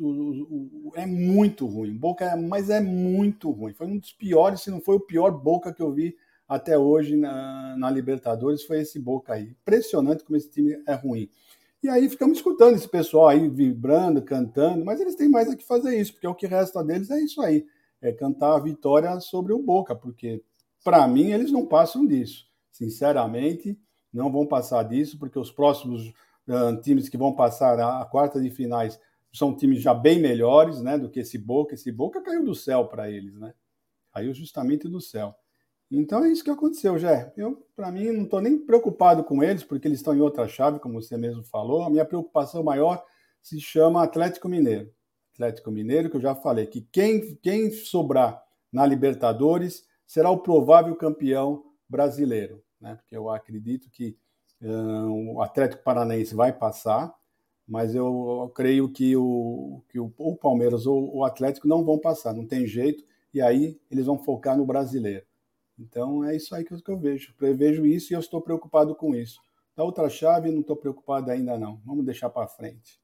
é 0.97 1.07
muito 1.07 1.67
ruim. 1.67 1.97
Boca 1.97 2.27
é, 2.27 2.37
mas 2.37 2.69
é 2.69 2.79
muito 2.79 3.51
ruim. 3.51 3.73
Foi 3.73 3.87
um 3.87 3.99
dos 3.99 4.13
piores, 4.13 4.61
se 4.61 4.71
não 4.71 4.83
foi 4.83 4.97
o 4.97 5.07
pior 5.07 5.31
Boca 5.31 5.73
que 5.73 5.81
eu 5.81 5.91
vi 5.91 6.15
até 6.47 6.79
hoje 6.79 7.17
na, 7.17 7.75
na 7.79 7.91
Libertadores, 7.91 8.65
foi 8.65 8.83
esse 8.83 9.01
Boca 9.01 9.33
aí. 9.33 9.57
Impressionante 9.63 10.25
como 10.25 10.37
esse 10.37 10.51
time 10.51 10.77
é 10.87 10.93
ruim. 10.93 11.31
E 11.87 11.89
aí 11.89 12.09
ficamos 12.09 12.39
escutando 12.39 12.75
esse 12.75 12.89
pessoal 12.89 13.29
aí 13.29 13.49
vibrando, 13.49 14.21
cantando, 14.21 14.85
mas 14.85 15.01
eles 15.01 15.15
têm 15.15 15.29
mais 15.29 15.49
a 15.49 15.55
que 15.55 15.65
fazer 15.65 15.97
isso, 15.97 16.15
porque 16.15 16.27
o 16.27 16.35
que 16.35 16.45
resta 16.45 16.83
deles 16.83 17.13
é 17.13 17.21
isso 17.21 17.41
aí, 17.41 17.65
é 18.03 18.11
cantar 18.11 18.57
a 18.57 18.59
vitória 18.59 19.21
sobre 19.21 19.53
o 19.53 19.63
Boca, 19.63 19.95
porque 19.95 20.43
para 20.83 21.07
mim 21.07 21.31
eles 21.31 21.53
não 21.53 21.65
passam 21.65 22.05
disso. 22.05 22.45
Sinceramente, 22.73 23.79
não 24.13 24.33
vão 24.33 24.45
passar 24.45 24.83
disso, 24.83 25.17
porque 25.17 25.39
os 25.39 25.53
próximos 25.53 26.09
uh, 26.49 26.77
times 26.83 27.09
que 27.09 27.17
vão 27.17 27.33
passar 27.33 27.79
a, 27.79 28.03
a, 28.03 28.05
quarta 28.05 28.41
de 28.41 28.51
finais 28.51 28.99
são 29.33 29.55
times 29.55 29.81
já 29.81 29.95
bem 29.95 30.19
melhores, 30.19 30.83
né, 30.83 30.99
do 30.99 31.09
que 31.09 31.21
esse 31.21 31.39
Boca. 31.39 31.75
Esse 31.75 31.93
Boca 31.93 32.21
caiu 32.21 32.45
do 32.45 32.55
céu 32.57 32.89
para 32.89 33.09
eles, 33.09 33.39
né? 33.39 33.55
Caiu 34.13 34.35
justamente 34.35 34.89
do 34.89 35.01
céu. 35.01 35.37
Então 35.91 36.25
é 36.25 36.29
isso 36.29 36.43
que 36.43 36.51
aconteceu, 36.51 36.99
Jé. 36.99 37.33
Eu, 37.37 37.65
para 37.77 37.93
mim, 37.93 38.11
não 38.11 38.25
estou 38.25 38.41
nem 38.41 38.59
preocupado 38.59 39.23
com 39.23 39.43
eles, 39.43 39.63
porque 39.63 39.87
eles 39.87 39.99
estão 39.99 40.15
em 40.15 40.21
outra 40.21 40.49
chave, 40.49 40.81
como 40.81 41.01
você 41.01 41.17
mesmo 41.17 41.45
falou. 41.45 41.83
A 41.83 41.91
minha 41.91 42.05
preocupação 42.05 42.63
maior 42.63 43.05
se 43.41 43.61
chama 43.61 44.03
Atlético 44.03 44.49
Mineiro. 44.49 44.93
Atlético 45.35 45.71
Mineiro, 45.71 46.11
que 46.11 46.17
eu 46.17 46.21
já 46.21 46.35
falei, 46.35 46.67
que 46.67 46.81
quem, 46.81 47.37
quem 47.37 47.71
sobrar 47.71 48.43
na 48.73 48.85
Libertadores 48.85 49.85
será 50.07 50.31
o 50.31 50.39
provável 50.39 50.97
campeão 50.97 51.65
brasileiro, 51.89 52.63
né? 52.81 52.97
Porque 52.97 53.17
eu 53.17 53.31
acredito 53.31 53.89
que 53.91 54.17
o 54.61 55.43
Atlético 55.43 55.83
Paranaense 55.83 56.35
vai 56.35 56.53
passar, 56.53 57.15
mas 57.69 57.95
eu, 57.95 58.07
eu 58.43 58.49
creio 58.55 58.91
que, 58.91 59.15
o, 59.17 59.83
que 59.89 60.01
o, 60.01 60.13
o 60.17 60.37
Palmeiras 60.37 60.87
ou 60.87 61.17
o 61.17 61.25
Atlético 61.25 61.69
não 61.69 61.85
vão 61.85 61.99
passar, 61.99 62.33
não 62.33 62.47
tem 62.47 62.67
jeito, 62.67 63.05
e 63.35 63.43
aí 63.43 63.79
eles 63.91 64.07
vão 64.07 64.19
focar 64.19 64.57
no 64.57 64.65
brasileiro. 64.65 65.27
Então 65.79 66.25
é 66.25 66.35
isso 66.35 66.55
aí 66.55 66.65
que 66.65 66.73
eu, 66.73 66.83
que 66.83 66.91
eu 66.91 66.99
vejo. 66.99 67.35
Prevejo 67.37 67.85
isso 67.85 68.13
e 68.13 68.15
eu 68.15 68.21
estou 68.21 68.41
preocupado 68.41 68.95
com 68.95 69.15
isso. 69.15 69.41
Da 69.77 69.85
outra 69.85 70.09
chave, 70.09 70.51
não 70.51 70.61
estou 70.61 70.77
preocupado 70.77 71.31
ainda 71.31 71.59
não. 71.59 71.81
Vamos 71.85 72.05
deixar 72.05 72.31
para 72.31 72.49
frente. 72.49 72.99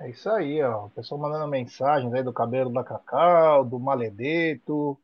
É 0.00 0.10
isso 0.10 0.28
aí, 0.30 0.62
ó. 0.62 0.86
O 0.86 0.90
pessoal 0.90 1.20
mandando 1.20 1.48
mensagens 1.48 2.12
aí 2.12 2.22
do 2.22 2.32
cabelo 2.32 2.72
da 2.72 2.84
Cacau, 2.84 3.64
do 3.64 3.78
Maledeto. 3.78 4.98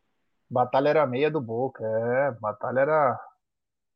Batalha 0.49 0.89
era 0.89 1.07
meia 1.07 1.31
do 1.31 1.41
Boca. 1.41 1.85
É, 1.85 2.31
batalha 2.41 2.81
era. 2.81 3.21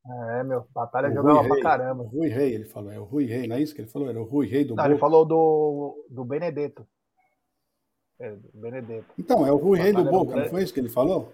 É, 0.04 0.42
meu, 0.42 0.66
batalha 0.74 1.08
o 1.08 1.14
jogava 1.14 1.38
Rui 1.38 1.46
pra 1.46 1.54
Rei. 1.54 1.62
caramba. 1.62 2.02
O 2.02 2.06
Rui 2.06 2.28
Rei, 2.28 2.54
ele 2.54 2.64
falou. 2.64 2.92
É 2.92 2.98
o 2.98 3.04
Rui 3.04 3.24
Rei, 3.24 3.46
não 3.46 3.56
é 3.56 3.62
isso 3.62 3.74
que 3.74 3.80
ele 3.80 3.88
falou? 3.88 4.08
Era 4.08 4.20
o 4.20 4.24
Rui 4.24 4.46
Rei 4.46 4.64
do 4.64 4.74
não, 4.74 4.76
Boca. 4.76 4.88
Ele 4.88 4.98
falou 4.98 5.24
do, 5.24 6.06
do 6.10 6.24
Benedetto. 6.24 6.86
É, 8.18 8.32
do 8.32 8.60
Benedetto. 8.60 9.06
Então, 9.16 9.46
é 9.46 9.52
o 9.52 9.56
Rui 9.56 9.78
Rei 9.78 9.92
do 9.92 10.04
Boca, 10.04 10.36
não 10.36 10.48
foi 10.48 10.62
isso 10.62 10.74
que 10.74 10.80
ele 10.80 10.88
falou? 10.88 11.32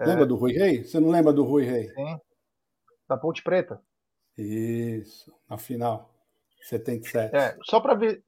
É. 0.00 0.06
Lembra 0.06 0.24
do 0.24 0.34
Rui 0.34 0.52
Rei? 0.52 0.82
Você 0.82 0.98
não 0.98 1.10
lembra 1.10 1.30
do 1.30 1.44
Rui 1.44 1.64
Rei? 1.64 1.90
Sim. 1.90 2.18
Da 3.06 3.18
Ponte 3.18 3.42
Preta. 3.42 3.78
Isso, 4.36 5.30
na 5.48 5.58
final. 5.58 6.10
77. 6.62 7.36
É, 7.36 7.56
só 7.62 7.80
para 7.80 7.94
ver. 7.94 8.22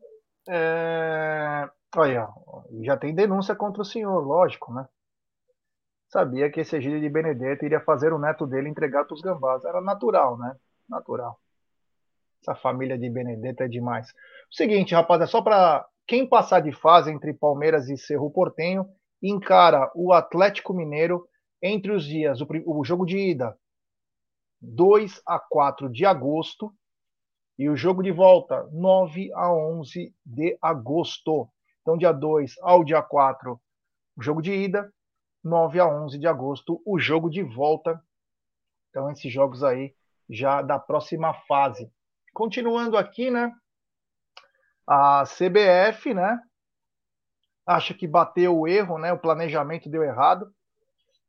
É... 0.48 1.68
Olha, 1.96 2.28
já 2.82 2.96
tem 2.96 3.14
denúncia 3.14 3.54
contra 3.54 3.80
o 3.82 3.86
senhor, 3.86 4.20
lógico, 4.20 4.72
né? 4.72 4.86
Sabia 6.08 6.50
que 6.50 6.60
esse 6.60 6.76
Egílio 6.76 7.00
de 7.00 7.08
Benedetto 7.08 7.64
iria 7.64 7.80
fazer 7.80 8.12
o 8.12 8.18
neto 8.18 8.46
dele 8.46 8.68
entregar 8.68 9.04
para 9.04 9.14
os 9.14 9.22
gambás. 9.22 9.64
Era 9.64 9.80
natural, 9.80 10.36
né? 10.38 10.54
Natural. 10.88 11.38
Essa 12.42 12.54
família 12.54 12.98
de 12.98 13.08
Benedetto 13.08 13.62
é 13.62 13.68
demais. 13.68 14.10
O 14.50 14.54
seguinte, 14.54 14.94
rapaz, 14.94 15.22
é 15.22 15.26
só 15.26 15.40
para 15.40 15.86
quem 16.06 16.28
passar 16.28 16.60
de 16.60 16.72
fase 16.72 17.10
entre 17.10 17.32
Palmeiras 17.32 17.88
e 17.88 17.96
Cerro 17.96 18.30
Portenho, 18.30 18.86
encara 19.22 19.90
o 19.94 20.12
Atlético 20.12 20.74
Mineiro 20.74 21.26
entre 21.62 21.92
os 21.92 22.04
dias, 22.04 22.40
o, 22.40 22.46
o 22.66 22.84
jogo 22.84 23.06
de 23.06 23.16
ida, 23.16 23.56
2 24.60 25.22
a 25.26 25.38
4 25.38 25.88
de 25.90 26.04
agosto, 26.04 26.74
e 27.58 27.68
o 27.68 27.76
jogo 27.76 28.02
de 28.02 28.10
volta, 28.10 28.68
9 28.72 29.32
a 29.34 29.52
11 29.52 30.14
de 30.24 30.58
agosto. 30.60 31.48
Então, 31.80 31.96
dia 31.96 32.12
2 32.12 32.56
ao 32.60 32.82
dia 32.82 33.02
4, 33.02 33.60
o 34.16 34.22
jogo 34.22 34.42
de 34.42 34.52
ida, 34.52 34.92
9 35.44 35.78
a 35.80 35.86
11 35.86 36.18
de 36.18 36.26
agosto, 36.26 36.82
o 36.84 36.98
jogo 36.98 37.28
de 37.28 37.42
volta. 37.42 38.02
Então, 38.90 39.10
esses 39.10 39.32
jogos 39.32 39.62
aí 39.62 39.94
já 40.28 40.62
da 40.62 40.78
próxima 40.78 41.34
fase. 41.46 41.90
Continuando 42.32 42.96
aqui, 42.96 43.30
né? 43.30 43.52
A 44.86 45.24
CBF, 45.24 46.14
né? 46.14 46.40
Acha 47.66 47.94
que 47.94 48.06
bateu 48.06 48.58
o 48.58 48.66
erro, 48.66 48.98
né? 48.98 49.12
O 49.12 49.18
planejamento 49.18 49.90
deu 49.90 50.02
errado. 50.02 50.52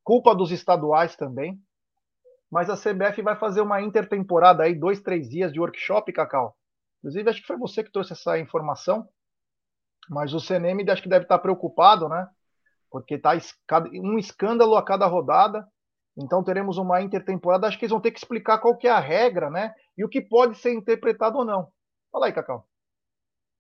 Culpa 0.04 0.36
dos 0.36 0.52
estaduais 0.52 1.16
também. 1.16 1.60
Mas 2.52 2.70
a 2.70 2.76
CBF 2.76 3.22
vai 3.22 3.36
fazer 3.36 3.62
uma 3.62 3.82
intertemporada 3.82 4.64
aí, 4.64 4.76
dois, 4.76 5.02
três 5.02 5.28
dias 5.28 5.52
de 5.52 5.60
workshop, 5.60 6.12
Cacau. 6.14 6.56
Inclusive, 7.00 7.30
acho 7.30 7.42
que 7.42 7.48
foi 7.48 7.58
você 7.58 7.84
que 7.84 7.92
trouxe 7.92 8.14
essa 8.14 8.38
informação. 8.38 9.08
Mas 10.10 10.34
o 10.34 10.40
CNM 10.40 10.90
acho 10.90 11.02
que 11.02 11.10
deve 11.10 11.26
estar 11.26 11.40
preocupado, 11.40 12.08
né? 12.08 12.28
Porque 12.92 13.18
tá 13.18 13.32
um 13.94 14.18
escândalo 14.18 14.76
a 14.76 14.84
cada 14.84 15.08
rodada. 15.08 15.68
Então 16.16 16.44
teremos 16.44 16.78
uma 16.78 17.02
intertemporada. 17.02 17.68
Acho 17.68 17.80
que 17.80 17.86
eles 17.86 17.92
vão 17.92 18.02
ter 18.02 18.12
que 18.12 18.20
explicar 18.20 18.60
qual 18.60 18.78
que 18.78 18.88
é 18.88 18.92
a 18.92 19.00
regra, 19.00 19.50
né? 19.50 19.74
E 19.98 20.04
o 20.04 20.10
que 20.10 20.22
pode 20.22 20.58
ser 20.58 20.74
interpretado 20.74 21.40
ou 21.40 21.46
não. 21.46 21.72
Fala 22.12 22.28
aí, 22.28 22.34
Cacau. 22.34 22.68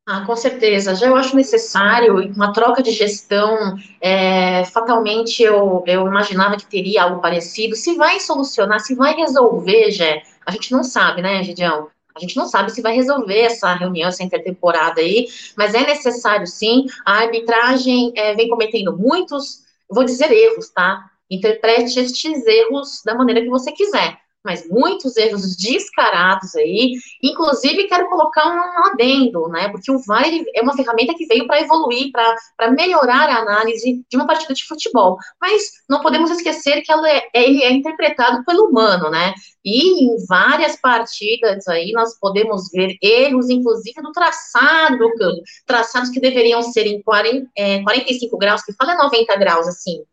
Ah, 0.06 0.26
com 0.26 0.36
certeza. 0.36 0.96
Já 0.96 1.08
eu 1.08 1.16
acho 1.16 1.36
necessário 1.36 2.18
uma 2.34 2.52
troca 2.52 2.84
de 2.84 2.92
gestão. 2.92 3.78
É, 4.02 4.66
fatalmente 4.66 5.42
eu, 5.42 5.82
eu 5.88 6.06
imaginava 6.08 6.58
que 6.58 6.66
teria 6.66 7.04
algo 7.04 7.22
parecido. 7.22 7.76
Se 7.76 7.96
vai 7.96 8.20
solucionar, 8.20 8.82
se 8.82 8.96
vai 8.96 9.16
resolver, 9.16 9.92
já 9.92 10.22
a 10.46 10.52
gente 10.52 10.74
não 10.74 10.84
sabe, 10.84 11.22
né, 11.22 11.42
Gidião? 11.44 11.89
A 12.16 12.20
gente 12.20 12.36
não 12.36 12.46
sabe 12.46 12.72
se 12.72 12.82
vai 12.82 12.94
resolver 12.94 13.39
essa 13.39 13.74
reunião, 13.74 14.10
essa 14.10 14.24
intertemporada 14.24 15.00
aí, 15.02 15.28
mas 15.58 15.74
é 15.74 15.86
necessário 15.86 16.46
sim. 16.46 16.86
A 17.06 17.20
arbitragem 17.20 18.12
é, 18.16 18.36
vem 18.36 18.50
cometendo 18.50 18.96
muitos, 18.96 19.63
vou 19.89 20.04
dizer 20.04 20.32
erros, 20.32 20.70
tá? 20.70 21.10
Interprete 21.32 21.98
estes 21.98 22.46
erros 22.46 23.02
da 23.06 23.16
maneira 23.16 23.42
que 23.42 23.50
você 23.50 23.72
quiser 23.72 24.23
mas 24.43 24.67
muitos 24.67 25.15
erros 25.15 25.56
descarados 25.56 26.56
aí. 26.56 26.95
Inclusive, 27.21 27.88
quero 27.88 28.10
colocar 28.10 28.45
um 28.47 28.86
adendo, 28.88 29.47
né? 29.47 29.69
Porque 29.69 29.91
o 29.91 29.99
VAR 29.99 30.25
é 30.53 30.62
uma 30.62 30.75
ferramenta 30.75 31.13
que 31.13 31.25
veio 31.25 31.47
para 31.47 31.62
evoluir, 31.62 32.12
para 32.12 32.71
melhorar 32.71 33.29
a 33.29 33.38
análise 33.38 34.03
de 34.10 34.17
uma 34.17 34.27
partida 34.27 34.53
de 34.53 34.65
futebol. 34.65 35.17
Mas 35.39 35.71
não 35.89 36.01
podemos 36.01 36.29
esquecer 36.29 36.82
que 36.82 36.91
ela 36.91 37.10
é, 37.10 37.23
ele 37.34 37.63
é 37.63 37.71
interpretado 37.71 38.43
pelo 38.43 38.65
humano, 38.65 39.10
né? 39.10 39.34
E 39.63 40.03
em 40.03 40.25
várias 40.27 40.75
partidas 40.75 41.67
aí 41.69 41.93
nós 41.93 42.19
podemos 42.19 42.69
ver 42.69 42.97
erros, 43.01 43.49
inclusive 43.49 44.01
do 44.01 44.12
traçado 44.12 44.97
do 44.97 45.13
campo. 45.13 45.41
Traçados 45.65 46.10
que 46.10 46.19
deveriam 46.19 46.62
ser 46.62 46.86
em 46.86 47.01
40, 47.01 47.49
é, 47.56 47.82
45 47.82 48.38
graus, 48.38 48.62
que 48.63 48.73
fala 48.73 48.95
90 48.95 49.36
graus, 49.38 49.67
assim. 49.67 50.03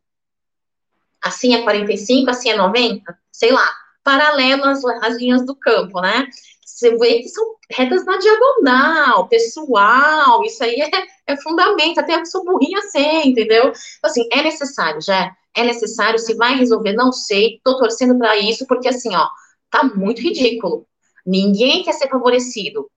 Assim 1.21 1.55
é 1.55 1.63
45, 1.63 2.31
assim 2.31 2.51
é 2.51 2.57
90, 2.57 3.19
sei 3.31 3.53
lá 3.53 3.71
paralelo 4.03 4.65
às, 4.65 4.85
às 4.85 5.17
linhas 5.17 5.45
do 5.45 5.55
campo, 5.55 6.01
né? 6.01 6.27
Você 6.65 6.97
vê 6.97 7.21
que 7.21 7.29
são 7.29 7.45
retas 7.71 8.05
na 8.07 8.17
diagonal, 8.17 9.29
pessoal, 9.29 10.43
isso 10.45 10.65
aí 10.65 10.81
é, 10.81 10.91
é 11.27 11.37
fundamento, 11.37 11.99
até 11.99 12.15
eu 12.15 12.25
sou 12.25 12.45
burrinha 12.45 12.79
assim, 12.79 13.29
entendeu? 13.29 13.73
Assim, 14.03 14.27
é 14.33 14.43
necessário, 14.43 15.01
já 15.03 15.35
é 15.55 15.65
necessário, 15.65 16.19
se 16.19 16.35
vai 16.35 16.55
resolver, 16.55 16.93
não 16.93 17.13
sei, 17.13 17.61
tô 17.63 17.79
torcendo 17.79 18.17
para 18.17 18.37
isso, 18.37 18.67
porque 18.67 18.89
assim, 18.89 19.15
ó, 19.15 19.29
tá 19.71 19.85
muito 19.85 20.23
ridículo. 20.23 20.87
Ninguém 21.27 21.83
quer 21.83 21.93
ser 21.93 22.09
favorecido, 22.09 22.91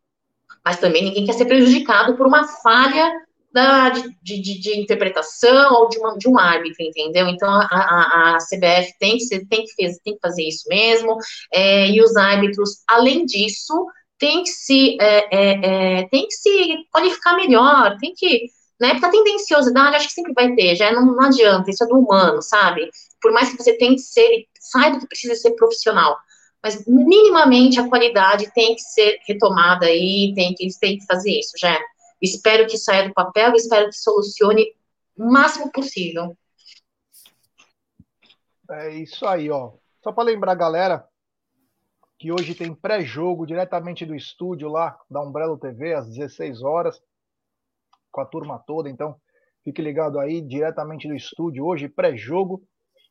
mas 0.63 0.77
também 0.77 1.03
ninguém 1.03 1.25
quer 1.25 1.33
ser 1.33 1.45
prejudicado 1.45 2.15
por 2.15 2.25
uma 2.25 2.47
falha 2.47 3.11
da, 3.53 3.89
de, 3.89 4.41
de, 4.41 4.59
de, 4.59 4.79
interpretação 4.79 5.73
ou 5.73 5.89
de, 5.89 5.99
uma, 5.99 6.17
de 6.17 6.27
um 6.27 6.39
árbitro, 6.39 6.83
entendeu? 6.83 7.27
Então, 7.27 7.47
a, 7.49 7.67
a, 7.71 8.35
a 8.35 8.37
CBF 8.37 8.97
tem 8.99 9.17
que, 9.17 9.25
ser, 9.25 9.45
tem, 9.47 9.63
que 9.63 9.73
fez, 9.75 9.99
tem 10.03 10.15
que 10.15 10.19
fazer 10.19 10.43
isso 10.43 10.67
mesmo, 10.67 11.15
é, 11.53 11.87
e 11.89 12.01
os 12.01 12.15
árbitros, 12.15 12.83
além 12.87 13.25
disso, 13.25 13.85
tem 14.17 14.41
que 14.43 14.49
se, 14.49 14.97
é, 14.99 15.27
é, 15.31 15.99
é 15.99 16.07
tem 16.09 16.25
que 16.25 16.33
se 16.33 16.77
qualificar 16.91 17.35
melhor, 17.35 17.95
tem 17.99 18.13
que, 18.15 18.49
né, 18.81 18.91
porque 18.91 19.05
a 19.05 19.11
tendenciosidade, 19.11 19.95
acho 19.97 20.07
que 20.07 20.13
sempre 20.13 20.33
vai 20.33 20.55
ter, 20.55 20.75
já 20.75 20.91
não, 20.91 21.05
não 21.05 21.21
adianta, 21.21 21.69
isso 21.69 21.83
é 21.83 21.87
do 21.87 21.99
humano, 21.99 22.41
sabe? 22.41 22.89
Por 23.21 23.31
mais 23.31 23.51
que 23.51 23.61
você 23.61 23.77
tenha 23.77 23.93
que 23.93 24.01
ser, 24.01 24.45
saiba 24.59 24.99
que 24.99 25.07
precisa 25.07 25.35
ser 25.35 25.51
profissional, 25.51 26.17
mas 26.63 26.83
minimamente 26.87 27.79
a 27.79 27.87
qualidade 27.87 28.51
tem 28.55 28.73
que 28.73 28.81
ser 28.81 29.19
retomada 29.27 29.85
aí, 29.85 30.33
tem 30.33 30.55
que, 30.55 30.67
tem 30.79 30.97
que 30.97 31.05
fazer 31.05 31.37
isso, 31.37 31.51
já. 31.59 31.77
Espero 32.23 32.65
que 32.65 32.77
saia 32.77 33.09
do 33.09 33.13
papel, 33.13 33.53
espero 33.53 33.89
que 33.89 33.97
solucione 33.97 34.73
o 35.17 35.29
máximo 35.29 35.69
possível. 35.69 36.37
É 38.71 38.95
isso 38.95 39.27
aí, 39.27 39.51
ó. 39.51 39.73
Só 40.01 40.13
para 40.13 40.23
lembrar, 40.23 40.55
galera, 40.55 41.05
que 42.17 42.31
hoje 42.31 42.55
tem 42.55 42.73
pré-jogo 42.73 43.45
diretamente 43.45 44.05
do 44.05 44.15
estúdio 44.15 44.69
lá 44.69 44.97
da 45.11 45.21
Umbrella 45.21 45.59
TV 45.59 45.93
às 45.93 46.09
16 46.09 46.63
horas 46.63 47.03
com 48.09 48.21
a 48.21 48.25
turma 48.25 48.57
toda, 48.65 48.89
então 48.89 49.19
fique 49.61 49.81
ligado 49.81 50.17
aí 50.17 50.39
diretamente 50.39 51.09
do 51.09 51.15
estúdio 51.15 51.65
hoje 51.65 51.89
pré-jogo. 51.89 52.63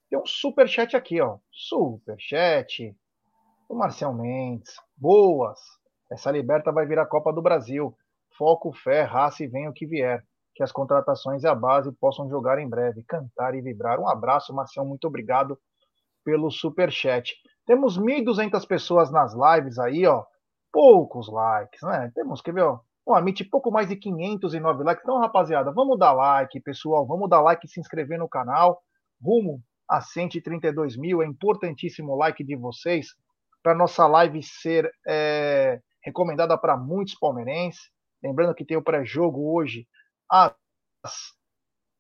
Tem 0.09 0.19
um 0.19 0.25
super 0.25 0.67
chat 0.67 0.97
aqui, 0.97 1.21
ó. 1.21 1.37
Super 1.51 2.17
chat. 2.19 2.97
O 3.69 3.75
Marcel 3.75 4.15
Mendes. 4.15 4.75
Boas. 4.97 5.61
Essa 6.11 6.31
liberta 6.31 6.73
vai 6.73 6.87
virar 6.87 7.05
Copa 7.05 7.31
do 7.31 7.43
Brasil 7.43 7.95
foco, 8.37 8.73
fé, 8.73 9.03
raça 9.03 9.45
e 9.45 9.49
venha 9.49 9.71
o 9.71 9.73
que 9.73 9.87
vier. 9.87 10.25
Que 10.55 10.63
as 10.63 10.71
contratações 10.71 11.43
e 11.43 11.47
a 11.47 11.55
base 11.55 11.91
possam 11.93 12.29
jogar 12.29 12.59
em 12.59 12.69
breve, 12.69 13.03
cantar 13.05 13.55
e 13.55 13.63
vibrar. 13.63 13.99
Um 13.99 14.09
abraço, 14.09 14.55
Marcião, 14.55 14.85
muito 14.85 15.07
obrigado 15.07 15.59
pelo 16.25 16.51
super 16.51 16.91
chat. 16.91 17.35
Temos 17.67 17.99
1.200 17.99 18.67
pessoas 18.67 19.11
nas 19.11 19.35
lives 19.35 19.79
aí, 19.79 20.07
ó. 20.07 20.25
Poucos 20.73 21.31
likes, 21.31 21.83
né? 21.83 22.11
Temos, 22.15 22.41
quer 22.41 22.55
ver, 22.55 22.63
ó. 22.63 22.81
Um 23.07 23.15
Amit, 23.15 23.45
pouco 23.45 23.71
mais 23.71 23.89
de 23.89 23.97
509 23.97 24.85
likes. 24.85 25.03
Então, 25.03 25.19
rapaziada, 25.19 25.73
vamos 25.73 25.99
dar 25.99 26.13
like, 26.13 26.61
pessoal. 26.61 27.07
Vamos 27.07 27.29
dar 27.29 27.41
like 27.41 27.67
e 27.67 27.69
se 27.69 27.81
inscrever 27.81 28.19
no 28.19 28.29
canal. 28.29 28.81
Rumo 29.21 29.61
a 29.89 30.01
132 30.01 30.97
mil. 30.97 31.23
É 31.23 31.27
importantíssimo 31.27 32.13
o 32.13 32.17
like 32.17 32.45
de 32.45 32.57
vocês 32.57 33.09
para 33.63 33.75
nossa 33.75 34.07
live 34.07 34.43
ser 34.43 34.91
é, 35.07 35.81
recomendada 36.03 36.57
para 36.59 36.77
muitos 36.77 37.15
palmeirenses. 37.15 37.91
Lembrando 38.23 38.55
que 38.55 38.65
tem 38.65 38.77
o 38.77 38.83
pré-jogo 38.83 39.53
hoje 39.55 39.87
às 40.31 40.55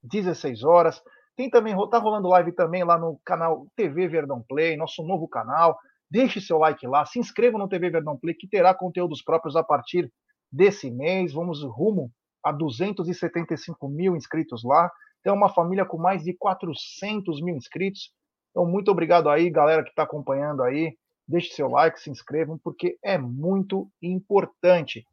16 0.02 0.62
horas. 0.64 1.02
Tem 1.36 1.48
também, 1.50 1.74
tá 1.88 1.98
rolando 1.98 2.28
live 2.28 2.52
também 2.52 2.84
lá 2.84 2.98
no 2.98 3.18
canal 3.24 3.66
TV 3.74 4.06
Verdão 4.08 4.44
Play, 4.48 4.76
nosso 4.76 5.02
novo 5.02 5.26
canal. 5.28 5.78
Deixe 6.10 6.40
seu 6.40 6.58
like 6.58 6.86
lá, 6.86 7.06
se 7.06 7.18
inscreva 7.18 7.56
no 7.56 7.68
TV 7.68 7.90
Verdão 7.90 8.18
Play, 8.18 8.34
que 8.34 8.48
terá 8.48 8.74
conteúdos 8.74 9.22
próprios 9.22 9.56
a 9.56 9.64
partir 9.64 10.12
desse 10.50 10.90
mês. 10.90 11.32
Vamos 11.32 11.62
rumo 11.62 12.10
a 12.44 12.52
275 12.52 13.88
mil 13.88 14.14
inscritos 14.14 14.62
lá. 14.62 14.90
Tem 15.22 15.32
uma 15.32 15.48
família 15.48 15.86
com 15.86 15.96
mais 15.96 16.22
de 16.22 16.34
400 16.34 17.40
mil 17.40 17.56
inscritos. 17.56 18.12
Então, 18.50 18.66
muito 18.66 18.90
obrigado 18.90 19.30
aí, 19.30 19.48
galera 19.48 19.82
que 19.82 19.90
está 19.90 20.02
acompanhando 20.02 20.62
aí. 20.62 20.94
Deixe 21.26 21.54
seu 21.54 21.68
like, 21.68 21.98
se 21.98 22.10
inscrevam, 22.10 22.58
porque 22.62 22.98
é 23.02 23.16
muito 23.16 23.88
importante. 24.02 25.06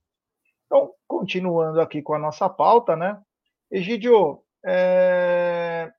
Então, 0.69 0.93
continuando 1.07 1.81
aqui 1.81 1.99
com 1.99 2.13
a 2.13 2.19
nossa 2.19 2.47
pauta, 2.47 2.95
né? 2.95 3.19
Egidio, 3.71 4.43
é... 4.63 5.91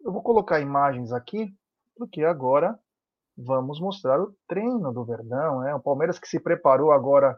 eu 0.00 0.12
vou 0.12 0.22
colocar 0.22 0.60
imagens 0.60 1.12
aqui, 1.12 1.52
porque 1.96 2.22
agora 2.22 2.78
vamos 3.36 3.80
mostrar 3.80 4.20
o 4.20 4.32
treino 4.46 4.92
do 4.92 5.04
Verdão, 5.04 5.62
né? 5.62 5.74
O 5.74 5.80
Palmeiras 5.80 6.20
que 6.20 6.28
se 6.28 6.38
preparou 6.38 6.92
agora 6.92 7.36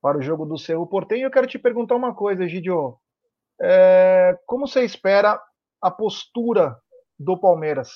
para 0.00 0.16
o 0.16 0.22
jogo 0.22 0.46
do 0.46 0.56
Cerro 0.56 0.86
Portenho. 0.86 1.26
Eu 1.26 1.30
quero 1.30 1.46
te 1.46 1.58
perguntar 1.58 1.94
uma 1.94 2.14
coisa, 2.14 2.44
Egidio. 2.44 2.98
É... 3.60 4.38
Como 4.46 4.66
você 4.66 4.86
espera 4.86 5.38
a 5.82 5.90
postura 5.90 6.80
do 7.18 7.38
Palmeiras 7.38 7.90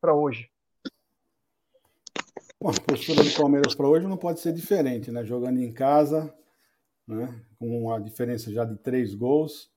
para 0.00 0.14
hoje? 0.14 0.50
Bom, 2.58 2.70
a 2.70 2.80
postura 2.80 3.22
do 3.22 3.36
Palmeiras 3.36 3.74
para 3.74 3.86
hoje 3.86 4.06
não 4.06 4.16
pode 4.16 4.40
ser 4.40 4.54
diferente, 4.54 5.10
né? 5.10 5.22
Jogando 5.22 5.60
em 5.60 5.70
casa, 5.70 6.34
né? 7.06 7.40
com 7.58 7.92
a 7.92 7.98
diferença 7.98 8.50
já 8.52 8.64
de 8.64 8.76
três 8.76 9.14
gols, 9.14 9.70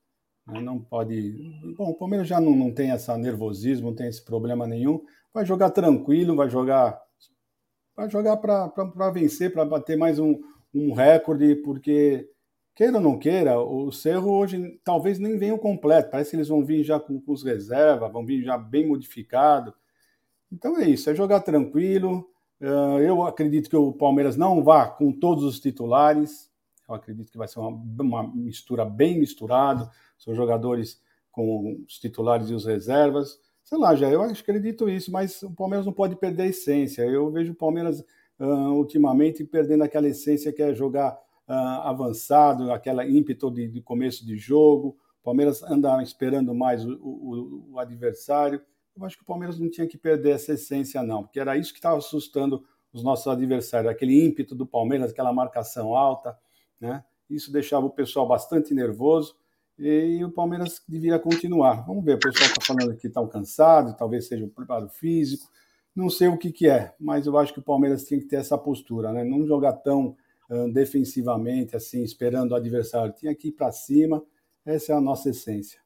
né? 0.48 0.62
não 0.62 0.80
pode. 0.80 1.34
Bom, 1.78 1.90
o 1.90 1.96
Palmeiras 1.96 2.28
já 2.28 2.40
não, 2.40 2.56
não 2.56 2.72
tem 2.72 2.92
esse 2.92 3.16
nervosismo, 3.18 3.90
não 3.90 3.96
tem 3.96 4.08
esse 4.08 4.24
problema 4.24 4.66
nenhum. 4.68 5.04
Vai 5.34 5.46
jogar 5.46 5.70
tranquilo, 5.70 6.36
vai 6.36 6.50
jogar, 6.50 7.00
vai 7.96 8.10
jogar 8.10 8.38
para 8.38 9.12
vencer, 9.12 9.54
para 9.54 9.66
bater 9.66 9.98
mais 9.98 10.20
um, 10.20 10.40
um 10.74 10.94
recorde, 10.94 11.56
porque 11.58 12.30
queira 12.76 12.98
ou 12.98 13.04
não 13.04 13.20
queira, 13.20 13.60
o 13.60 13.92
Cerro 13.92 14.32
hoje 14.32 14.80
talvez 14.84 15.20
nem 15.20 15.38
venha 15.38 15.58
completo. 15.58 16.10
Parece 16.10 16.32
que 16.32 16.36
eles 16.38 16.48
vão 16.48 16.64
vir 16.64 16.84
já 16.84 17.00
com, 17.00 17.20
com 17.20 17.32
os 17.32 17.44
reservas, 17.44 18.12
vão 18.12 18.26
vir 18.26 18.44
já 18.44 18.58
bem 18.58 18.88
modificado. 18.88 19.74
Então 20.52 20.78
é 20.78 20.90
isso, 20.90 21.10
é 21.10 21.16
jogar 21.16 21.42
tranquilo, 21.42 22.28
Uh, 22.62 23.00
eu 23.00 23.24
acredito 23.24 23.70
que 23.70 23.76
o 23.76 23.94
Palmeiras 23.94 24.36
não 24.36 24.62
vá 24.62 24.86
com 24.86 25.14
todos 25.14 25.44
os 25.46 25.60
titulares. 25.60 26.49
Eu 26.90 26.96
acredito 26.96 27.32
que 27.32 27.38
vai 27.38 27.48
ser 27.48 27.60
uma, 27.60 27.70
uma 27.70 28.24
mistura 28.36 28.84
bem 28.84 29.20
misturada. 29.20 29.90
São 30.18 30.34
jogadores 30.34 31.02
com 31.32 31.84
os 31.86 32.00
titulares 32.00 32.50
e 32.50 32.54
os 32.54 32.66
reservas. 32.66 33.40
Sei 33.64 33.78
lá, 33.78 33.96
já 33.96 34.10
eu 34.10 34.24
acredito 34.24 34.90
isso, 34.90 35.12
mas 35.12 35.44
o 35.44 35.52
Palmeiras 35.52 35.86
não 35.86 35.94
pode 35.94 36.16
perder 36.16 36.44
a 36.44 36.48
essência. 36.48 37.04
Eu 37.04 37.32
vejo 37.32 37.54
o 37.54 37.56
Palmeiras 37.56 38.04
uh, 38.40 38.74
ultimamente 38.74 39.44
perdendo 39.44 39.84
aquela 39.84 40.08
essência 40.08 40.52
que 40.52 40.62
é 40.62 40.74
jogar 40.74 41.14
uh, 41.48 41.54
avançado, 41.84 42.72
aquela 42.72 43.08
ímpeto 43.08 43.52
de, 43.52 43.68
de, 43.68 43.82
começo 43.82 44.26
de 44.26 44.38
jogo. 44.38 44.98
O 45.22 45.24
Palmeiras 45.24 45.62
anda 45.64 46.02
esperando 46.02 46.54
mais 46.56 46.84
o, 46.84 46.94
o, 46.94 47.74
o 47.74 47.80
adversário 47.80 48.62
eu 49.00 49.06
acho 49.06 49.18
que 49.18 49.24
o 49.24 49.26
Palmeiras 49.26 49.58
não 49.58 49.70
tinha 49.70 49.88
que 49.88 49.98
perder 49.98 50.32
essa 50.32 50.54
essência, 50.54 51.02
não, 51.02 51.24
porque 51.24 51.40
era 51.40 51.58
isso 51.58 51.72
que 51.72 51.80
estava 51.80 51.98
assustando 51.98 52.66
os 52.92 53.04
nossos 53.04 53.28
adversários, 53.28 53.92
aquele 53.92 54.26
ímpeto 54.26 54.54
do 54.54 54.66
Palmeiras, 54.66 55.12
aquela 55.12 55.32
marcação 55.32 55.96
alta, 55.96 56.38
né? 56.80 57.04
Isso 57.30 57.52
deixava 57.52 57.86
o 57.86 57.92
pessoal 57.92 58.28
bastante 58.28 58.74
nervoso 58.74 59.36
e 59.78 60.24
o 60.24 60.32
Palmeiras 60.32 60.82
devia 60.88 61.18
continuar. 61.18 61.86
Vamos 61.86 62.04
ver, 62.04 62.16
o 62.16 62.20
pessoal 62.20 62.50
está 62.50 62.62
falando 62.62 62.98
que 62.98 63.08
está 63.08 63.26
cansado, 63.28 63.96
talvez 63.96 64.28
seja 64.28 64.46
o 64.46 64.50
preparo 64.50 64.90
físico, 64.90 65.48
não 65.96 66.10
sei 66.10 66.28
o 66.28 66.38
que, 66.38 66.52
que 66.52 66.68
é, 66.68 66.94
mas 67.00 67.26
eu 67.26 67.38
acho 67.38 67.54
que 67.54 67.60
o 67.60 67.64
Palmeiras 67.64 68.04
tinha 68.04 68.20
que 68.20 68.26
ter 68.26 68.38
essa 68.38 68.58
postura, 68.58 69.12
né? 69.12 69.24
Não 69.24 69.46
jogar 69.46 69.74
tão 69.74 70.16
uh, 70.50 70.72
defensivamente, 70.72 71.76
assim, 71.76 72.04
esperando 72.04 72.52
o 72.52 72.56
adversário, 72.56 73.14
tinha 73.14 73.34
que 73.36 73.50
ir 73.50 73.52
para 73.54 73.72
cima, 73.72 74.24
essa 74.66 74.92
é 74.92 74.96
a 74.96 75.02
nossa 75.02 75.30
essência. 75.30 75.80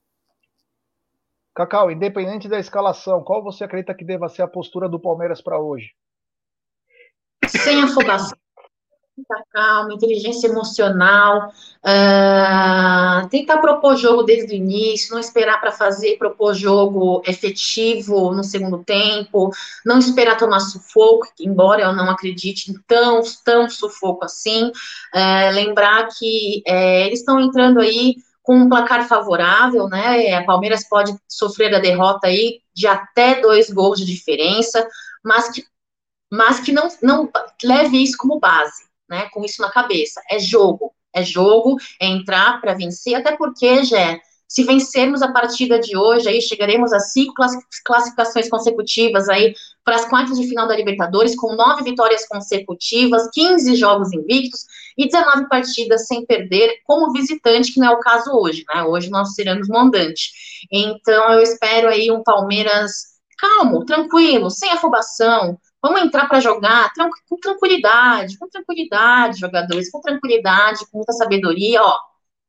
Cacau, 1.55 1.91
independente 1.91 2.49
da 2.49 2.59
escalação, 2.59 3.23
qual 3.23 3.43
você 3.43 3.63
acredita 3.63 3.93
que 3.93 4.03
deva 4.03 4.27
ser 4.27 4.41
a 4.41 4.47
postura 4.47 4.89
do 4.89 4.99
Palmeiras 4.99 5.39
para 5.39 5.59
hoje? 5.59 5.93
Sem 7.47 7.83
afobação, 7.83 8.37
muita 9.15 9.43
calma, 9.51 9.93
inteligência 9.93 10.47
emocional, 10.47 11.49
uh, 11.85 13.29
tentar 13.29 13.59
propor 13.59 13.95
jogo 13.95 14.23
desde 14.23 14.53
o 14.53 14.55
início, 14.55 15.13
não 15.13 15.19
esperar 15.19 15.61
para 15.61 15.71
fazer, 15.71 16.17
propor 16.17 16.53
jogo 16.55 17.21
efetivo 17.25 18.33
no 18.33 18.43
segundo 18.43 18.83
tempo, 18.83 19.51
não 19.85 19.99
esperar 19.99 20.37
tomar 20.37 20.59
sufoco, 20.59 21.27
embora 21.39 21.83
eu 21.83 21.93
não 21.93 22.09
acredite 22.09 22.71
em 22.71 22.75
tão, 22.87 23.21
tão 23.45 23.69
sufoco 23.69 24.25
assim, 24.25 24.69
uh, 24.69 25.53
lembrar 25.53 26.07
que 26.07 26.63
uh, 26.67 27.05
eles 27.05 27.19
estão 27.19 27.39
entrando 27.39 27.79
aí 27.79 28.15
com 28.41 28.57
um 28.57 28.67
placar 28.67 29.07
favorável, 29.07 29.87
né? 29.87 30.33
A 30.33 30.43
Palmeiras 30.43 30.87
pode 30.89 31.15
sofrer 31.29 31.73
a 31.73 31.79
derrota 31.79 32.27
aí 32.27 32.59
de 32.73 32.87
até 32.87 33.39
dois 33.39 33.69
gols 33.69 33.99
de 33.99 34.05
diferença, 34.05 34.85
mas 35.23 35.49
que, 35.49 35.63
mas 36.29 36.59
que 36.59 36.73
não, 36.73 36.89
não 37.01 37.29
leve 37.63 38.03
isso 38.03 38.17
como 38.17 38.39
base, 38.39 38.83
né? 39.13 39.29
Com 39.31 39.45
isso 39.45 39.61
na 39.61 39.69
cabeça. 39.69 40.19
É 40.29 40.39
jogo, 40.39 40.91
é 41.13 41.23
jogo, 41.23 41.77
é 42.01 42.07
entrar 42.07 42.59
para 42.59 42.73
vencer, 42.73 43.13
até 43.13 43.37
porque, 43.37 43.83
já 43.83 44.19
se 44.47 44.63
vencermos 44.63 45.23
a 45.23 45.31
partida 45.31 45.79
de 45.79 45.97
hoje, 45.97 46.29
aí 46.29 46.39
chegaremos 46.39 46.93
a 46.93 46.99
cinco 46.99 47.33
classificações 47.83 48.47
consecutivas 48.47 49.27
aí 49.27 49.55
para 49.83 49.95
as 49.95 50.05
quartas 50.05 50.37
de 50.37 50.47
final 50.47 50.67
da 50.67 50.75
Libertadores, 50.75 51.35
com 51.35 51.55
nove 51.55 51.83
vitórias 51.83 52.27
consecutivas, 52.27 53.29
15 53.33 53.75
jogos 53.75 54.13
invictos 54.13 54.65
e 54.95 55.07
19 55.07 55.49
partidas 55.49 56.05
sem 56.05 56.23
perder 56.23 56.71
como 56.85 57.11
visitante, 57.11 57.73
que 57.73 57.79
não 57.79 57.87
é 57.87 57.91
o 57.91 57.99
caso 57.99 58.29
hoje, 58.31 58.63
né? 58.71 58.83
Hoje 58.83 59.09
nós 59.09 59.33
seremos 59.33 59.67
mandante. 59.67 60.31
Então 60.71 61.33
eu 61.33 61.41
espero 61.41 61.89
aí 61.89 62.11
um 62.11 62.21
Palmeiras 62.21 63.13
calmo, 63.39 63.83
tranquilo, 63.85 64.51
sem 64.51 64.69
afobação, 64.69 65.57
Vamos 65.83 66.01
entrar 66.01 66.29
para 66.29 66.39
jogar 66.39 66.91
com 67.27 67.37
tranquilidade, 67.37 68.39
com 68.39 68.47
tranquilidade, 68.47 69.39
jogadores, 69.39 69.91
com 69.91 69.99
tranquilidade, 69.99 70.85
com 70.89 70.97
muita 70.97 71.11
sabedoria, 71.11 71.83
ó 71.83 71.99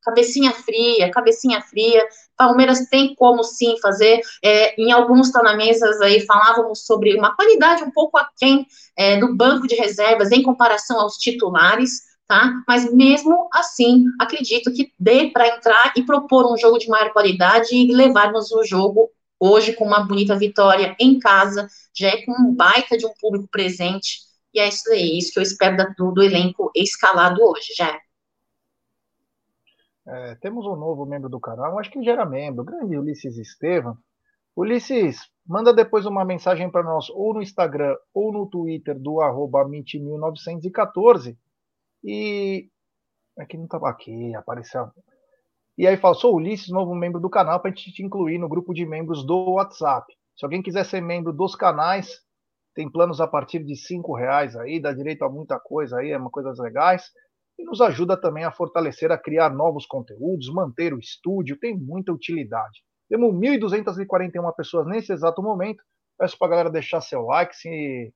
cabecinha 0.05 0.53
fria, 0.53 1.11
cabecinha 1.11 1.61
fria. 1.63 2.07
Palmeiras 2.37 2.87
tem 2.89 3.15
como 3.15 3.43
sim 3.43 3.77
fazer. 3.81 4.21
É, 4.45 4.81
em 4.81 4.93
alguns 4.93 5.33
tornamentos 5.33 5.83
aí 6.01 6.21
falávamos 6.21 6.85
sobre 6.85 7.17
uma 7.17 7.35
qualidade 7.35 7.83
um 7.83 7.91
pouco 7.91 8.19
aquém 8.19 8.67
é, 8.97 9.17
do 9.19 9.35
banco 9.35 9.67
de 9.67 9.75
reservas 9.75 10.31
em 10.31 10.43
comparação 10.43 11.01
aos 11.01 11.17
titulares, 11.17 12.03
tá? 12.29 12.53
Mas 12.69 12.93
mesmo 12.93 13.49
assim, 13.53 14.05
acredito 14.21 14.73
que 14.73 14.93
dê 14.99 15.31
para 15.31 15.49
entrar 15.49 15.93
e 15.97 16.03
propor 16.03 16.53
um 16.53 16.57
jogo 16.57 16.79
de 16.79 16.89
maior 16.89 17.11
qualidade 17.13 17.75
e 17.75 17.93
levarmos 17.93 18.53
o 18.53 18.63
jogo 18.65 19.11
hoje 19.45 19.75
com 19.75 19.85
uma 19.85 20.01
bonita 20.01 20.37
vitória 20.39 20.97
em 20.99 21.19
casa, 21.19 21.69
já 21.93 22.09
é 22.09 22.25
com 22.25 22.33
um 22.33 22.55
baita 22.55 22.97
de 22.97 23.05
um 23.05 23.13
público 23.21 23.47
presente. 23.49 24.21
E 24.55 24.61
é 24.61 24.69
isso 24.69 24.91
aí, 24.91 25.19
isso 25.19 25.33
que 25.33 25.39
eu 25.39 25.43
espero 25.43 25.77
do, 25.97 26.13
do 26.13 26.23
elenco 26.23 26.71
escalado 26.75 27.43
hoje, 27.43 27.75
já. 27.77 28.01
É, 30.07 30.35
temos 30.37 30.65
um 30.67 30.77
novo 30.77 31.05
membro 31.05 31.29
do 31.29 31.41
canal, 31.41 31.79
acho 31.79 31.91
que 31.91 32.03
já 32.03 32.13
era 32.13 32.25
membro, 32.27 32.65
grande 32.65 32.97
Ulisses 32.97 33.37
Estevam. 33.37 33.97
Ulisses, 34.57 35.19
manda 35.47 35.75
depois 35.75 36.07
uma 36.07 36.25
mensagem 36.25 36.71
para 36.71 36.83
nós, 36.83 37.11
ou 37.11 37.35
no 37.35 37.43
Instagram, 37.43 37.97
ou 38.15 38.33
no 38.33 38.47
Twitter 38.47 38.99
do 38.99 39.21
arroba 39.21 39.67
1914. 39.67 41.37
E. 42.03 42.69
Aqui 43.37 43.57
não 43.57 43.65
estava 43.65 43.91
aqui, 43.91 44.35
apareceu. 44.37 44.91
E 45.77 45.87
aí 45.87 45.97
fala, 45.97 46.15
sou 46.15 46.37
Ulisses, 46.37 46.69
novo 46.69 46.95
membro 46.95 47.21
do 47.21 47.29
canal, 47.29 47.61
para 47.61 47.71
a 47.71 47.75
gente 47.75 47.93
te 47.93 48.03
incluir 48.03 48.39
no 48.39 48.49
grupo 48.49 48.73
de 48.73 48.87
membros 48.87 49.27
do 49.27 49.55
WhatsApp. 49.55 50.07
Se 50.37 50.45
alguém 50.45 50.63
quiser 50.63 50.85
ser 50.85 51.01
membro 51.01 51.33
dos 51.33 51.57
canais, 51.57 52.21
tem 52.75 52.91
planos 52.91 53.21
a 53.21 53.27
partir 53.27 53.65
de 53.65 53.75
cinco 53.77 54.15
reais 54.15 54.57
aí, 54.57 54.81
dá 54.81 54.93
direito 54.93 55.25
a 55.25 55.29
muita 55.29 55.59
coisa 55.59 55.99
aí, 55.99 56.11
é 56.11 56.19
uma 56.19 56.31
coisas 56.31 56.59
legais 56.59 57.11
e 57.59 57.65
nos 57.65 57.81
ajuda 57.81 58.17
também 58.17 58.45
a 58.45 58.51
fortalecer, 58.51 59.13
a 59.13 59.19
criar 59.19 59.51
novos 59.51 59.87
conteúdos, 59.87 60.53
manter 60.53 60.93
o 60.93 60.99
estúdio, 60.99 61.59
tem 61.59 61.77
muita 61.77 62.13
utilidade. 62.13 62.83
Temos 63.09 63.33
1.241 63.35 64.55
pessoas 64.57 64.87
nesse 64.87 65.13
exato 65.13 65.43
momento. 65.43 65.83
Peço 66.19 66.37
para 66.39 66.49
a 66.49 66.51
galera 66.51 66.71
deixar 66.71 67.01
seu 67.01 67.23
like, 67.23 67.55
se, 67.55 68.13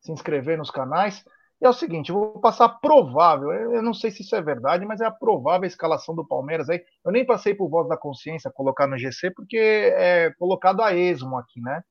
se 0.00 0.12
inscrever 0.12 0.56
nos 0.56 0.70
canais. 0.70 1.24
É 1.64 1.68
o 1.68 1.72
seguinte, 1.72 2.10
eu 2.10 2.16
vou 2.16 2.40
passar 2.40 2.68
provável, 2.68 3.50
eu 3.50 3.82
não 3.82 3.94
sei 3.94 4.10
se 4.10 4.20
isso 4.20 4.36
é 4.36 4.42
verdade, 4.42 4.84
mas 4.84 5.00
é 5.00 5.06
a 5.06 5.10
provável 5.10 5.66
escalação 5.66 6.14
do 6.14 6.26
Palmeiras 6.26 6.68
aí. 6.68 6.84
Eu 7.02 7.10
nem 7.10 7.24
passei 7.24 7.54
por 7.54 7.70
voz 7.70 7.88
da 7.88 7.96
consciência 7.96 8.52
colocar 8.52 8.86
no 8.86 8.98
GC, 8.98 9.30
porque 9.30 9.56
é 9.56 10.30
colocado 10.38 10.82
a 10.82 10.94
esmo 10.94 11.38
aqui, 11.38 11.62
né? 11.62 11.82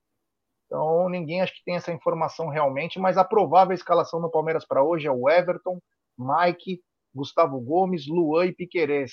Então 0.67 1.09
ninguém 1.09 1.41
acho 1.41 1.55
que 1.55 1.63
tem 1.65 1.75
essa 1.75 1.91
informação 1.91 2.49
realmente, 2.49 2.99
mas 2.99 3.17
a 3.17 3.23
provável 3.23 3.73
escalação 3.73 4.21
do 4.21 4.29
Palmeiras 4.29 4.63
para 4.63 4.83
hoje 4.83 5.07
é 5.07 5.11
o 5.11 5.27
Everton, 5.27 5.79
Mike, 6.19 6.79
Gustavo 7.11 7.59
Gomes, 7.59 8.07
Luan 8.07 8.45
e 8.45 8.53
Piquerez. 8.53 9.11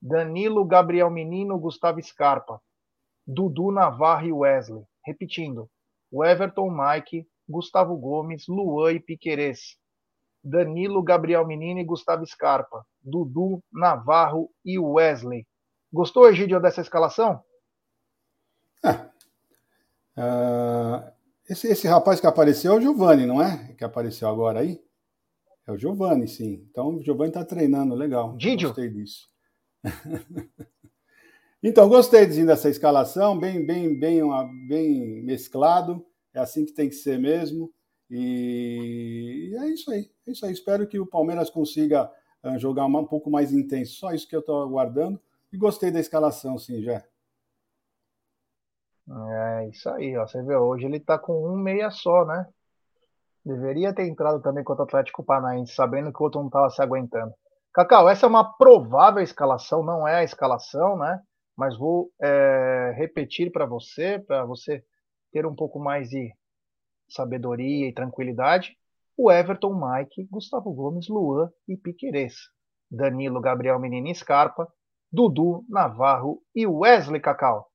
Danilo, 0.00 0.64
Gabriel 0.64 1.10
Menino, 1.10 1.58
Gustavo 1.58 2.02
Scarpa. 2.02 2.62
Dudu, 3.26 3.70
Navarro 3.70 4.26
e 4.26 4.32
Wesley. 4.32 4.84
Repetindo. 5.04 5.68
O 6.10 6.24
Everton, 6.24 6.70
Mike, 6.70 7.26
Gustavo 7.48 7.96
Gomes, 7.96 8.46
Luan 8.48 8.92
e 8.92 9.00
Piquerez. 9.00 9.76
Danilo, 10.42 11.02
Gabriel 11.02 11.46
Menino 11.46 11.80
e 11.80 11.84
Gustavo 11.84 12.24
Scarpa. 12.26 12.84
Dudu, 13.02 13.62
Navarro 13.72 14.50
e 14.64 14.78
Wesley. 14.78 15.46
Gostou, 15.92 16.28
Egídio, 16.28 16.60
dessa 16.60 16.80
escalação? 16.80 17.40
É. 18.84 18.92
Uh, 20.18 21.12
esse, 21.48 21.68
esse 21.68 21.86
rapaz 21.86 22.20
que 22.20 22.26
apareceu 22.26 22.72
é 22.72 22.76
o 22.76 22.80
Giovanni, 22.80 23.26
não 23.26 23.42
é? 23.42 23.74
Que 23.74 23.84
apareceu 23.84 24.28
agora 24.28 24.60
aí? 24.60 24.80
É 25.66 25.72
o 25.72 25.78
Giovanni, 25.78 26.28
sim. 26.28 26.64
Então 26.70 26.96
o 26.96 27.02
Giovanni 27.02 27.30
está 27.30 27.44
treinando, 27.44 27.94
legal. 27.94 28.36
Didio. 28.36 28.68
Gostei 28.68 28.88
disso. 28.88 29.28
então, 31.62 31.88
gostei 31.88 32.26
dessa 32.26 32.68
escalação, 32.68 33.38
bem, 33.38 33.64
bem, 33.64 33.98
bem, 33.98 34.22
bem 34.68 35.22
mesclado. 35.24 36.04
É 36.36 36.38
assim 36.38 36.66
que 36.66 36.72
tem 36.72 36.90
que 36.90 36.94
ser 36.94 37.18
mesmo. 37.18 37.72
E 38.10 39.56
é 39.58 39.68
isso 39.70 39.90
aí. 39.90 40.10
É 40.26 40.30
isso 40.30 40.44
aí. 40.44 40.52
Espero 40.52 40.86
que 40.86 41.00
o 41.00 41.06
Palmeiras 41.06 41.48
consiga 41.48 42.12
uh, 42.44 42.58
jogar 42.58 42.84
um 42.84 43.06
pouco 43.06 43.30
mais 43.30 43.54
intenso. 43.54 43.94
Só 43.94 44.12
isso 44.12 44.28
que 44.28 44.36
eu 44.36 44.40
estou 44.40 44.62
aguardando. 44.62 45.18
E 45.50 45.56
gostei 45.56 45.90
da 45.90 45.98
escalação, 45.98 46.58
sim, 46.58 46.82
já. 46.82 47.02
É 49.08 49.68
isso 49.68 49.88
aí, 49.88 50.14
ó. 50.18 50.26
Você 50.26 50.42
vê, 50.42 50.54
hoje 50.54 50.84
ele 50.84 51.00
tá 51.00 51.18
com 51.18 51.48
um 51.48 51.56
meia 51.56 51.90
só, 51.90 52.26
né? 52.26 52.46
Deveria 53.42 53.94
ter 53.94 54.06
entrado 54.06 54.42
também 54.42 54.62
contra 54.62 54.82
o 54.82 54.86
Atlético 54.86 55.24
Paranaense, 55.24 55.72
sabendo 55.72 56.12
que 56.12 56.20
o 56.20 56.24
outro 56.24 56.40
não 56.40 56.48
estava 56.48 56.68
se 56.68 56.82
aguentando. 56.82 57.32
Cacau, 57.72 58.10
essa 58.10 58.26
é 58.26 58.28
uma 58.28 58.56
provável 58.58 59.22
escalação, 59.22 59.82
não 59.82 60.06
é 60.06 60.16
a 60.16 60.24
escalação, 60.24 60.98
né? 60.98 61.18
Mas 61.56 61.78
vou 61.78 62.10
é, 62.20 62.92
repetir 62.94 63.50
para 63.50 63.64
você, 63.64 64.18
para 64.18 64.44
você 64.44 64.84
ter 65.36 65.44
um 65.44 65.54
pouco 65.54 65.78
mais 65.78 66.08
de 66.08 66.34
sabedoria 67.06 67.86
e 67.86 67.92
tranquilidade. 67.92 68.74
O 69.14 69.30
Everton, 69.30 69.74
Mike, 69.74 70.26
Gustavo 70.30 70.72
Gomes, 70.72 71.08
Luan 71.08 71.50
e 71.68 71.76
Piquerez. 71.76 72.34
Danilo, 72.90 73.38
Gabriel 73.38 73.78
Menino 73.78 74.14
Scarpa, 74.14 74.66
Dudu, 75.12 75.62
Navarro 75.68 76.40
e 76.54 76.66
Wesley 76.66 77.20
Cacau. 77.20 77.70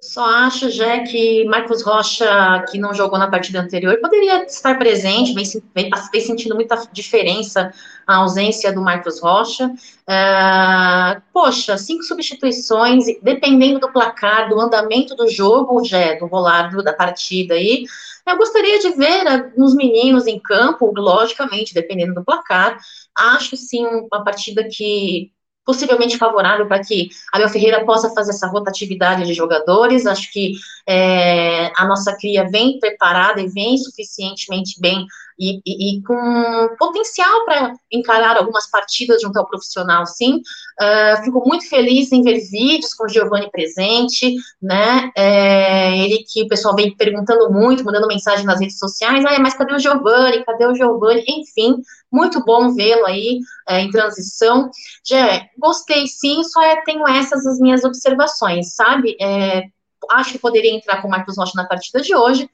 Só 0.00 0.24
acho, 0.24 0.70
já 0.70 1.00
que 1.00 1.44
Marcos 1.46 1.82
Rocha, 1.82 2.64
que 2.70 2.78
não 2.78 2.94
jogou 2.94 3.18
na 3.18 3.28
partida 3.28 3.60
anterior, 3.60 3.98
poderia 4.00 4.44
estar 4.44 4.78
presente, 4.78 5.34
vem, 5.34 5.44
vem, 5.74 5.90
vem 6.12 6.20
sentindo 6.20 6.54
muita 6.54 6.76
diferença 6.92 7.72
a 8.06 8.16
ausência 8.16 8.72
do 8.72 8.80
Marcos 8.80 9.20
Rocha. 9.20 9.66
Uh, 9.66 11.20
poxa, 11.32 11.76
cinco 11.76 12.04
substituições, 12.04 13.06
dependendo 13.22 13.80
do 13.80 13.92
placar, 13.92 14.48
do 14.48 14.60
andamento 14.60 15.16
do 15.16 15.28
jogo, 15.28 15.84
já 15.84 16.14
do 16.14 16.26
rolar 16.26 16.70
da 16.82 16.92
partida 16.92 17.54
aí, 17.54 17.84
eu 18.26 18.36
gostaria 18.36 18.78
de 18.78 18.90
ver 18.90 19.26
alguns 19.26 19.74
meninos 19.74 20.26
em 20.26 20.38
campo, 20.38 20.92
logicamente, 20.96 21.74
dependendo 21.74 22.14
do 22.14 22.24
placar. 22.24 22.78
Acho 23.16 23.56
sim 23.56 23.84
uma 23.84 24.22
partida 24.22 24.62
que 24.70 25.32
possivelmente 25.68 26.16
favorável 26.16 26.66
para 26.66 26.82
que 26.82 27.10
Abel 27.30 27.50
Ferreira 27.50 27.84
possa 27.84 28.08
fazer 28.14 28.30
essa 28.30 28.46
rotatividade 28.46 29.26
de 29.26 29.34
jogadores. 29.34 30.06
Acho 30.06 30.32
que 30.32 30.54
é, 30.86 31.70
a 31.76 31.84
nossa 31.86 32.16
cria 32.16 32.48
vem 32.48 32.80
preparada 32.80 33.42
e 33.42 33.48
vem 33.48 33.76
suficientemente 33.76 34.80
bem 34.80 35.06
e, 35.38 35.60
e, 35.64 35.98
e 35.98 36.02
com 36.02 36.76
potencial 36.78 37.44
para 37.44 37.74
encarar 37.92 38.36
algumas 38.36 38.68
partidas 38.68 39.22
junto 39.22 39.38
ao 39.38 39.46
profissional, 39.46 40.04
sim. 40.06 40.42
Uh, 40.80 41.24
fico 41.24 41.42
muito 41.46 41.68
feliz 41.68 42.10
em 42.12 42.22
ver 42.22 42.40
vídeos 42.50 42.94
com 42.94 43.04
o 43.04 43.08
Giovanni 43.08 43.50
presente, 43.50 44.34
né? 44.60 45.10
É, 45.16 45.96
ele 45.98 46.24
que 46.26 46.42
o 46.42 46.48
pessoal 46.48 46.74
vem 46.74 46.96
perguntando 46.96 47.50
muito, 47.50 47.84
mandando 47.84 48.06
mensagem 48.06 48.44
nas 48.44 48.60
redes 48.60 48.78
sociais, 48.78 49.24
ah, 49.24 49.38
mas 49.38 49.54
cadê 49.54 49.74
o 49.74 49.78
Giovanni? 49.78 50.44
Cadê 50.44 50.66
o 50.66 50.74
Giovanni? 50.74 51.24
Enfim, 51.28 51.76
muito 52.10 52.44
bom 52.44 52.74
vê-lo 52.74 53.06
aí 53.06 53.38
é, 53.68 53.80
em 53.80 53.90
transição. 53.90 54.70
Já 55.06 55.46
gostei 55.56 56.06
sim, 56.06 56.42
só 56.42 56.62
é, 56.62 56.82
tenho 56.82 57.06
essas 57.06 57.46
as 57.46 57.58
minhas 57.58 57.84
observações, 57.84 58.74
sabe? 58.74 59.16
É, 59.20 59.64
acho 60.10 60.32
que 60.32 60.38
poderia 60.38 60.74
entrar 60.74 61.00
com 61.00 61.08
o 61.08 61.10
Marcos 61.10 61.36
Rocha 61.36 61.52
na 61.54 61.66
partida 61.66 62.00
de 62.00 62.14
hoje, 62.14 62.48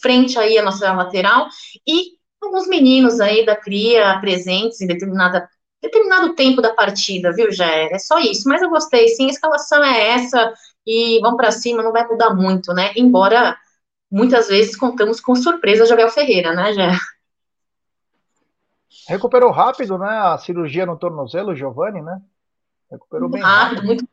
frente 0.00 0.38
aí 0.38 0.58
à 0.58 0.62
nossa 0.62 0.92
lateral, 0.92 1.48
e 1.86 2.19
alguns 2.40 2.66
meninos 2.66 3.20
aí 3.20 3.44
da 3.44 3.56
cria 3.56 4.18
presentes 4.20 4.80
em 4.80 4.86
determinada, 4.86 5.48
determinado 5.82 6.34
tempo 6.34 6.62
da 6.62 6.72
partida, 6.72 7.32
viu, 7.32 7.50
Jé? 7.52 7.92
É 7.92 7.98
só 7.98 8.18
isso. 8.18 8.48
Mas 8.48 8.62
eu 8.62 8.70
gostei, 8.70 9.08
sim, 9.08 9.26
a 9.26 9.30
escalação 9.30 9.82
é 9.84 10.08
essa 10.08 10.52
e 10.86 11.20
vamos 11.20 11.36
para 11.36 11.50
cima, 11.50 11.82
não 11.82 11.92
vai 11.92 12.06
mudar 12.06 12.34
muito, 12.34 12.72
né? 12.72 12.92
Embora 12.96 13.56
muitas 14.10 14.48
vezes 14.48 14.76
contamos 14.76 15.20
com 15.20 15.34
surpresa 15.34 15.92
Abel 15.92 16.10
Ferreira, 16.10 16.54
né, 16.54 16.72
Jé? 16.72 16.90
Recuperou 19.08 19.50
rápido, 19.50 19.98
né? 19.98 20.08
A 20.08 20.38
cirurgia 20.38 20.86
no 20.86 20.96
tornozelo, 20.96 21.54
Giovanni, 21.54 22.02
né? 22.02 22.20
Recuperou 22.90 23.28
muito 23.28 23.34
bem 23.34 23.42
rápido. 23.42 23.74
rápido. 23.76 23.86
Muito 23.86 24.08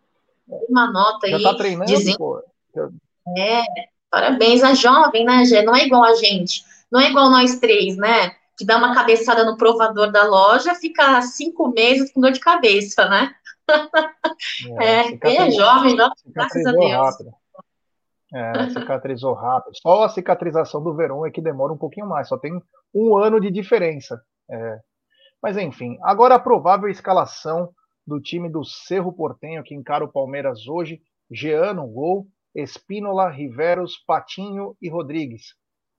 uma 0.70 0.92
nota 0.92 1.28
Já 1.28 1.36
aí. 1.36 1.44
Já 1.44 1.52
tá 1.52 1.58
treinando, 1.58 1.92
dizendo... 1.92 2.18
pô. 2.18 2.44
É, 3.38 3.64
parabéns, 4.10 4.64
a 4.64 4.74
jovem, 4.74 5.26
né, 5.26 5.44
Jé? 5.46 5.64
Não 5.64 5.76
é 5.76 5.86
igual 5.86 6.04
a 6.04 6.16
gente. 6.16 6.64
Não 6.92 7.00
é 7.00 7.10
igual 7.10 7.30
nós 7.30 7.60
três, 7.60 7.98
né? 7.98 8.32
Que 8.58 8.66
dá 8.66 8.78
uma 8.78 8.94
cabeçada 8.94 9.46
no 9.46 9.58
provador 9.58 10.12
da 10.12 10.24
loja, 10.24 10.76
fica 10.76 11.22
cinco 11.22 11.70
meses 11.70 12.12
com 12.12 12.22
dor 12.22 12.32
de 12.32 12.40
cabeça, 12.40 13.08
né? 13.08 13.34
É, 14.80 15.12
é, 15.12 15.36
é 15.48 15.52
jovem, 15.52 15.96
não, 15.96 16.10
graças 16.28 16.66
a 16.66 16.72
Deus. 16.72 16.92
Rápido. 16.92 17.32
É, 18.34 18.70
cicatrizou 18.70 19.34
rápido. 19.34 19.76
Só 19.78 20.04
a 20.04 20.10
cicatrização 20.10 20.84
do 20.84 20.96
Verão 20.96 21.26
é 21.26 21.32
que 21.32 21.42
demora 21.42 21.74
um 21.74 21.78
pouquinho 21.78 22.08
mais, 22.08 22.28
só 22.28 22.38
tem 22.38 22.62
um 22.94 23.18
ano 23.18 23.40
de 23.40 23.52
diferença. 23.52 24.22
É. 24.50 24.80
Mas 25.42 25.58
enfim, 25.58 25.98
agora 26.02 26.36
a 26.36 26.40
provável 26.40 26.90
escalação 26.90 27.70
do 28.06 28.22
time 28.22 28.50
do 28.50 28.64
Cerro 28.64 29.12
Portenho 29.12 29.64
que 29.64 29.76
encara 29.76 30.04
o 30.04 30.12
Palmeiras 30.12 30.68
hoje: 30.68 31.02
Jean 31.30 31.74
no 31.74 31.88
gol, 31.88 32.28
Espínola, 32.56 33.30
Riveros, 33.30 33.98
Patinho 34.06 34.76
e 34.82 34.90
Rodrigues. 34.90 35.54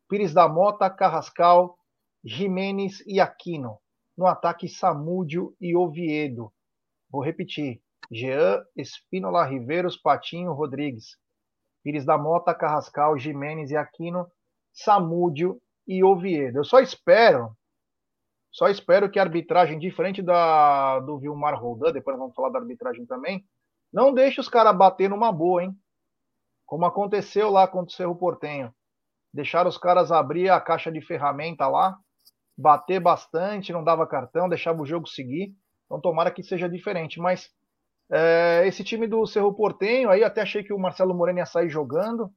Pires 0.08 0.32
da 0.32 0.48
Mota, 0.48 0.88
Carrascal, 0.88 1.78
Jimenez 2.24 3.02
e 3.06 3.20
Aquino. 3.20 3.78
No 4.16 4.26
ataque, 4.26 4.66
Samúdio 4.66 5.54
e 5.60 5.76
Oviedo. 5.76 6.50
Vou 7.10 7.22
repetir. 7.22 7.82
Jean, 8.10 8.64
Espínola, 8.74 9.44
Riveiros, 9.44 9.98
Patinho, 9.98 10.54
Rodrigues. 10.54 11.18
Pires 11.84 12.06
da 12.06 12.16
Mota, 12.16 12.54
Carrascal, 12.54 13.18
Jimenez 13.18 13.70
e 13.70 13.76
Aquino, 13.76 14.26
Samúdio 14.72 15.60
e 15.86 16.02
Oviedo. 16.02 16.58
Eu 16.58 16.64
só 16.64 16.80
espero, 16.80 17.54
só 18.50 18.68
espero 18.68 19.10
que 19.10 19.18
a 19.18 19.22
arbitragem, 19.22 19.78
diferente 19.78 20.22
da 20.22 21.00
do 21.00 21.18
Vilmar 21.18 21.60
Roldan, 21.60 21.92
depois 21.92 22.18
vamos 22.18 22.34
falar 22.34 22.48
da 22.48 22.58
arbitragem 22.58 23.06
também, 23.06 23.44
não 23.92 24.12
deixe 24.12 24.40
os 24.40 24.48
caras 24.48 24.76
bater 24.76 25.08
numa 25.08 25.30
boa, 25.30 25.62
hein? 25.62 25.74
Como 26.66 26.84
aconteceu 26.84 27.50
lá 27.50 27.66
contra 27.66 27.92
o 27.92 27.96
Cerro 27.96 28.16
Portenho 28.16 28.74
deixar 29.32 29.66
os 29.66 29.78
caras 29.78 30.10
abrir 30.10 30.48
a 30.50 30.60
caixa 30.60 30.90
de 30.90 31.00
ferramenta 31.00 31.66
lá, 31.66 31.96
bater 32.56 33.00
bastante, 33.00 33.72
não 33.72 33.84
dava 33.84 34.06
cartão, 34.06 34.48
deixava 34.48 34.82
o 34.82 34.86
jogo 34.86 35.08
seguir. 35.08 35.54
Então 35.86 36.00
tomara 36.00 36.30
que 36.30 36.42
seja 36.42 36.68
diferente. 36.68 37.20
Mas 37.20 37.48
é, 38.10 38.66
esse 38.66 38.82
time 38.82 39.06
do 39.06 39.26
Cerro 39.26 39.54
Portenho, 39.54 40.10
aí 40.10 40.24
até 40.24 40.42
achei 40.42 40.62
que 40.62 40.72
o 40.72 40.78
Marcelo 40.78 41.14
Moreno 41.14 41.38
ia 41.38 41.46
sair 41.46 41.68
jogando, 41.68 42.30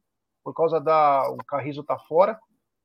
por 0.44 0.54
causa 0.54 0.80
da. 0.80 1.30
O 1.32 1.38
Carrizo 1.38 1.84
tá 1.84 1.98
fora. 2.00 2.40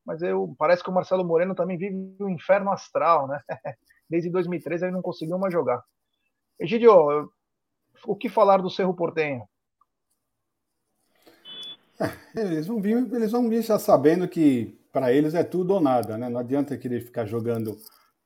Mas 0.04 0.22
eu, 0.22 0.54
parece 0.56 0.84
que 0.84 0.90
o 0.90 0.92
Marcelo 0.92 1.24
Moreno 1.24 1.54
também 1.54 1.76
vive 1.76 1.96
um 2.20 2.28
inferno 2.28 2.70
astral, 2.70 3.26
né? 3.26 3.40
Desde 4.08 4.30
2013 4.30 4.84
ele 4.84 4.92
não 4.92 5.02
conseguiu 5.02 5.36
mais 5.36 5.52
jogar. 5.52 5.82
Egidio, 6.60 7.28
o 8.06 8.16
que 8.16 8.28
falar 8.28 8.58
do 8.62 8.70
Cerro 8.70 8.94
Portenho? 8.94 9.44
É, 12.34 12.40
eles 12.42 12.66
vão 12.66 12.80
vir, 12.80 12.96
eles 13.14 13.32
vão 13.32 13.48
vir 13.48 13.62
já 13.62 13.78
sabendo 13.78 14.28
que 14.28 14.78
para 14.92 15.12
eles 15.12 15.34
é 15.34 15.42
tudo 15.42 15.74
ou 15.74 15.80
nada, 15.80 16.16
né? 16.18 16.28
Não 16.28 16.40
adianta 16.40 16.76
querer 16.76 17.00
ficar 17.00 17.26
jogando 17.26 17.76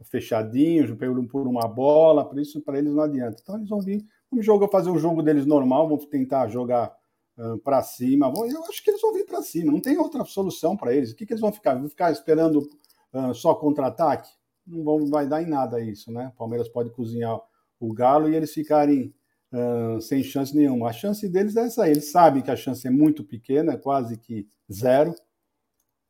fechadinho, 0.04 0.96
por 1.28 1.46
uma 1.46 1.68
bola, 1.68 2.24
por 2.24 2.38
isso 2.38 2.60
para 2.62 2.78
eles 2.78 2.92
não 2.92 3.02
adianta. 3.02 3.40
Então 3.42 3.56
eles 3.56 3.68
vão 3.68 3.80
vir, 3.80 4.04
vão 4.30 4.42
jogo, 4.42 4.68
fazer 4.68 4.90
o 4.90 4.98
jogo 4.98 5.22
deles 5.22 5.44
normal, 5.46 5.88
vão 5.88 5.98
tentar 5.98 6.48
jogar 6.48 6.94
uh, 7.38 7.58
para 7.58 7.82
cima. 7.82 8.32
Eu 8.36 8.64
acho 8.64 8.82
que 8.82 8.90
eles 8.90 9.00
vão 9.00 9.12
vir 9.12 9.26
para 9.26 9.42
cima, 9.42 9.72
não 9.72 9.80
tem 9.80 9.98
outra 9.98 10.24
solução 10.24 10.76
para 10.76 10.94
eles. 10.94 11.12
O 11.12 11.16
que, 11.16 11.26
que 11.26 11.32
eles 11.32 11.40
vão 11.40 11.52
ficar? 11.52 11.74
Vão 11.74 11.88
ficar 11.88 12.10
esperando 12.10 12.60
uh, 13.12 13.34
só 13.34 13.54
contra-ataque? 13.54 14.30
Não 14.66 14.82
vão, 14.84 15.06
vai 15.06 15.26
dar 15.26 15.42
em 15.42 15.46
nada 15.46 15.80
isso, 15.80 16.10
né? 16.12 16.30
O 16.34 16.38
Palmeiras 16.38 16.68
pode 16.68 16.90
cozinhar 16.90 17.38
o 17.78 17.92
Galo 17.92 18.28
e 18.28 18.36
eles 18.36 18.52
ficarem 18.52 19.14
uh, 19.52 20.00
sem 20.00 20.22
chance 20.22 20.54
nenhuma. 20.54 20.88
A 20.88 20.92
chance 20.92 21.28
deles 21.28 21.56
é 21.56 21.66
essa. 21.66 21.88
Eles 21.88 22.10
sabem 22.10 22.42
que 22.42 22.50
a 22.50 22.56
chance 22.56 22.86
é 22.86 22.90
muito 22.90 23.24
pequena, 23.24 23.72
é 23.72 23.76
quase 23.76 24.16
que 24.16 24.46
zero. 24.70 25.14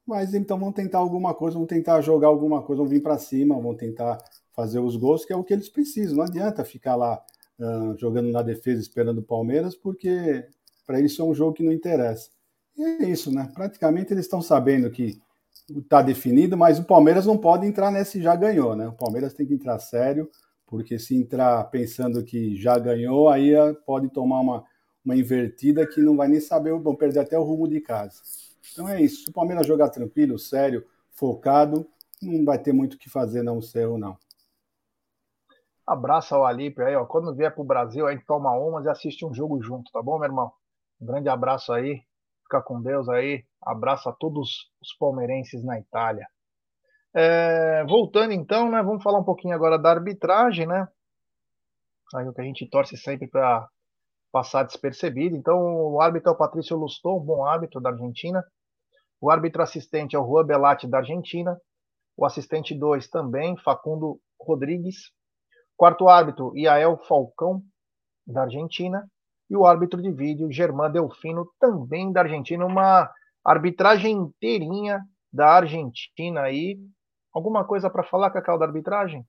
Mas 0.06 0.34
então 0.34 0.58
vão 0.58 0.72
tentar 0.72 0.98
alguma 0.98 1.34
coisa, 1.34 1.56
vão 1.56 1.66
tentar 1.66 2.00
jogar 2.00 2.28
alguma 2.28 2.62
coisa, 2.62 2.82
vão 2.82 2.90
vir 2.90 3.02
para 3.02 3.18
cima, 3.18 3.60
vão 3.60 3.74
tentar 3.74 4.18
fazer 4.52 4.80
os 4.80 4.96
gols, 4.96 5.24
que 5.24 5.32
é 5.32 5.36
o 5.36 5.44
que 5.44 5.52
eles 5.52 5.68
precisam. 5.68 6.16
Não 6.16 6.24
adianta 6.24 6.64
ficar 6.64 6.96
lá 6.96 7.22
uh, 7.58 7.96
jogando 7.96 8.30
na 8.30 8.42
defesa 8.42 8.80
esperando 8.80 9.18
o 9.18 9.22
Palmeiras, 9.22 9.76
porque 9.76 10.46
para 10.86 10.98
eles 10.98 11.18
é 11.18 11.22
um 11.22 11.34
jogo 11.34 11.54
que 11.54 11.62
não 11.62 11.72
interessa. 11.72 12.30
E 12.76 12.82
é 12.82 13.08
isso, 13.08 13.32
né? 13.32 13.50
Praticamente 13.54 14.12
eles 14.12 14.24
estão 14.24 14.42
sabendo 14.42 14.90
que 14.90 15.20
está 15.68 16.02
definido, 16.02 16.56
mas 16.56 16.78
o 16.78 16.84
Palmeiras 16.84 17.26
não 17.26 17.38
pode 17.38 17.66
entrar 17.66 17.90
nesse 17.90 18.20
já 18.20 18.34
ganhou, 18.34 18.74
né? 18.74 18.88
O 18.88 18.92
Palmeiras 18.92 19.34
tem 19.34 19.46
que 19.46 19.54
entrar 19.54 19.78
sério, 19.78 20.28
porque 20.70 21.00
se 21.00 21.16
entrar 21.16 21.64
pensando 21.64 22.24
que 22.24 22.54
já 22.54 22.78
ganhou, 22.78 23.28
aí 23.28 23.52
pode 23.84 24.08
tomar 24.08 24.38
uma, 24.38 24.64
uma 25.04 25.16
invertida 25.16 25.84
que 25.84 26.00
não 26.00 26.16
vai 26.16 26.28
nem 26.28 26.40
saber, 26.40 26.72
vão 26.78 26.94
perder 26.94 27.18
até 27.18 27.36
o 27.36 27.42
rumo 27.42 27.66
de 27.66 27.80
casa. 27.80 28.22
Então 28.72 28.88
é 28.88 29.02
isso. 29.02 29.24
Se 29.24 29.30
o 29.30 29.32
Palmeiras 29.32 29.66
jogar 29.66 29.88
tranquilo, 29.88 30.38
sério, 30.38 30.86
focado, 31.10 31.84
não 32.22 32.44
vai 32.44 32.56
ter 32.56 32.72
muito 32.72 32.94
o 32.94 32.98
que 32.98 33.10
fazer 33.10 33.42
não, 33.42 33.58
o 33.58 33.62
Cerro, 33.62 33.98
não. 33.98 34.16
Abraço 35.84 36.36
ao 36.36 36.46
Alípio 36.46 36.86
aí, 36.86 36.94
ó. 36.94 37.04
Quando 37.04 37.34
vier 37.34 37.52
pro 37.52 37.64
Brasil, 37.64 38.06
a 38.06 38.12
gente 38.12 38.24
toma 38.24 38.52
umas 38.52 38.84
e 38.84 38.88
assiste 38.88 39.26
um 39.26 39.34
jogo 39.34 39.60
junto, 39.60 39.90
tá 39.90 40.00
bom, 40.00 40.20
meu 40.20 40.28
irmão? 40.28 40.52
Um 41.00 41.06
grande 41.06 41.28
abraço 41.28 41.72
aí. 41.72 42.00
Fica 42.44 42.62
com 42.62 42.80
Deus 42.80 43.08
aí. 43.08 43.44
Abraço 43.60 44.08
a 44.08 44.12
todos 44.12 44.70
os 44.80 44.92
palmeirenses 44.96 45.64
na 45.64 45.80
Itália. 45.80 46.28
É, 47.14 47.84
voltando 47.84 48.32
então, 48.32 48.70
né? 48.70 48.82
Vamos 48.82 49.02
falar 49.02 49.18
um 49.18 49.24
pouquinho 49.24 49.54
agora 49.54 49.78
da 49.78 49.90
arbitragem, 49.90 50.66
né? 50.66 50.86
Aí 52.14 52.26
o 52.26 52.32
que 52.32 52.40
a 52.40 52.44
gente 52.44 52.68
torce 52.68 52.96
sempre 52.96 53.28
para 53.28 53.68
passar 54.32 54.62
despercebido. 54.64 55.36
Então, 55.36 55.58
o 55.58 56.00
árbitro 56.00 56.30
é 56.30 56.32
o 56.32 56.36
Patrício 56.36 56.76
Luston, 56.76 57.18
um 57.18 57.24
bom 57.24 57.44
árbitro 57.44 57.80
da 57.80 57.90
Argentina. 57.90 58.44
O 59.20 59.30
árbitro 59.30 59.62
assistente 59.62 60.16
é 60.16 60.18
o 60.18 60.26
Juan 60.26 60.44
Belatti, 60.44 60.86
da 60.86 60.98
Argentina. 60.98 61.60
O 62.16 62.24
assistente 62.24 62.74
2 62.74 63.08
também, 63.08 63.56
Facundo 63.58 64.20
Rodrigues. 64.40 65.10
Quarto 65.76 66.08
árbitro, 66.08 66.56
Iael 66.56 66.98
Falcão, 67.08 67.62
da 68.26 68.42
Argentina. 68.42 69.06
E 69.48 69.56
o 69.56 69.66
árbitro 69.66 70.00
de 70.00 70.10
vídeo, 70.12 70.50
Germán 70.52 70.90
Delfino, 70.90 71.46
também 71.58 72.12
da 72.12 72.20
Argentina. 72.20 72.64
Uma 72.64 73.10
arbitragem 73.44 74.12
inteirinha 74.12 75.00
da 75.32 75.48
Argentina 75.48 76.42
aí. 76.42 76.78
Alguma 77.32 77.64
coisa 77.64 77.88
para 77.88 78.02
falar, 78.02 78.30
Cacau, 78.30 78.58
da 78.58 78.66
arbitragem? 78.66 79.24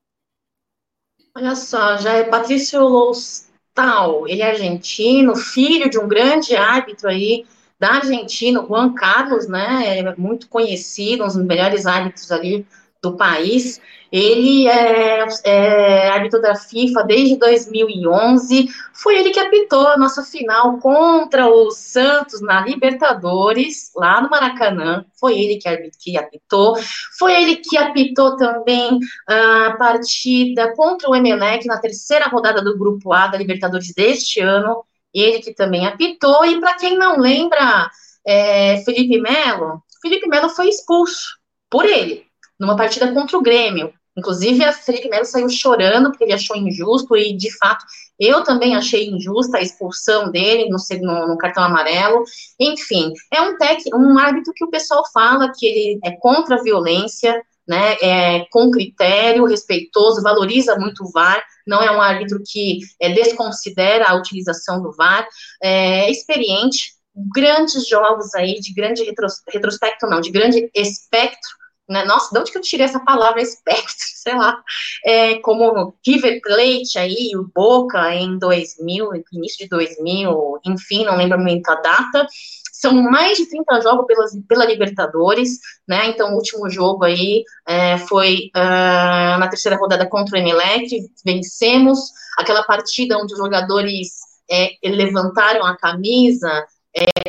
Olha 1.35 1.55
só, 1.55 1.97
já 1.97 2.13
é 2.13 2.23
Patrício 2.23 2.81
Loustal, 2.81 4.27
ele 4.27 4.41
é 4.41 4.51
argentino, 4.51 5.35
filho 5.35 5.89
de 5.89 5.97
um 5.97 6.07
grande 6.07 6.55
árbitro 6.55 7.07
aí 7.07 7.45
da 7.79 7.93
Argentina, 7.93 8.63
Juan 8.63 8.93
Carlos, 8.93 9.47
né, 9.47 9.99
é 9.99 10.15
muito 10.15 10.47
conhecido, 10.49 11.23
um 11.23 11.27
dos 11.27 11.35
melhores 11.37 11.85
árbitros 11.85 12.31
ali 12.31 12.67
do 13.01 13.17
país. 13.17 13.81
Ele 14.11 14.67
é, 14.67 15.25
é, 15.45 16.09
árbitro 16.09 16.41
da 16.41 16.53
FIFA 16.53 17.03
desde 17.03 17.37
2011. 17.37 18.67
Foi 18.93 19.17
ele 19.17 19.31
que 19.31 19.39
apitou 19.39 19.87
a 19.87 19.97
nossa 19.97 20.21
final 20.23 20.77
contra 20.79 21.47
o 21.47 21.71
Santos 21.71 22.41
na 22.41 22.61
Libertadores, 22.61 23.91
lá 23.95 24.21
no 24.21 24.29
Maracanã. 24.29 25.05
Foi 25.19 25.39
ele 25.39 25.57
que, 25.57 26.17
apitou. 26.17 26.75
Foi 27.17 27.33
ele 27.41 27.55
que 27.57 27.77
apitou 27.77 28.35
também 28.35 28.99
a 29.27 29.75
partida 29.79 30.75
contra 30.75 31.09
o 31.09 31.15
Emelec 31.15 31.65
na 31.65 31.79
terceira 31.79 32.27
rodada 32.27 32.61
do 32.61 32.77
Grupo 32.77 33.13
A 33.13 33.27
da 33.27 33.37
Libertadores 33.37 33.93
deste 33.95 34.41
ano. 34.41 34.83
Ele 35.13 35.39
que 35.39 35.53
também 35.53 35.87
apitou. 35.87 36.45
E 36.45 36.59
para 36.59 36.75
quem 36.75 36.97
não 36.97 37.17
lembra, 37.17 37.89
é, 38.25 38.77
Felipe 38.83 39.19
Melo, 39.21 39.81
Felipe 40.01 40.27
Melo 40.27 40.49
foi 40.49 40.67
expulso 40.67 41.37
por 41.69 41.85
ele 41.85 42.30
numa 42.61 42.75
partida 42.75 43.11
contra 43.11 43.35
o 43.35 43.41
Grêmio. 43.41 43.91
Inclusive, 44.15 44.63
a 44.63 44.71
Felipe 44.71 45.09
Melo 45.09 45.25
saiu 45.25 45.49
chorando 45.49 46.09
porque 46.09 46.25
ele 46.25 46.33
achou 46.33 46.55
injusto, 46.55 47.17
e 47.17 47.35
de 47.35 47.49
fato 47.57 47.83
eu 48.19 48.43
também 48.43 48.75
achei 48.75 49.09
injusta 49.09 49.57
a 49.57 49.61
expulsão 49.61 50.29
dele 50.29 50.69
no, 50.69 50.77
no, 51.01 51.27
no 51.29 51.37
cartão 51.37 51.63
amarelo. 51.63 52.23
Enfim, 52.59 53.13
é 53.33 53.41
um, 53.41 53.57
tec, 53.57 53.81
um 53.95 54.15
árbitro 54.19 54.53
que 54.53 54.63
o 54.63 54.69
pessoal 54.69 55.03
fala 55.11 55.51
que 55.57 55.65
ele 55.65 55.99
é 56.03 56.11
contra 56.11 56.57
a 56.57 56.61
violência, 56.61 57.41
né, 57.67 57.95
é, 58.01 58.45
com 58.51 58.69
critério, 58.69 59.45
respeitoso, 59.45 60.21
valoriza 60.21 60.75
muito 60.77 61.03
o 61.03 61.11
VAR, 61.11 61.41
não 61.65 61.81
é 61.81 61.89
um 61.89 62.01
árbitro 62.01 62.41
que 62.45 62.79
é, 62.99 63.09
desconsidera 63.09 64.05
a 64.07 64.15
utilização 64.15 64.83
do 64.83 64.91
VAR, 64.91 65.25
é 65.63 66.11
experiente, 66.11 66.93
grandes 67.33 67.87
jogos 67.87 68.35
aí, 68.35 68.59
de 68.59 68.73
grande 68.73 69.03
retros, 69.03 69.41
retrospecto, 69.47 70.05
não, 70.07 70.19
de 70.19 70.31
grande 70.31 70.69
espectro 70.75 71.60
né? 71.91 72.05
Nossa, 72.05 72.33
de 72.33 72.39
onde 72.39 72.51
que 72.51 72.57
eu 72.57 72.61
tirei 72.61 72.85
essa 72.85 72.99
palavra 72.99 73.41
espectro, 73.41 73.95
sei 74.15 74.35
lá, 74.35 74.61
é, 75.05 75.39
como 75.39 75.93
River 76.05 76.41
Plate 76.41 76.97
aí, 76.97 77.31
o 77.35 77.49
Boca 77.53 78.13
em 78.15 78.37
2000, 78.39 79.09
início 79.33 79.59
de 79.59 79.69
2000, 79.69 80.59
enfim, 80.65 81.03
não 81.03 81.17
lembro 81.17 81.37
muito 81.37 81.69
a 81.69 81.75
data, 81.75 82.25
são 82.71 82.93
mais 82.93 83.37
de 83.37 83.47
30 83.47 83.81
jogos 83.81 84.05
pelas, 84.07 84.31
pela 84.47 84.65
Libertadores, 84.65 85.59
né, 85.87 86.07
então 86.07 86.31
o 86.31 86.35
último 86.35 86.67
jogo 86.69 87.03
aí 87.03 87.43
é, 87.67 87.97
foi 87.99 88.49
uh, 88.55 89.37
na 89.37 89.47
terceira 89.47 89.77
rodada 89.77 90.07
contra 90.07 90.35
o 90.35 90.39
Emelec, 90.39 90.89
vencemos, 91.23 91.99
aquela 92.39 92.63
partida 92.63 93.17
onde 93.17 93.33
os 93.33 93.39
jogadores 93.39 94.09
é, 94.49 94.71
levantaram 94.83 95.65
a 95.65 95.77
camisa, 95.77 96.65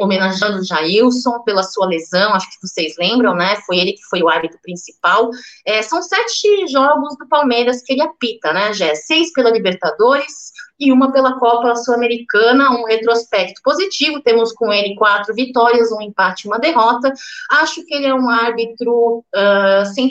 homenageando 0.03 0.59
o 0.59 0.64
Jailson 0.64 1.40
pela 1.44 1.62
sua 1.62 1.86
lesão, 1.86 2.34
acho 2.34 2.50
que 2.50 2.66
vocês 2.66 2.94
lembram, 2.98 3.34
né? 3.34 3.57
Foi 3.66 3.78
ele 3.78 3.92
que 3.92 4.05
foi 4.11 4.22
o 4.22 4.28
árbitro 4.28 4.59
principal. 4.62 5.30
É, 5.66 5.82
são 5.82 6.03
sete 6.03 6.66
jogos 6.68 7.16
do 7.16 7.28
Palmeiras 7.28 7.82
que 7.82 7.92
ele 7.92 8.03
apita, 8.03 8.53
né, 8.53 8.72
Jé? 8.72 8.94
Seis 8.94 9.32
pela 9.32 9.50
Libertadores 9.50 10.53
e 10.78 10.90
uma 10.92 11.12
pela 11.12 11.38
Copa 11.38 11.76
Sul-Americana, 11.76 12.70
um 12.70 12.84
retrospecto 12.84 13.61
positivo. 13.62 14.20
Temos 14.20 14.53
com 14.53 14.72
ele 14.72 14.96
quatro 14.96 15.32
vitórias, 15.34 15.92
um 15.92 16.00
empate 16.00 16.46
e 16.46 16.48
uma 16.48 16.59
derrota. 16.59 17.12
Acho 17.50 17.84
que 17.86 17.94
ele 17.94 18.07
é 18.07 18.14
um 18.14 18.28
árbitro 18.28 19.24
uh, 19.34 19.86
sem 19.94 20.09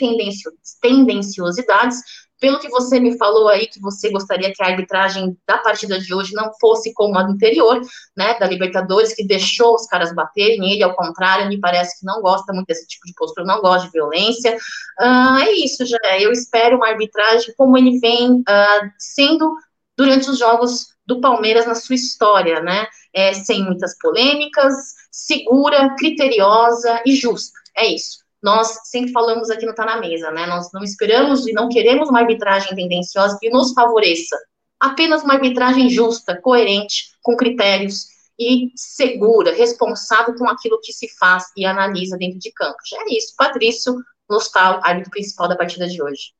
tendenciosidades, 0.81 2.01
pelo 2.41 2.59
que 2.59 2.67
você 2.69 2.99
me 2.99 3.15
falou 3.19 3.47
aí, 3.47 3.67
que 3.67 3.79
você 3.79 4.09
gostaria 4.09 4.51
que 4.51 4.63
a 4.63 4.65
arbitragem 4.65 5.37
da 5.47 5.59
partida 5.59 5.99
de 5.99 6.11
hoje 6.11 6.33
não 6.33 6.51
fosse 6.59 6.91
como 6.91 7.15
a 7.15 7.21
anterior, 7.21 7.79
né, 8.17 8.37
da 8.39 8.47
Libertadores, 8.47 9.13
que 9.13 9.23
deixou 9.23 9.75
os 9.75 9.85
caras 9.85 10.11
baterem, 10.13 10.73
ele, 10.73 10.83
ao 10.83 10.95
contrário, 10.95 11.47
me 11.47 11.59
parece 11.59 11.99
que 11.99 12.05
não 12.05 12.19
gosta 12.19 12.51
muito 12.51 12.65
desse 12.65 12.87
tipo 12.87 13.05
de 13.05 13.13
postura, 13.13 13.45
não 13.45 13.61
gosta 13.61 13.85
de 13.85 13.93
violência. 13.93 14.57
Uh, 14.99 15.37
é 15.43 15.51
isso, 15.51 15.85
já. 15.85 15.99
Eu 16.19 16.31
espero 16.31 16.77
uma 16.77 16.89
arbitragem 16.89 17.53
como 17.55 17.77
ele 17.77 17.99
vem 17.99 18.39
uh, 18.39 18.91
sendo 18.97 19.53
durante 19.95 20.27
os 20.27 20.39
jogos 20.39 20.87
do 21.05 21.21
Palmeiras 21.21 21.67
na 21.67 21.75
sua 21.75 21.93
história, 21.93 22.59
né, 22.59 22.87
é, 23.13 23.33
sem 23.33 23.63
muitas 23.63 23.95
polêmicas, 23.99 24.73
segura, 25.11 25.95
criteriosa 25.95 27.03
e 27.05 27.15
justa. 27.15 27.53
É 27.77 27.85
isso 27.85 28.21
nós 28.41 28.89
sempre 28.89 29.11
falamos 29.11 29.49
aqui 29.49 29.65
no 29.65 29.75
Tá 29.75 29.85
na 29.85 29.99
Mesa, 29.99 30.31
né? 30.31 30.47
Nós 30.47 30.71
não 30.73 30.83
esperamos 30.83 31.45
e 31.45 31.53
não 31.53 31.69
queremos 31.69 32.09
uma 32.09 32.19
arbitragem 32.19 32.75
tendenciosa 32.75 33.37
que 33.39 33.49
nos 33.49 33.73
favoreça. 33.73 34.37
Apenas 34.79 35.23
uma 35.23 35.35
arbitragem 35.35 35.89
justa, 35.89 36.39
coerente, 36.41 37.15
com 37.21 37.37
critérios 37.37 38.07
e 38.39 38.71
segura, 38.75 39.53
responsável 39.53 40.33
com 40.35 40.49
aquilo 40.49 40.81
que 40.81 40.91
se 40.91 41.07
faz 41.19 41.45
e 41.55 41.65
analisa 41.65 42.17
dentro 42.17 42.39
de 42.39 42.51
campo. 42.51 42.77
Já 42.89 42.97
é 43.01 43.15
isso. 43.15 43.35
Patrício 43.37 43.95
Lostal, 44.27 44.79
árbitro 44.83 45.11
principal 45.11 45.47
da 45.47 45.55
partida 45.55 45.87
de 45.87 46.01
hoje. 46.01 46.33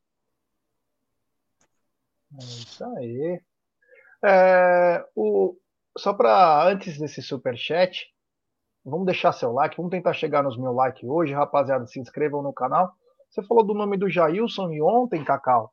É 2.40 2.44
isso 2.44 2.86
aí. 2.98 3.42
É, 4.24 5.06
o, 5.16 5.56
só 5.98 6.14
para 6.14 6.68
antes 6.68 6.98
desse 6.98 7.22
super 7.22 7.56
chat, 7.56 8.08
Vamos 8.84 9.06
deixar 9.06 9.32
seu 9.32 9.52
like, 9.52 9.78
vamos 9.78 9.92
tentar 9.92 10.14
chegar 10.14 10.42
nos 10.42 10.58
mil 10.58 10.72
likes 10.72 11.08
hoje, 11.08 11.34
rapaziada. 11.34 11.86
Se 11.86 12.00
inscrevam 12.00 12.42
no 12.42 12.52
canal. 12.52 12.92
Você 13.30 13.44
falou 13.44 13.64
do 13.64 13.74
nome 13.74 13.96
do 13.96 14.10
Jailson 14.10 14.72
e 14.72 14.82
ontem, 14.82 15.24
Cacau, 15.24 15.72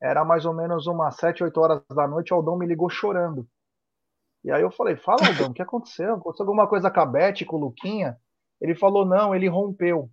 era 0.00 0.24
mais 0.24 0.46
ou 0.46 0.54
menos 0.54 0.86
umas 0.86 1.16
7, 1.16 1.44
8 1.44 1.60
horas 1.60 1.82
da 1.94 2.08
noite, 2.08 2.32
o 2.32 2.36
Aldão 2.36 2.56
me 2.56 2.66
ligou 2.66 2.88
chorando. 2.88 3.46
E 4.42 4.50
aí 4.50 4.62
eu 4.62 4.70
falei, 4.70 4.96
fala 4.96 5.26
Aldão, 5.26 5.50
o 5.50 5.54
que 5.54 5.62
aconteceu? 5.62 6.14
Aconteceu 6.14 6.44
alguma 6.44 6.66
coisa 6.66 6.90
com 6.90 7.00
a 7.00 7.06
Beth, 7.06 7.44
com 7.46 7.56
o 7.56 7.60
Luquinha? 7.60 8.16
Ele 8.60 8.74
falou, 8.74 9.04
não, 9.04 9.34
ele 9.34 9.48
rompeu. 9.48 10.08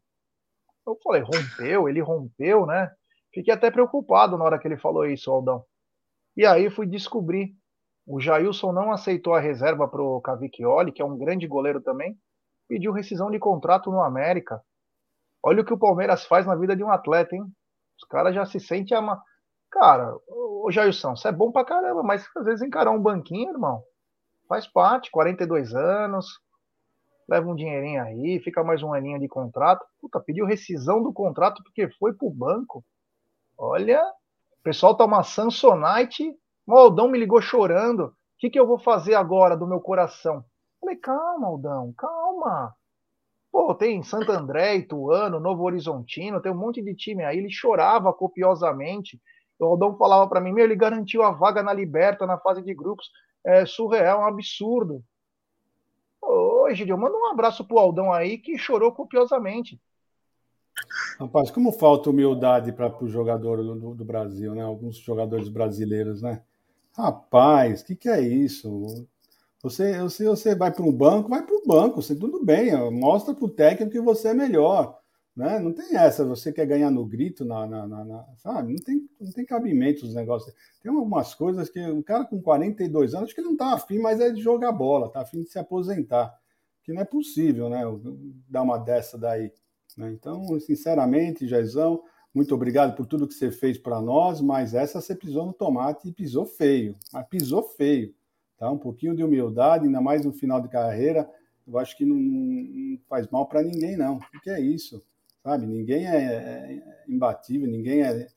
Eu 0.86 0.98
falei, 1.02 1.22
rompeu? 1.22 1.88
Ele 1.88 2.02
rompeu, 2.02 2.66
né? 2.66 2.92
Fiquei 3.34 3.54
até 3.54 3.72
preocupado 3.72 4.38
na 4.38 4.44
hora 4.44 4.60
que 4.60 4.68
ele 4.68 4.78
falou 4.78 5.06
isso, 5.06 5.32
Aldão. 5.32 5.64
E 6.36 6.46
aí 6.46 6.70
fui 6.70 6.86
descobrir. 6.86 7.56
O 8.06 8.20
Jailson 8.20 8.74
não 8.74 8.92
aceitou 8.92 9.34
a 9.34 9.40
reserva 9.40 9.88
para 9.88 10.02
o 10.02 10.20
Cavicchioli, 10.20 10.92
que 10.92 11.02
é 11.02 11.06
um 11.06 11.18
grande 11.18 11.48
goleiro 11.48 11.80
também 11.80 12.18
pediu 12.68 12.92
rescisão 12.92 13.30
de 13.30 13.40
contrato 13.40 13.92
no 13.92 14.02
América. 14.02 14.62
Olha 15.42 15.62
o 15.62 15.66
que 15.66 15.74
o 15.74 15.78
Palmeiras 15.78 16.26
faz 16.26 16.46
na 16.46 16.56
vida 16.56 16.76
de 16.76 16.84
um 16.84 16.92
atleta, 16.92 17.36
hein? 17.36 17.46
Os 17.98 18.08
caras 18.08 18.34
já 18.34 18.46
se 18.46 18.60
sentem 18.60 18.98
ama... 18.98 19.22
Cara, 19.70 20.16
ô 20.28 20.70
Jailson, 20.72 21.16
você 21.16 21.30
é 21.30 21.32
bom 21.32 21.52
pra 21.52 21.66
caramba, 21.66 22.04
mas 22.04 22.28
às 22.38 22.46
vezes 22.46 22.62
encarar 22.62 22.92
um 22.92 23.02
banquinho, 23.02 23.52
irmão, 23.52 23.84
faz 24.48 24.68
parte, 24.68 25.10
42 25.10 25.74
anos, 25.74 26.40
leva 27.28 27.50
um 27.50 27.56
dinheirinho 27.56 28.02
aí, 28.04 28.40
fica 28.44 28.64
mais 28.64 28.84
um 28.84 28.94
aninho 28.94 29.20
de 29.20 29.28
contrato. 29.28 29.84
Puta, 30.00 30.20
pediu 30.20 30.46
rescisão 30.46 31.02
do 31.02 31.12
contrato 31.12 31.64
porque 31.64 31.90
foi 31.98 32.14
pro 32.14 32.30
banco. 32.30 32.84
Olha, 33.58 34.02
o 34.60 34.64
pessoal 34.64 34.96
tá 34.96 35.06
uma 35.06 35.24
Samsonite, 35.24 36.36
o 36.68 36.74
Aldão 36.78 37.08
me 37.08 37.20
ligou 37.20 37.42
chorando. 37.42 38.06
O 38.06 38.14
que, 38.38 38.50
que 38.50 38.60
eu 38.60 38.68
vou 38.68 38.78
fazer 38.78 39.16
agora 39.16 39.58
do 39.58 39.68
meu 39.68 39.80
coração? 39.80 40.46
Falei, 40.84 40.98
calma, 40.98 41.48
Aldão, 41.48 41.94
calma. 41.94 42.76
Pô, 43.50 43.74
tem 43.74 44.04
Santo 44.04 44.34
André, 44.34 44.76
Ituano, 44.76 45.40
Novo 45.40 45.64
Horizontino, 45.64 46.42
tem 46.42 46.52
um 46.52 46.58
monte 46.58 46.82
de 46.82 46.94
time 46.94 47.24
aí. 47.24 47.38
Ele 47.38 47.50
chorava 47.50 48.12
copiosamente. 48.12 49.18
O 49.58 49.64
Aldão 49.64 49.98
falava 49.98 50.28
para 50.28 50.42
mim, 50.42 50.52
meu, 50.52 50.66
ele 50.66 50.76
garantiu 50.76 51.24
a 51.24 51.32
vaga 51.32 51.64
na 51.64 51.72
Liberta, 51.72 52.26
na 52.26 52.38
fase 52.38 52.62
de 52.62 52.74
grupos. 52.74 53.10
É 53.46 53.66
surreal, 53.66 54.20
é 54.20 54.26
um 54.26 54.28
absurdo. 54.28 55.02
Ô, 56.22 56.68
Egidio, 56.68 56.98
manda 56.98 57.16
um 57.16 57.28
abraço 57.28 57.66
pro 57.66 57.80
Aldão 57.80 58.12
aí 58.12 58.38
que 58.38 58.58
chorou 58.58 58.92
copiosamente. 58.92 59.80
Rapaz, 61.18 61.50
como 61.50 61.72
falta 61.72 62.10
humildade 62.10 62.74
para 62.74 62.94
o 63.02 63.08
jogador 63.08 63.64
do, 63.64 63.96
do, 63.96 64.04
Brasil, 64.04 64.54
né? 64.54 64.64
Alguns 64.64 64.98
jogadores 64.98 65.48
brasileiros, 65.48 66.22
né? 66.22 66.44
Rapaz, 66.92 67.82
o 67.82 67.86
que, 67.86 67.96
que 67.96 68.10
é 68.10 68.20
isso? 68.20 69.08
Você, 69.64 69.98
você, 70.00 70.26
você 70.26 70.54
vai 70.54 70.74
para 70.74 70.84
um 70.84 70.92
banco, 70.92 71.30
vai 71.30 71.42
para 71.42 71.56
o 71.56 71.66
banco, 71.66 72.02
você, 72.02 72.14
tudo 72.14 72.44
bem, 72.44 72.74
mostra 72.92 73.34
para 73.34 73.46
o 73.46 73.50
técnico 73.50 73.94
que 73.94 74.02
você 74.02 74.28
é 74.28 74.34
melhor. 74.34 75.00
Né? 75.34 75.58
Não 75.58 75.72
tem 75.72 75.96
essa, 75.96 76.26
você 76.26 76.52
quer 76.52 76.66
ganhar 76.68 76.92
no 76.92 77.06
grito, 77.06 77.46
na, 77.46 77.66
na, 77.66 77.88
na, 77.88 78.04
na 78.04 78.26
sabe? 78.36 78.74
Não 78.74 78.84
tem, 78.84 79.10
não 79.20 79.32
tem 79.32 79.46
cabimento 79.46 80.06
os 80.06 80.14
negócios. 80.14 80.54
Tem 80.82 80.92
algumas 80.92 81.34
coisas 81.34 81.70
que 81.70 81.80
um 81.80 82.04
cara 82.04 82.26
com 82.26 82.42
42 82.42 83.14
anos, 83.16 83.28
acho 83.28 83.36
que 83.36 83.42
não 83.42 83.54
está 83.54 83.74
afim, 83.74 84.00
mas 84.00 84.20
é 84.20 84.30
de 84.32 84.42
jogar 84.42 84.74
bola, 84.74 85.08
está 85.08 85.22
afim 85.22 85.42
de 85.42 85.50
se 85.50 85.58
aposentar. 85.58 86.38
Que 86.84 86.92
não 86.92 87.02
é 87.02 87.06
possível, 87.06 87.70
né? 87.70 87.84
Dar 88.50 88.64
uma 88.64 88.78
dessa 88.78 89.18
daí. 89.18 89.50
Né? 89.98 90.12
Então, 90.12 90.60
sinceramente, 90.60 91.48
Jaizão, 91.48 92.04
muito 92.34 92.54
obrigado 92.54 92.96
por 92.98 93.06
tudo 93.06 93.28
que 93.28 93.34
você 93.34 93.50
fez 93.50 93.78
para 93.78 94.02
nós, 94.02 94.42
mas 94.42 94.74
essa 94.74 95.00
você 95.00 95.16
pisou 95.16 95.46
no 95.46 95.54
tomate 95.54 96.10
e 96.10 96.12
pisou 96.12 96.46
feio. 96.46 96.96
Mas 97.14 97.26
pisou 97.28 97.64
feio. 97.64 98.14
Tá? 98.64 98.72
Um 98.72 98.78
pouquinho 98.78 99.16
de 99.16 99.24
humildade, 99.24 99.86
ainda 99.86 100.00
mais 100.00 100.24
no 100.24 100.32
final 100.32 100.62
de 100.62 100.70
carreira, 100.70 101.30
eu 101.68 101.78
acho 101.78 101.98
que 101.98 102.06
não, 102.06 102.16
não 102.16 102.98
faz 103.10 103.28
mal 103.28 103.46
para 103.46 103.62
ninguém, 103.62 103.98
não. 103.98 104.18
O 104.18 104.42
que 104.42 104.50
é 104.50 104.60
isso? 104.60 105.04
sabe? 105.44 105.66
Ninguém 105.66 106.08
é, 106.08 106.16
é 106.16 107.04
imbatível, 107.08 107.68
ninguém 107.68 108.02
é, 108.04 108.28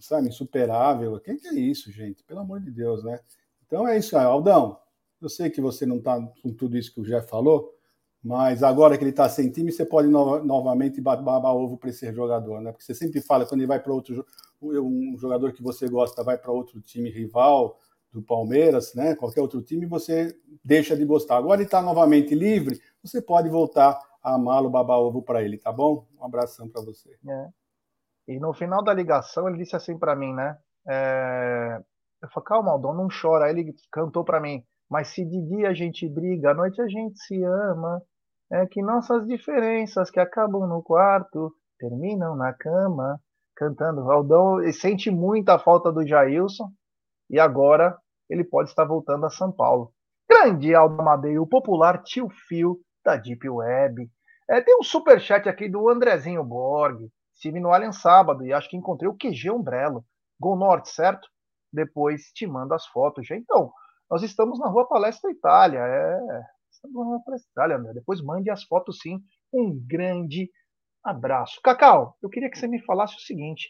sabe, 0.00 0.28
insuperável. 0.28 1.18
Quem 1.20 1.38
que 1.38 1.46
é 1.46 1.54
isso, 1.54 1.92
gente? 1.92 2.24
Pelo 2.24 2.40
amor 2.40 2.60
de 2.60 2.70
Deus, 2.70 3.04
né? 3.04 3.20
Então 3.64 3.86
é 3.86 3.96
isso. 3.96 4.18
Aldão, 4.18 4.78
eu 5.22 5.28
sei 5.28 5.48
que 5.48 5.60
você 5.60 5.86
não 5.86 5.98
está 5.98 6.20
com 6.42 6.52
tudo 6.52 6.76
isso 6.76 6.92
que 6.92 7.00
o 7.00 7.04
Jeff 7.04 7.28
falou, 7.28 7.72
mas 8.22 8.64
agora 8.64 8.98
que 8.98 9.04
ele 9.04 9.10
está 9.10 9.28
sem 9.28 9.50
time, 9.50 9.70
você 9.70 9.86
pode 9.86 10.08
no, 10.08 10.42
novamente 10.42 11.00
babar 11.00 11.54
ovo 11.54 11.78
para 11.78 11.90
esse 11.90 12.12
jogador, 12.12 12.60
né? 12.60 12.72
Porque 12.72 12.84
você 12.84 12.94
sempre 12.94 13.20
fala, 13.20 13.46
quando 13.46 13.60
ele 13.60 13.68
vai 13.68 13.80
para 13.80 13.92
outro 13.92 14.26
um 14.60 15.16
jogador 15.18 15.52
que 15.52 15.62
você 15.62 15.86
gosta 15.86 16.24
vai 16.24 16.38
para 16.38 16.50
outro 16.50 16.80
time 16.80 17.10
rival 17.10 17.78
do 18.12 18.22
Palmeiras, 18.22 18.94
né? 18.94 19.14
Qualquer 19.14 19.40
outro 19.40 19.62
time, 19.62 19.86
você 19.86 20.34
deixa 20.64 20.96
de 20.96 21.04
gostar. 21.04 21.36
Agora 21.36 21.56
ele 21.56 21.64
está 21.64 21.82
novamente 21.82 22.34
livre, 22.34 22.80
você 23.02 23.20
pode 23.20 23.48
voltar 23.48 23.98
amá-lo, 24.22 24.70
babar 24.70 24.98
ovo 24.98 25.22
para 25.22 25.42
ele, 25.42 25.58
tá 25.58 25.70
bom? 25.70 26.06
Um 26.18 26.24
abração 26.24 26.68
para 26.68 26.82
você. 26.82 27.10
É. 27.28 27.48
E 28.28 28.40
no 28.40 28.52
final 28.52 28.82
da 28.82 28.92
ligação 28.92 29.48
ele 29.48 29.58
disse 29.58 29.76
assim 29.76 29.98
para 29.98 30.16
mim, 30.16 30.34
né? 30.34 30.58
É... 30.88 31.80
Eu 32.22 32.28
falei, 32.30 32.46
calma, 32.46 32.72
Aldon, 32.72 32.94
não 32.94 33.08
chora. 33.08 33.46
Aí 33.46 33.52
ele 33.52 33.74
cantou 33.92 34.24
para 34.24 34.40
mim, 34.40 34.64
mas 34.90 35.08
se 35.08 35.24
de 35.24 35.40
dia 35.42 35.68
a 35.68 35.74
gente 35.74 36.08
briga, 36.08 36.50
à 36.50 36.54
noite 36.54 36.80
a 36.80 36.88
gente 36.88 37.18
se 37.20 37.42
ama. 37.44 38.02
É 38.50 38.64
que 38.66 38.80
nossas 38.80 39.26
diferenças 39.26 40.10
que 40.10 40.20
acabam 40.20 40.66
no 40.68 40.82
quarto 40.82 41.52
terminam 41.78 42.34
na 42.36 42.52
cama. 42.52 43.20
Cantando. 43.54 44.10
Aldão 44.10 44.60
sente 44.72 45.10
muita 45.10 45.58
falta 45.58 45.90
do 45.90 46.06
Jailson 46.06 46.70
e 47.30 47.38
agora 47.38 47.96
ele 48.28 48.44
pode 48.44 48.70
estar 48.70 48.84
voltando 48.84 49.26
a 49.26 49.30
São 49.30 49.52
Paulo. 49.52 49.92
Grande 50.28 50.74
Aldo 50.74 51.00
Amadei, 51.00 51.38
o 51.38 51.46
popular 51.46 52.02
tio 52.02 52.28
Fio 52.48 52.80
da 53.04 53.16
Deep 53.16 53.48
Web. 53.48 54.10
É, 54.48 54.60
tem 54.60 54.76
um 54.78 54.82
super 54.82 55.20
chat 55.20 55.48
aqui 55.48 55.68
do 55.68 55.88
Andrezinho 55.88 56.44
Borg. 56.44 57.08
Estive 57.34 57.60
no 57.60 57.72
Alien 57.72 57.92
sábado 57.92 58.44
e 58.44 58.52
acho 58.52 58.68
que 58.68 58.76
encontrei 58.76 59.08
o 59.08 59.16
QG 59.16 59.50
Umbrello. 59.50 60.04
Gol 60.40 60.56
Norte, 60.56 60.90
certo? 60.90 61.28
Depois 61.72 62.32
te 62.32 62.46
mando 62.46 62.74
as 62.74 62.86
fotos. 62.86 63.26
Já. 63.26 63.36
Então, 63.36 63.72
nós 64.10 64.22
estamos 64.22 64.58
na 64.58 64.68
Rua 64.68 64.88
Palestra 64.88 65.30
Itália. 65.30 65.80
É, 65.80 66.42
estamos 66.70 66.96
na 66.96 67.04
Rua 67.04 67.22
Palestra 67.24 67.50
Itália, 67.50 67.76
André. 67.76 67.92
Depois 67.94 68.22
mande 68.22 68.50
as 68.50 68.64
fotos 68.64 68.98
sim. 69.00 69.20
Um 69.52 69.78
grande 69.86 70.50
abraço. 71.04 71.60
Cacau, 71.62 72.16
eu 72.22 72.28
queria 72.28 72.50
que 72.50 72.58
você 72.58 72.66
me 72.66 72.82
falasse 72.84 73.16
o 73.16 73.20
seguinte: 73.20 73.68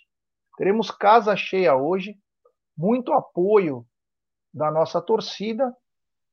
teremos 0.56 0.90
casa 0.90 1.36
cheia 1.36 1.76
hoje, 1.76 2.16
muito 2.76 3.12
apoio 3.12 3.86
da 4.52 4.70
nossa 4.70 5.00
torcida 5.00 5.74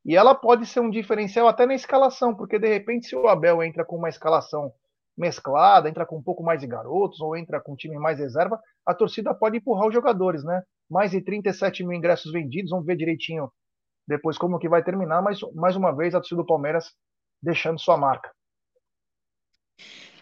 e 0.05 0.15
ela 0.15 0.35
pode 0.35 0.65
ser 0.65 0.81
um 0.81 0.89
diferencial 0.89 1.47
até 1.47 1.65
na 1.65 1.73
escalação, 1.73 2.35
porque 2.35 2.59
de 2.59 2.67
repente, 2.67 3.07
se 3.07 3.15
o 3.15 3.27
Abel 3.27 3.63
entra 3.63 3.85
com 3.85 3.95
uma 3.95 4.09
escalação 4.09 4.73
mesclada, 5.17 5.87
entra 5.87 6.05
com 6.05 6.17
um 6.17 6.23
pouco 6.23 6.43
mais 6.43 6.59
de 6.59 6.67
garotos, 6.67 7.21
ou 7.21 7.37
entra 7.37 7.61
com 7.61 7.73
um 7.73 7.75
time 7.75 7.97
mais 7.97 8.19
reserva, 8.19 8.59
a 8.85 8.93
torcida 8.93 9.33
pode 9.33 9.57
empurrar 9.57 9.87
os 9.87 9.93
jogadores, 9.93 10.43
né? 10.43 10.61
Mais 10.89 11.11
de 11.11 11.21
37 11.21 11.83
mil 11.83 11.93
ingressos 11.93 12.31
vendidos, 12.31 12.71
vamos 12.71 12.85
ver 12.85 12.97
direitinho 12.97 13.49
depois 14.05 14.37
como 14.37 14.59
que 14.59 14.67
vai 14.67 14.83
terminar, 14.83 15.21
mas 15.21 15.39
mais 15.53 15.75
uma 15.77 15.95
vez 15.95 16.13
a 16.13 16.19
torcida 16.19 16.41
do 16.41 16.45
Palmeiras 16.45 16.93
deixando 17.41 17.79
sua 17.79 17.97
marca. 17.97 18.29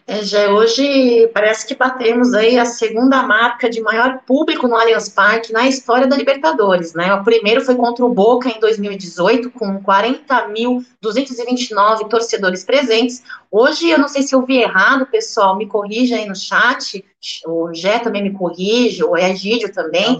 É, 0.04 0.24
já 0.24 0.50
hoje 0.50 1.28
parece 1.28 1.64
que 1.66 1.76
batemos 1.76 2.34
aí 2.34 2.58
a 2.58 2.64
segunda 2.64 3.22
marca 3.22 3.70
de 3.70 3.80
maior 3.80 4.18
público 4.26 4.66
no 4.66 4.74
Allianz 4.74 5.08
Parque 5.08 5.52
na 5.52 5.68
história 5.68 6.08
da 6.08 6.16
Libertadores, 6.16 6.92
né? 6.92 7.14
O 7.14 7.22
primeiro 7.22 7.60
foi 7.60 7.76
contra 7.76 8.04
o 8.04 8.12
Boca 8.12 8.48
em 8.48 8.58
2018, 8.58 9.52
com 9.52 9.80
40.229 9.80 12.08
torcedores 12.08 12.64
presentes. 12.64 13.22
Hoje, 13.50 13.90
eu 13.90 13.98
não 13.98 14.08
sei 14.08 14.22
se 14.22 14.34
eu 14.34 14.44
vi 14.44 14.56
errado, 14.56 15.06
pessoal, 15.06 15.56
me 15.56 15.66
corrija 15.66 16.16
aí 16.16 16.26
no 16.26 16.34
chat, 16.34 17.04
o 17.46 17.72
Gé 17.72 18.00
também 18.00 18.24
me 18.24 18.32
corrige, 18.32 19.04
o 19.04 19.16
Egídio 19.16 19.72
também. 19.72 20.18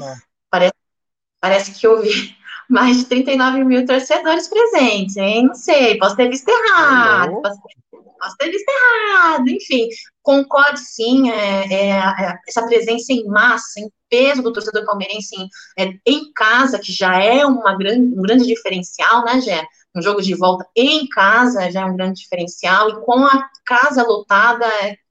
Parece, 0.48 0.74
parece 1.40 1.72
que 1.72 1.84
eu 1.84 2.00
vi 2.00 2.36
mais 2.70 2.98
de 2.98 3.06
39 3.06 3.64
mil 3.64 3.84
torcedores 3.84 4.46
presentes, 4.46 5.16
hein? 5.16 5.46
Não 5.46 5.56
sei, 5.56 5.98
posso 5.98 6.14
ter 6.14 6.28
visto 6.28 6.48
errado. 6.48 7.42
Posso 7.42 7.60
ter 7.62 7.82
posso 8.22 8.36
ter 8.36 8.50
visto 8.50 8.68
errado, 8.68 9.48
enfim, 9.48 9.88
concordo 10.22 10.78
sim, 10.78 11.30
é, 11.30 11.72
é, 11.72 11.90
é, 11.90 12.38
essa 12.48 12.64
presença 12.64 13.12
em 13.12 13.26
massa, 13.26 13.80
em 13.80 13.90
peso 14.08 14.42
do 14.42 14.52
torcedor 14.52 14.84
palmeirense 14.84 15.34
em, 15.36 15.48
é, 15.78 15.92
em 16.06 16.32
casa, 16.32 16.78
que 16.78 16.92
já 16.92 17.20
é 17.20 17.44
uma 17.44 17.76
grande, 17.76 18.16
um 18.16 18.22
grande 18.22 18.46
diferencial, 18.46 19.24
né, 19.24 19.40
Gé? 19.40 19.64
Um 19.94 20.00
jogo 20.00 20.22
de 20.22 20.34
volta 20.34 20.66
em 20.76 21.06
casa 21.08 21.70
já 21.70 21.82
é 21.82 21.84
um 21.84 21.96
grande 21.96 22.20
diferencial, 22.20 22.88
e 22.88 23.04
com 23.04 23.24
a 23.24 23.48
casa 23.64 24.02
lotada, 24.02 24.66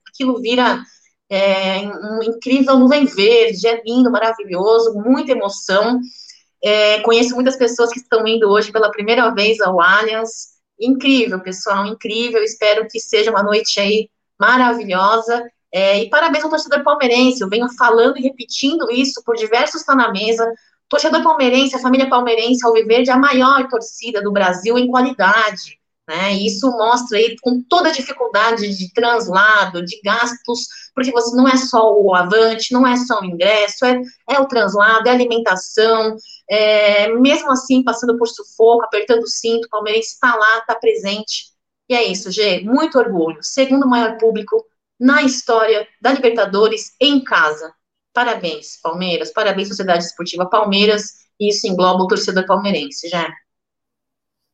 aquilo 0.08 0.40
vira 0.40 0.82
é, 1.30 1.78
um 1.80 2.22
incrível 2.22 2.78
nuvem 2.78 3.04
verde, 3.04 3.66
é 3.66 3.82
lindo, 3.84 4.10
maravilhoso, 4.10 4.94
muita 4.94 5.32
emoção. 5.32 6.00
É, 6.64 7.00
conheço 7.00 7.34
muitas 7.34 7.56
pessoas 7.56 7.90
que 7.90 7.98
estão 7.98 8.26
indo 8.26 8.48
hoje 8.48 8.70
pela 8.70 8.90
primeira 8.90 9.30
vez 9.34 9.60
ao 9.60 9.80
Allianz, 9.80 10.51
incrível, 10.86 11.40
pessoal, 11.40 11.86
incrível. 11.86 12.42
Espero 12.42 12.86
que 12.88 13.00
seja 13.00 13.30
uma 13.30 13.42
noite 13.42 13.80
aí 13.80 14.10
maravilhosa. 14.38 15.44
É, 15.72 16.02
e 16.02 16.10
parabéns 16.10 16.44
ao 16.44 16.50
torcedor 16.50 16.82
palmeirense. 16.82 17.40
Eu 17.40 17.48
venho 17.48 17.68
falando 17.78 18.18
e 18.18 18.22
repetindo 18.22 18.90
isso 18.90 19.22
por 19.24 19.36
diversos 19.36 19.82
tá 19.84 19.94
na 19.94 20.10
mesa. 20.10 20.52
Torcedor 20.88 21.22
palmeirense, 21.22 21.74
a 21.74 21.78
família 21.78 22.08
palmeirense, 22.08 22.66
Alviverde, 22.66 23.08
é 23.08 23.14
a 23.14 23.18
maior 23.18 23.66
torcida 23.68 24.20
do 24.20 24.30
Brasil 24.30 24.76
em 24.76 24.88
qualidade. 24.88 25.80
Né? 26.06 26.32
Isso 26.34 26.70
mostra 26.72 27.16
aí 27.16 27.36
com 27.40 27.62
toda 27.62 27.88
a 27.88 27.92
dificuldade 27.92 28.68
de 28.76 28.92
translado, 28.92 29.84
de 29.84 30.00
gastos, 30.04 30.66
porque 30.94 31.10
você 31.10 31.34
não 31.34 31.48
é 31.48 31.56
só 31.56 31.94
o 31.94 32.14
avante, 32.14 32.72
não 32.72 32.86
é 32.86 32.96
só 32.96 33.20
o 33.20 33.24
ingresso, 33.24 33.86
é, 33.86 34.00
é 34.28 34.40
o 34.40 34.46
translado, 34.46 35.08
é 35.08 35.10
a 35.10 35.14
alimentação, 35.14 36.16
é, 36.48 37.08
mesmo 37.08 37.50
assim, 37.50 37.82
passando 37.82 38.16
por 38.18 38.28
sufoco, 38.28 38.84
apertando 38.84 39.22
o 39.22 39.28
cinto, 39.28 39.66
o 39.66 39.70
Palmeirense 39.70 40.14
está 40.14 40.34
lá, 40.34 40.58
está 40.58 40.74
presente. 40.74 41.52
E 41.88 41.94
é 41.94 42.02
isso, 42.04 42.30
Gê, 42.30 42.60
muito 42.60 42.98
orgulho. 42.98 43.42
Segundo 43.42 43.88
maior 43.88 44.18
público 44.18 44.64
na 44.98 45.22
história 45.22 45.86
da 46.00 46.12
Libertadores 46.12 46.94
em 47.00 47.22
casa. 47.22 47.74
Parabéns, 48.12 48.80
Palmeiras, 48.80 49.32
parabéns, 49.32 49.68
Sociedade 49.68 50.04
Esportiva 50.04 50.48
Palmeiras, 50.48 51.22
e 51.40 51.48
isso 51.48 51.66
engloba 51.66 52.04
o 52.04 52.06
torcedor 52.06 52.46
palmeirense, 52.46 53.08
já. 53.08 53.28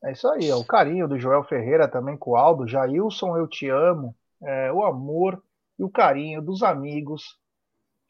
É 0.05 0.13
isso 0.13 0.29
aí, 0.29 0.49
é 0.49 0.55
o 0.55 0.65
carinho 0.65 1.09
do 1.09 1.19
Joel 1.19 1.45
Ferreira 1.45 1.89
também 1.89 2.17
com 2.17 2.31
o 2.31 2.37
Aldo, 2.37 2.69
Jailson, 2.69 3.37
eu 3.37 3.49
te 3.49 3.69
amo, 3.69 4.15
é, 4.43 4.73
o 4.73 4.85
amor 4.85 5.43
e 5.79 5.85
o 5.85 5.91
carinho 5.91 6.41
dos 6.41 6.63
amigos 6.63 7.38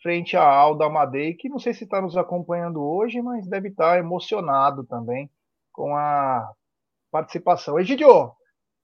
frente 0.02 0.36
a 0.36 0.44
Aldo 0.44 0.84
Amadei, 0.84 1.34
que 1.34 1.48
não 1.48 1.58
sei 1.58 1.74
se 1.74 1.84
está 1.84 2.00
nos 2.00 2.16
acompanhando 2.16 2.82
hoje, 2.82 3.20
mas 3.20 3.46
deve 3.48 3.68
estar 3.68 3.92
tá 3.92 3.98
emocionado 3.98 4.84
também 4.84 5.30
com 5.72 5.94
a 5.96 6.50
participação. 7.10 7.78
Egidio, 7.78 8.32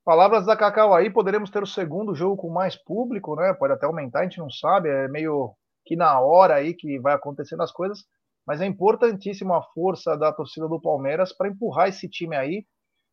palavras 0.05 0.47
da 0.47 0.57
Cacau 0.57 0.95
aí, 0.95 1.11
poderemos 1.11 1.51
ter 1.51 1.63
o 1.63 1.67
segundo 1.67 2.15
jogo 2.15 2.37
com 2.37 2.51
mais 2.51 2.77
público, 2.77 3.37
né? 3.37 3.53
Pode 3.55 3.73
até 3.73 3.87
aumentar, 3.87 4.21
a 4.21 4.23
gente 4.25 4.39
não 4.39 4.51
sabe, 4.51 4.89
é 4.89 5.09
meio 5.09 5.55
que 5.85 5.97
na 5.97 6.21
hora 6.21 6.55
aí 6.55 6.75
que 6.75 6.99
vai 6.99 7.15
acontecendo 7.15 7.63
as 7.63 7.73
coisas, 7.73 8.05
mas 8.47 8.61
é 8.61 8.67
importantíssima 8.67 9.59
a 9.59 9.63
força 9.63 10.17
da 10.17 10.33
torcida 10.33 10.69
do 10.69 10.81
Palmeiras 10.81 11.33
para 11.33 11.49
empurrar 11.49 11.89
esse 11.89 12.09
time 12.09 12.37
aí, 12.37 12.67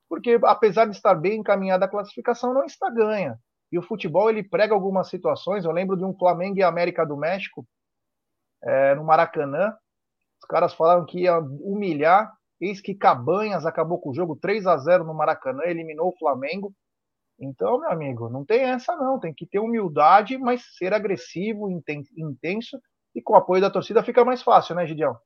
porque 0.09 0.39
apesar 0.43 0.85
de 0.85 0.95
estar 0.95 1.15
bem 1.15 1.39
encaminhada 1.39 1.85
a 1.85 1.89
classificação, 1.89 2.53
não 2.53 2.65
está 2.65 2.89
ganha. 2.89 3.37
E 3.71 3.79
o 3.79 3.81
futebol 3.81 4.29
ele 4.29 4.43
prega 4.43 4.73
algumas 4.73 5.07
situações. 5.07 5.63
Eu 5.63 5.71
lembro 5.71 5.95
de 5.95 6.03
um 6.03 6.13
Flamengo 6.13 6.57
e 6.57 6.63
América 6.63 7.05
do 7.05 7.15
México 7.15 7.65
é, 8.63 8.95
no 8.95 9.03
Maracanã. 9.03 9.73
Os 10.41 10.47
caras 10.47 10.73
falaram 10.73 11.05
que 11.05 11.21
ia 11.21 11.37
humilhar. 11.39 12.31
Eis 12.59 12.79
que 12.79 12.93
Cabanhas 12.93 13.65
acabou 13.65 13.99
com 13.99 14.11
o 14.11 14.15
jogo 14.15 14.35
3 14.35 14.67
a 14.67 14.77
0 14.77 15.03
no 15.03 15.13
Maracanã, 15.13 15.63
eliminou 15.65 16.09
o 16.09 16.17
Flamengo. 16.17 16.73
Então, 17.39 17.79
meu 17.79 17.89
amigo, 17.89 18.29
não 18.29 18.45
tem 18.45 18.61
essa 18.61 18.95
não, 18.95 19.19
tem 19.19 19.33
que 19.33 19.47
ter 19.47 19.59
humildade, 19.59 20.37
mas 20.37 20.61
ser 20.77 20.93
agressivo, 20.93 21.71
intenso, 21.71 22.79
e 23.15 23.21
com 23.21 23.33
o 23.33 23.35
apoio 23.35 23.61
da 23.61 23.69
torcida 23.69 24.03
fica 24.03 24.23
mais 24.23 24.43
fácil, 24.43 24.75
né, 24.75 24.85
Gideão? 24.85 25.17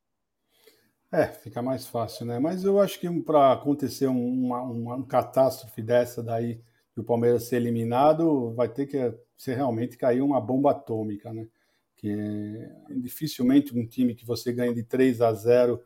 É, 1.11 1.27
fica 1.27 1.61
mais 1.61 1.86
fácil, 1.88 2.25
né? 2.25 2.39
Mas 2.39 2.63
eu 2.63 2.79
acho 2.79 2.99
que 2.99 3.09
para 3.21 3.51
acontecer 3.51 4.07
uma, 4.07 4.61
uma, 4.61 4.95
uma, 4.95 5.05
catástrofe 5.05 5.81
dessa 5.81 6.23
daí, 6.23 6.61
o 6.97 7.03
Palmeiras 7.03 7.43
ser 7.43 7.57
eliminado, 7.57 8.53
vai 8.55 8.69
ter 8.69 8.86
que 8.86 9.13
ser 9.38 9.55
realmente 9.55 9.97
cair 9.97 10.21
uma 10.21 10.39
bomba 10.41 10.71
atômica, 10.71 11.33
né? 11.33 11.47
Que 12.06 12.12
é, 12.12 12.93
dificilmente 12.97 13.76
um 13.76 13.84
time 13.84 14.14
que 14.14 14.24
você 14.24 14.53
ganha 14.53 14.72
de 14.72 14.84
3 14.84 15.22
a 15.22 15.34
0 15.34 15.82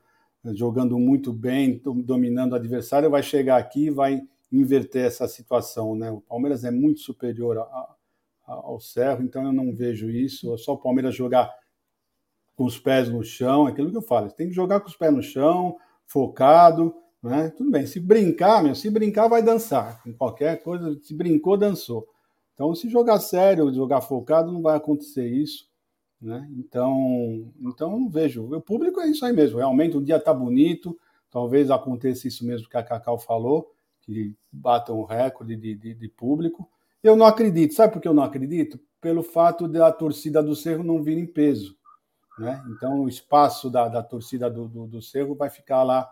jogando 0.48 1.00
muito 1.00 1.32
bem, 1.32 1.82
dominando 2.04 2.52
o 2.52 2.56
adversário, 2.56 3.10
vai 3.10 3.24
chegar 3.24 3.56
aqui 3.56 3.86
e 3.86 3.90
vai 3.90 4.22
inverter 4.52 5.06
essa 5.06 5.30
situação, 5.30 5.96
né? 5.96 6.12
O 6.12 6.20
Palmeiras 6.20 6.66
é 6.66 6.72
muito 6.72 7.00
superior 7.00 7.60
a, 7.60 7.62
a, 7.62 7.96
ao 8.48 8.82
Cerro, 8.82 9.24
então 9.24 9.46
eu 9.46 9.54
não 9.54 9.74
vejo 9.74 10.10
isso. 10.10 10.54
É 10.54 10.58
só 10.58 10.74
o 10.74 10.78
Palmeiras 10.78 11.16
jogar 11.16 11.50
com 12.54 12.66
os 12.66 12.78
pés 12.78 13.08
no 13.08 13.24
chão, 13.24 13.66
é 13.66 13.72
aquilo 13.72 13.90
que 13.90 13.96
eu 13.96 14.02
falo, 14.02 14.30
tem 14.30 14.50
que 14.50 14.54
jogar 14.54 14.82
com 14.82 14.90
os 14.90 14.98
pés 14.98 15.14
no 15.14 15.24
chão, 15.24 15.78
focado, 16.06 16.94
né? 17.24 17.50
Tudo 17.56 17.72
bem, 17.72 17.86
se 17.86 17.98
brincar, 17.98 18.62
meu, 18.62 18.76
se 18.76 18.90
brincar 18.90 19.30
vai 19.30 19.42
dançar, 19.42 20.04
qualquer 20.18 20.62
coisa, 20.64 21.00
se 21.02 21.14
brincou, 21.14 21.56
dançou. 21.56 22.06
Então, 22.54 22.76
se 22.76 22.90
jogar 22.90 23.20
sério, 23.20 23.74
jogar 23.74 24.02
focado, 24.02 24.52
não 24.52 24.62
vai 24.62 24.76
acontecer 24.76 25.26
isso, 25.26 25.69
né? 26.22 26.48
Então, 26.58 27.52
então 27.62 27.92
não 28.00 28.10
vejo. 28.10 28.54
O 28.54 28.62
público 28.62 29.00
é 29.00 29.08
isso 29.08 29.26
aí 29.26 29.34
mesmo, 29.34 29.58
realmente 29.58 29.98
o 29.98 30.04
dia 30.04 30.18
está 30.18 30.34
bonito, 30.34 30.98
talvez 31.30 31.72
aconteça 31.72 32.28
isso 32.28 32.46
mesmo 32.46 32.68
que 32.68 32.78
a 32.78 32.84
Cacau 32.84 33.18
falou, 33.18 33.72
que 34.02 34.36
batam 34.52 35.00
o 35.00 35.06
recorde 35.06 35.56
de, 35.56 35.76
de, 35.76 35.94
de 35.94 36.10
público. 36.10 36.70
Eu 37.02 37.16
não 37.16 37.26
acredito, 37.26 37.74
sabe 37.74 37.94
por 37.94 38.02
que 38.02 38.08
eu 38.08 38.14
não 38.14 38.24
acredito? 38.24 38.80
Pelo 39.00 39.24
fato 39.24 39.68
da 39.68 39.92
torcida 39.92 40.44
do 40.44 40.56
Cerro 40.56 40.84
não 40.84 41.02
vir 41.02 41.18
em 41.18 41.26
peso. 41.26 41.78
Né? 42.38 42.62
Então, 42.70 43.02
o 43.02 43.10
espaço 43.10 43.70
da, 43.70 43.88
da 43.88 44.04
torcida 44.04 44.50
do, 44.50 44.68
do, 44.68 44.88
do 44.88 45.02
Cerro 45.02 45.36
vai 45.36 45.50
ficar 45.50 45.84
lá 45.84 46.10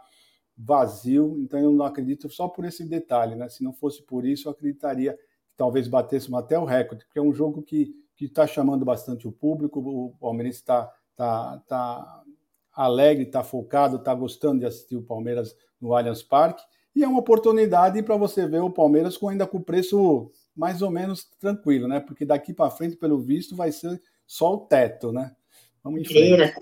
vazio. 0.57 1.37
Então, 1.39 1.59
eu 1.59 1.71
não 1.71 1.85
acredito 1.85 2.29
só 2.29 2.47
por 2.47 2.65
esse 2.65 2.85
detalhe. 2.85 3.35
Né? 3.35 3.49
Se 3.49 3.63
não 3.63 3.73
fosse 3.73 4.01
por 4.03 4.25
isso, 4.25 4.47
eu 4.47 4.51
acreditaria 4.51 5.13
que 5.13 5.55
talvez 5.57 5.87
batêssemos 5.87 6.39
até 6.39 6.57
o 6.57 6.65
recorde, 6.65 7.05
porque 7.05 7.19
é 7.19 7.21
um 7.21 7.33
jogo 7.33 7.61
que 7.61 7.93
está 8.25 8.45
chamando 8.47 8.85
bastante 8.85 9.27
o 9.27 9.31
público. 9.31 9.79
O 9.79 10.15
Palmeiras 10.19 10.55
está 10.55 10.91
tá, 11.15 11.61
tá 11.67 12.23
alegre, 12.73 13.23
está 13.23 13.43
focado, 13.43 13.97
está 13.97 14.13
gostando 14.13 14.59
de 14.59 14.65
assistir 14.65 14.95
o 14.95 15.03
Palmeiras 15.03 15.55
no 15.79 15.93
Allianz 15.93 16.21
Parque. 16.21 16.63
E 16.95 17.03
é 17.03 17.07
uma 17.07 17.19
oportunidade 17.19 18.01
para 18.01 18.17
você 18.17 18.47
ver 18.47 18.61
o 18.61 18.71
Palmeiras 18.71 19.17
com 19.17 19.29
ainda 19.29 19.45
com 19.45 19.57
o 19.57 19.63
preço 19.63 20.31
mais 20.55 20.81
ou 20.81 20.89
menos 20.89 21.25
tranquilo, 21.39 21.87
né? 21.87 21.99
Porque 21.99 22.25
daqui 22.25 22.53
para 22.53 22.71
frente, 22.71 22.95
pelo 22.95 23.19
visto, 23.19 23.55
vai 23.55 23.71
ser 23.71 24.01
só 24.25 24.53
o 24.53 24.59
teto, 24.61 25.11
né? 25.11 25.35
Vamos 25.83 26.01
em 26.01 26.05
frente. 26.05 26.55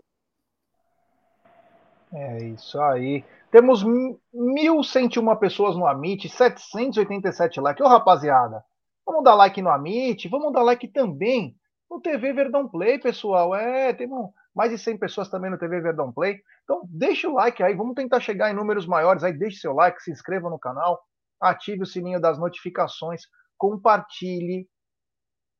É 2.14 2.44
isso 2.44 2.80
aí. 2.82 3.24
Temos 3.52 3.84
1.101 3.84 5.40
pessoas 5.40 5.76
no 5.76 5.88
Amit, 5.88 6.28
787 6.28 7.60
likes. 7.60 7.86
Ô, 7.86 7.88
rapaziada, 7.88 8.64
vamos 9.06 9.24
dar 9.24 9.36
like 9.36 9.62
no 9.62 9.70
Amit, 9.70 10.28
vamos 10.28 10.52
dar 10.52 10.64
like 10.64 10.88
também 10.88 11.56
no 11.90 12.02
TV 12.02 12.34
Verdão 12.34 12.68
Play, 12.68 13.00
pessoal. 13.00 13.56
É, 13.56 13.94
temos 13.94 14.32
mais 14.54 14.72
de 14.72 14.78
100 14.78 14.98
pessoas 14.98 15.30
também 15.30 15.52
no 15.52 15.58
TV 15.58 15.82
Verdão 15.82 16.12
Play. 16.12 16.42
Então, 16.64 16.82
deixa 16.90 17.30
o 17.30 17.34
like 17.34 17.62
aí, 17.62 17.76
vamos 17.76 17.96
tentar 17.96 18.20
chegar 18.20 18.50
em 18.50 18.56
números 18.56 18.88
maiores 18.88 19.24
aí. 19.24 19.34
Deixe 19.34 19.60
seu 19.60 19.74
like, 19.74 20.02
se 20.02 20.12
inscreva 20.12 20.50
no 20.50 20.60
canal, 20.60 21.02
ative 21.40 21.84
o 21.84 21.86
sininho 21.86 22.20
das 22.20 22.40
notificações, 22.40 23.24
compartilhe 23.58 24.68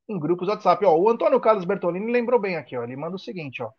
em 0.08 0.20
grupos 0.20 0.48
WhatsApp. 0.48 0.84
Ó, 0.86 0.96
o 0.98 1.10
Antônio 1.10 1.40
Carlos 1.40 1.66
Bertolini 1.66 2.12
lembrou 2.12 2.40
bem 2.40 2.56
aqui, 2.56 2.78
ó. 2.78 2.84
Ele 2.84 2.96
manda 2.96 3.16
o 3.16 3.20
seguinte, 3.20 3.62
ó. 3.62 3.72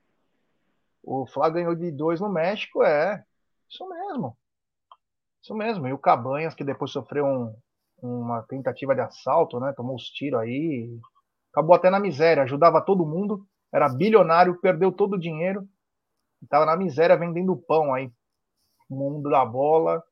O 1.02 1.26
Flávio 1.26 1.54
ganhou 1.54 1.74
de 1.74 1.90
dois 1.90 2.20
no 2.20 2.28
México, 2.28 2.82
é. 2.82 3.24
Isso 3.68 3.88
mesmo. 3.88 4.36
Isso 5.42 5.54
mesmo. 5.54 5.86
E 5.86 5.92
o 5.92 5.98
Cabanhas, 5.98 6.54
que 6.54 6.64
depois 6.64 6.90
sofreu 6.90 7.24
um, 7.24 7.56
uma 8.02 8.42
tentativa 8.42 8.94
de 8.94 9.00
assalto, 9.00 9.58
né? 9.60 9.72
Tomou 9.76 9.96
os 9.96 10.04
tiros 10.04 10.40
aí. 10.40 10.98
Acabou 11.52 11.74
até 11.74 11.90
na 11.90 11.98
miséria, 11.98 12.42
ajudava 12.42 12.84
todo 12.84 13.06
mundo, 13.06 13.46
era 13.72 13.88
bilionário, 13.88 14.60
perdeu 14.60 14.92
todo 14.92 15.14
o 15.14 15.18
dinheiro. 15.18 15.66
Estava 16.42 16.66
na 16.66 16.76
miséria 16.76 17.16
vendendo 17.16 17.56
pão 17.56 17.94
aí. 17.94 18.10
Mundo 18.88 19.30
da 19.30 19.44
bola. 19.44 20.02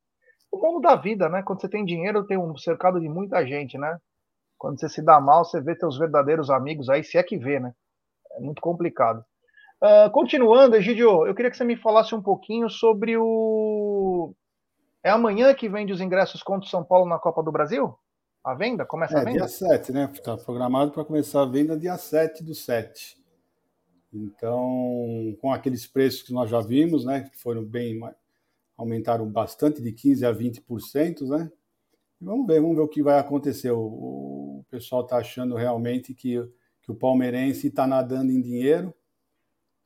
O 0.51 0.59
mundo 0.59 0.80
da 0.80 0.97
vida, 0.97 1.28
né? 1.28 1.43
Quando 1.43 1.61
você 1.61 1.68
tem 1.68 1.85
dinheiro, 1.85 2.26
tem 2.26 2.39
um 2.39 2.57
cercado 2.57 3.01
de 3.01 3.09
muita 3.09 3.45
gente, 3.47 3.76
né? 3.76 3.99
Quando 4.59 4.80
você 4.80 4.89
se 4.89 5.03
dá 5.03 5.20
mal, 5.20 5.45
você 5.45 5.61
vê 5.61 5.76
teus 5.76 5.99
verdadeiros 5.99 6.49
amigos 6.49 6.89
aí, 6.89 7.05
se 7.05 7.18
é 7.18 7.22
que 7.22 7.37
vê, 7.37 7.61
né? 7.61 7.72
É 8.32 8.41
muito 8.41 8.62
complicado. 8.62 9.24
Uh, 9.82 10.11
continuando, 10.12 10.76
Egidio, 10.76 11.26
eu 11.26 11.35
queria 11.35 11.51
que 11.51 11.57
você 11.57 11.64
me 11.64 11.76
falasse 11.76 12.14
um 12.14 12.22
pouquinho 12.22 12.70
sobre 12.70 13.16
o. 13.18 13.24
É 15.05 15.11
amanhã 15.11 15.53
que 15.53 15.69
vende 15.69 15.93
os 15.93 16.01
ingressos 16.01 16.43
contra 16.43 16.67
o 16.67 16.71
São 16.71 16.83
Paulo 16.83 17.07
na 17.07 17.19
Copa 17.19 17.43
do 17.43 17.53
Brasil? 17.53 17.95
A 18.43 18.55
venda? 18.55 18.87
Começa 18.87 19.19
é, 19.19 19.21
a 19.21 19.25
venda? 19.25 19.39
Dia 19.41 19.49
7, 19.49 19.93
né? 19.93 20.11
Está 20.11 20.35
programado 20.35 20.93
para 20.93 21.05
começar 21.05 21.43
a 21.43 21.47
venda 21.47 21.79
dia 21.79 21.99
7 21.99 22.43
do 22.43 22.55
7. 22.55 23.23
Então, 24.11 25.37
com 25.43 25.53
aqueles 25.53 25.87
preços 25.87 26.23
que 26.23 26.33
nós 26.33 26.49
já 26.49 26.63
vimos, 26.63 27.05
né? 27.05 27.29
Que 27.31 27.37
foram 27.37 27.63
bem. 27.63 28.01
aumentaram 28.79 29.29
bastante, 29.31 29.83
de 29.83 29.93
15% 29.93 30.25
a 30.27 30.35
20%, 30.35 31.29
né? 31.29 31.53
Vamos 32.19 32.47
ver, 32.47 32.63
vamos 32.63 32.77
ver 32.77 32.83
o 32.83 32.89
que 32.89 33.03
vai 33.03 33.19
acontecer. 33.19 33.73
O, 33.73 33.81
o 34.61 34.67
pessoal 34.71 35.03
está 35.03 35.19
achando 35.19 35.55
realmente 35.55 36.15
que, 36.15 36.43
que 36.81 36.91
o 36.91 36.95
palmeirense 36.95 37.67
está 37.67 37.87
nadando 37.87 38.33
em 38.33 38.41
dinheiro. 38.41 38.95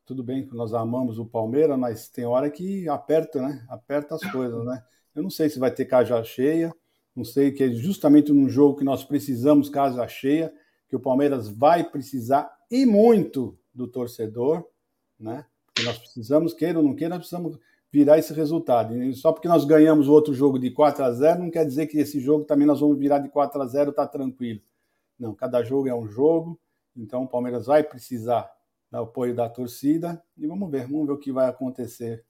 Tudo 0.07 0.23
bem 0.23 0.47
que 0.47 0.55
nós 0.55 0.73
amamos 0.73 1.19
o 1.19 1.27
Palmeiras, 1.27 1.77
mas 1.77 2.09
tem 2.09 2.25
hora 2.25 2.49
que 2.49 2.89
aperta, 2.89 3.43
né? 3.43 3.67
Aperta 3.69 4.15
as 4.15 4.23
coisas, 4.31 4.65
né? 4.65 4.81
Eu 5.19 5.23
não 5.25 5.31
sei 5.31 5.51
se 5.51 5.59
vai 5.59 5.73
ter 5.73 5.85
casa 5.85 6.23
cheia, 6.23 6.73
não 7.15 7.25
sei 7.25 7.51
que 7.51 7.65
é 7.65 7.71
justamente 7.73 8.33
num 8.33 8.49
jogo 8.49 8.79
que 8.79 8.85
nós 8.85 9.03
precisamos 9.03 9.69
casa 9.69 10.07
cheia, 10.07 10.55
que 10.89 10.95
o 10.95 11.01
Palmeiras 11.01 11.49
vai 11.49 11.83
precisar 11.83 12.49
e 12.71 12.87
muito 12.87 13.59
do 13.75 13.89
torcedor, 13.89 14.65
né? 15.19 15.45
Nós 15.85 15.99
precisamos, 15.99 16.55
queira 16.55 16.79
ou 16.79 16.85
não 16.85 16.95
queira, 16.95 17.17
nós 17.17 17.27
precisamos 17.27 17.59
virar 17.91 18.17
esse 18.17 18.33
resultado. 18.33 18.97
E 19.03 19.13
só 19.13 19.33
porque 19.33 19.49
nós 19.49 19.65
ganhamos 19.65 20.07
o 20.07 20.13
outro 20.13 20.33
jogo 20.33 20.57
de 20.57 20.71
4 20.71 21.03
a 21.03 21.11
0 21.11 21.43
não 21.43 21.51
quer 21.51 21.67
dizer 21.67 21.89
que 21.89 21.99
esse 21.99 22.21
jogo 22.21 22.45
também 22.45 22.65
nós 22.65 22.79
vamos 22.79 22.97
virar 22.97 23.19
de 23.19 23.29
4 23.29 23.61
a 23.61 23.67
0 23.67 23.93
tá 23.93 24.07
tranquilo. 24.07 24.61
Não, 25.19 25.35
cada 25.35 25.65
jogo 25.65 25.89
é 25.89 25.95
um 25.95 26.07
jogo, 26.07 26.61
então 26.97 27.25
o 27.25 27.29
Palmeiras 27.29 27.67
vai 27.67 27.83
precisar 27.83 28.49
do 28.89 28.99
apoio 28.99 29.35
da 29.35 29.49
torcida 29.49 30.23
e 30.37 30.47
vamos 30.47 30.71
ver, 30.71 30.87
vamos 30.87 31.09
ver 31.09 31.13
o 31.15 31.19
que 31.19 31.33
vai 31.33 31.49
acontecer 31.49 32.25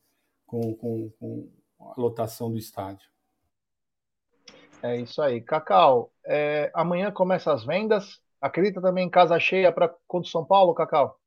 com, 0.47 0.74
com, 0.74 1.11
com 1.20 1.57
a 1.81 2.01
lotação 2.01 2.51
do 2.51 2.59
estádio. 2.59 3.09
É 4.83 4.97
isso 4.97 5.20
aí. 5.20 5.41
Cacau, 5.41 6.11
é, 6.24 6.70
amanhã 6.74 7.11
começa 7.11 7.53
as 7.53 7.64
vendas. 7.64 8.20
Acredita 8.41 8.81
também 8.81 9.07
em 9.07 9.11
casa 9.11 9.39
cheia 9.41 9.72
para 9.72 9.93
contra 10.07 10.31
São 10.31 10.45
Paulo, 10.45 10.74
Cacau? 10.74 11.18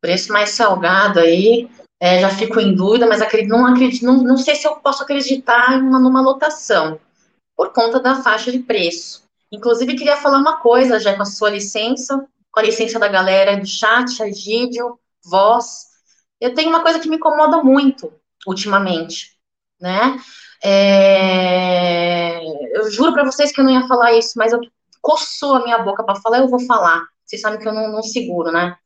Preço 0.00 0.32
mais 0.32 0.50
salgado 0.50 1.18
aí, 1.18 1.70
é, 1.98 2.20
já 2.20 2.28
fico 2.28 2.60
em 2.60 2.74
dúvida, 2.74 3.06
mas 3.06 3.22
acredito, 3.22 3.50
não, 3.50 3.66
acredito, 3.66 4.04
não, 4.04 4.22
não 4.22 4.36
sei 4.36 4.54
se 4.54 4.66
eu 4.66 4.76
posso 4.76 5.02
acreditar 5.02 5.80
numa, 5.80 5.98
numa 5.98 6.20
lotação, 6.20 7.00
por 7.56 7.72
conta 7.72 7.98
da 7.98 8.22
faixa 8.22 8.52
de 8.52 8.58
preço. 8.58 9.24
Inclusive, 9.50 9.96
queria 9.96 10.18
falar 10.18 10.38
uma 10.38 10.58
coisa, 10.58 11.00
já 11.00 11.16
com 11.16 11.22
a 11.22 11.26
sua 11.26 11.48
licença, 11.48 12.28
com 12.52 12.60
a 12.60 12.62
licença 12.62 12.98
da 12.98 13.08
galera 13.08 13.56
do 13.56 13.66
chat, 13.66 14.22
Egídio, 14.22 14.98
voz. 15.24 15.86
Eu 16.38 16.54
tenho 16.54 16.68
uma 16.68 16.82
coisa 16.82 17.00
que 17.00 17.08
me 17.08 17.16
incomoda 17.16 17.62
muito 17.62 18.12
ultimamente, 18.46 19.36
né? 19.80 20.18
É... 20.62 22.40
Eu 22.76 22.90
juro 22.90 23.12
para 23.12 23.24
vocês 23.24 23.52
que 23.52 23.60
eu 23.60 23.64
não 23.64 23.72
ia 23.72 23.86
falar 23.88 24.12
isso, 24.12 24.32
mas 24.36 24.52
eu 24.52 24.60
coçou 25.00 25.54
a 25.54 25.62
minha 25.62 25.78
boca 25.78 26.04
para 26.04 26.20
falar, 26.20 26.38
eu 26.38 26.48
vou 26.48 26.60
falar. 26.60 27.02
Vocês 27.24 27.42
sabem 27.42 27.58
que 27.58 27.66
eu 27.66 27.72
não, 27.72 27.90
não 27.90 28.02
seguro, 28.02 28.52
né? 28.52 28.76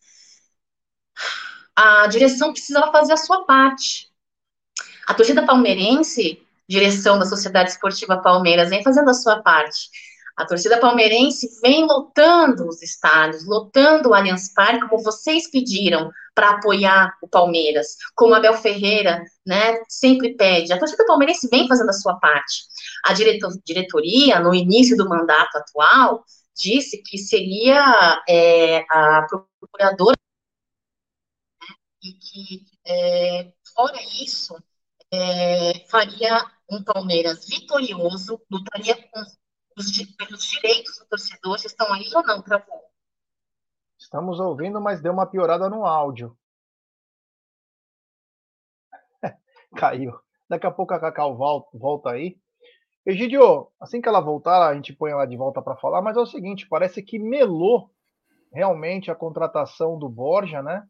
a 1.80 2.06
direção 2.08 2.52
precisava 2.52 2.92
fazer 2.92 3.14
a 3.14 3.16
sua 3.16 3.44
parte. 3.44 4.10
A 5.06 5.14
torcida 5.14 5.46
palmeirense, 5.46 6.42
direção 6.68 7.18
da 7.18 7.24
Sociedade 7.24 7.70
Esportiva 7.70 8.18
Palmeiras, 8.18 8.68
vem 8.68 8.82
fazendo 8.82 9.08
a 9.08 9.14
sua 9.14 9.42
parte. 9.42 9.88
A 10.36 10.46
torcida 10.46 10.78
palmeirense 10.78 11.48
vem 11.60 11.84
lotando 11.84 12.66
os 12.68 12.82
estádios, 12.82 13.46
lotando 13.46 14.10
o 14.10 14.14
Allianz 14.14 14.52
Parque, 14.54 14.88
como 14.88 15.02
vocês 15.02 15.50
pediram, 15.50 16.10
para 16.34 16.50
apoiar 16.50 17.16
o 17.22 17.28
Palmeiras, 17.28 17.96
como 18.14 18.34
Abel 18.34 18.54
Ferreira 18.54 19.22
né, 19.46 19.82
sempre 19.88 20.34
pede. 20.34 20.72
A 20.72 20.78
torcida 20.78 21.04
palmeirense 21.04 21.48
vem 21.48 21.68
fazendo 21.68 21.90
a 21.90 21.94
sua 21.94 22.14
parte. 22.14 22.62
A 23.04 23.12
diretoria, 23.64 24.40
no 24.40 24.54
início 24.54 24.96
do 24.96 25.08
mandato 25.08 25.56
atual, 25.56 26.24
disse 26.54 27.02
que 27.02 27.18
seria 27.18 28.22
é, 28.28 28.78
a 28.90 29.26
procuradora 29.58 30.16
e 32.02 32.12
que, 32.12 32.64
é, 32.86 33.52
fora 33.74 33.98
isso, 34.22 34.56
é, 35.12 35.86
faria 35.88 36.44
um 36.70 36.82
Palmeiras 36.82 37.46
vitorioso, 37.46 38.40
lutaria 38.50 38.96
com 38.96 39.20
pelos 40.16 40.44
direitos 40.44 40.98
do 40.98 41.06
torcedor. 41.06 41.58
Vocês 41.58 41.72
estão 41.72 41.92
aí 41.92 42.08
ou 42.14 42.22
não, 42.22 42.42
Travou? 42.42 42.80
Estamos 43.98 44.40
ouvindo, 44.40 44.80
mas 44.80 45.00
deu 45.00 45.12
uma 45.12 45.26
piorada 45.26 45.68
no 45.68 45.86
áudio. 45.86 46.36
Caiu. 49.76 50.18
Daqui 50.48 50.66
a 50.66 50.70
pouco 50.70 50.94
a 50.94 51.00
Cacau 51.00 51.36
volta 51.72 52.10
aí. 52.10 52.38
Egidio, 53.06 53.70
assim 53.80 54.00
que 54.00 54.08
ela 54.08 54.20
voltar, 54.20 54.68
a 54.68 54.74
gente 54.74 54.92
põe 54.92 55.10
ela 55.10 55.26
de 55.26 55.36
volta 55.36 55.62
para 55.62 55.76
falar, 55.76 56.02
mas 56.02 56.16
é 56.16 56.20
o 56.20 56.26
seguinte, 56.26 56.68
parece 56.68 57.02
que 57.02 57.18
melou 57.18 57.90
realmente 58.52 59.10
a 59.10 59.14
contratação 59.14 59.98
do 59.98 60.08
Borja, 60.08 60.62
né? 60.62 60.86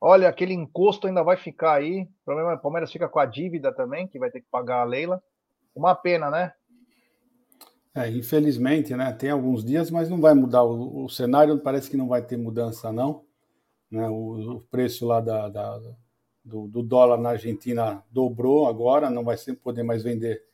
Olha, 0.00 0.28
aquele 0.28 0.54
encosto 0.54 1.06
ainda 1.06 1.22
vai 1.22 1.36
ficar 1.36 1.74
aí. 1.74 2.02
O 2.02 2.24
problema 2.24 2.50
é 2.50 2.54
que 2.54 2.60
o 2.60 2.62
Palmeiras 2.62 2.90
fica 2.90 3.08
com 3.08 3.18
a 3.18 3.26
dívida 3.26 3.72
também, 3.72 4.08
que 4.08 4.18
vai 4.18 4.30
ter 4.30 4.40
que 4.40 4.48
pagar 4.50 4.80
a 4.80 4.84
Leila. 4.84 5.22
Uma 5.74 5.94
pena, 5.94 6.30
né? 6.30 6.54
É, 7.94 8.08
infelizmente, 8.08 8.94
né? 8.94 9.12
Tem 9.12 9.30
alguns 9.30 9.64
dias, 9.64 9.90
mas 9.90 10.08
não 10.08 10.20
vai 10.20 10.32
mudar 10.32 10.62
o, 10.62 11.04
o 11.04 11.08
cenário. 11.08 11.58
Parece 11.58 11.90
que 11.90 11.96
não 11.96 12.06
vai 12.08 12.22
ter 12.22 12.36
mudança, 12.36 12.92
não. 12.92 13.24
Né, 13.90 14.08
o, 14.08 14.56
o 14.56 14.60
preço 14.60 15.04
lá 15.04 15.20
da, 15.20 15.48
da 15.48 15.80
do, 16.44 16.68
do, 16.68 16.82
dólar 16.82 17.18
na 17.18 17.30
Argentina 17.30 18.04
dobrou 18.10 18.66
agora, 18.68 19.10
não 19.10 19.24
vai 19.24 19.36
poder 19.62 19.82
mais 19.82 20.02
vender, 20.02 20.44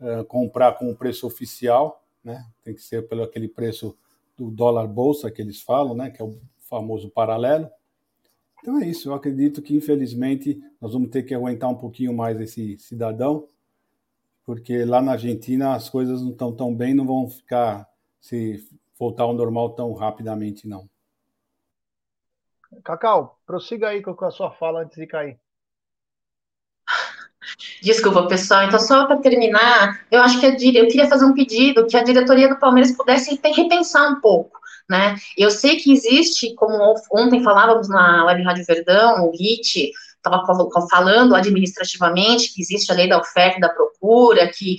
uh, 0.00 0.24
comprar 0.24 0.72
com 0.72 0.90
o 0.90 0.96
preço 0.96 1.26
oficial, 1.26 2.04
né? 2.22 2.44
Tem 2.64 2.74
que 2.74 2.82
ser 2.82 3.08
pelo 3.08 3.22
aquele 3.22 3.48
preço 3.48 3.96
do 4.36 4.50
dólar 4.50 4.88
bolsa 4.88 5.30
que 5.30 5.40
eles 5.40 5.62
falam, 5.62 5.94
né? 5.94 6.10
Que 6.10 6.20
é 6.20 6.24
o 6.24 6.36
famoso 6.68 7.08
paralelo. 7.08 7.70
Então 8.60 8.80
é 8.80 8.86
isso. 8.88 9.08
Eu 9.08 9.14
acredito 9.14 9.62
que 9.62 9.74
infelizmente 9.76 10.60
nós 10.80 10.92
vamos 10.92 11.10
ter 11.10 11.22
que 11.22 11.34
aguentar 11.34 11.70
um 11.70 11.76
pouquinho 11.76 12.12
mais 12.12 12.40
esse 12.40 12.76
cidadão 12.78 13.46
porque 14.44 14.84
lá 14.84 15.00
na 15.00 15.12
Argentina 15.12 15.74
as 15.74 15.88
coisas 15.88 16.22
não 16.22 16.30
estão 16.30 16.54
tão 16.54 16.74
bem, 16.74 16.94
não 16.94 17.06
vão 17.06 17.28
ficar 17.28 17.88
se 18.20 18.66
voltar 18.98 19.24
ao 19.24 19.32
normal 19.32 19.70
tão 19.70 19.92
rapidamente, 19.92 20.68
não. 20.68 20.88
Cacau, 22.84 23.38
prossiga 23.46 23.88
aí 23.88 24.02
com 24.02 24.24
a 24.24 24.30
sua 24.30 24.50
fala 24.52 24.82
antes 24.82 24.96
de 24.96 25.06
cair. 25.06 25.38
Desculpa, 27.82 28.26
pessoal. 28.26 28.64
Então, 28.64 28.78
só 28.78 29.06
para 29.06 29.16
terminar, 29.16 30.04
eu 30.10 30.20
acho 30.20 30.38
que 30.38 30.46
a 30.46 30.54
dire... 30.54 30.78
eu 30.78 30.86
queria 30.86 31.08
fazer 31.08 31.24
um 31.24 31.34
pedido 31.34 31.86
que 31.86 31.96
a 31.96 32.04
diretoria 32.04 32.48
do 32.48 32.58
Palmeiras 32.58 32.92
pudesse 32.92 33.40
repensar 33.42 34.12
um 34.12 34.20
pouco, 34.20 34.60
né? 34.88 35.16
Eu 35.36 35.50
sei 35.50 35.76
que 35.76 35.92
existe, 35.92 36.54
como 36.54 36.94
ontem 37.12 37.42
falávamos 37.42 37.88
na 37.88 38.26
Web 38.26 38.42
Rádio 38.42 38.64
Verdão, 38.66 39.26
o 39.26 39.32
HIT, 39.32 39.92
estava 40.24 40.44
falando 40.88 41.34
administrativamente 41.34 42.52
que 42.52 42.60
existe 42.60 42.92
a 42.92 42.94
lei 42.94 43.08
da 43.08 43.18
oferta 43.18 43.58
e 43.58 43.60
da 43.60 43.68
procura, 43.68 44.48
que 44.48 44.76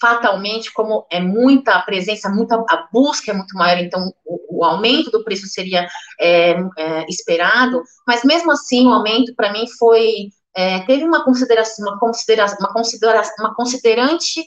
fatalmente, 0.00 0.72
como 0.72 1.06
é 1.10 1.20
muita 1.20 1.80
presença, 1.82 2.28
muita 2.28 2.56
a 2.56 2.88
busca 2.92 3.30
é 3.30 3.34
muito 3.34 3.56
maior, 3.56 3.78
então 3.78 4.12
o, 4.24 4.58
o 4.58 4.64
aumento 4.64 5.12
do 5.12 5.22
preço 5.22 5.46
seria 5.46 5.86
é, 6.20 6.56
é, 6.76 7.06
esperado, 7.08 7.80
mas 8.04 8.24
mesmo 8.24 8.50
assim 8.50 8.86
o 8.86 8.92
aumento 8.92 9.32
para 9.36 9.52
mim 9.52 9.64
foi 9.78 10.30
é, 10.54 10.80
teve 10.80 11.04
uma 11.04 11.24
consideração, 11.24 11.86
uma 11.86 11.98
consideração, 11.98 12.56
uma 12.60 12.70
uma 13.38 13.54
considerante, 13.54 14.44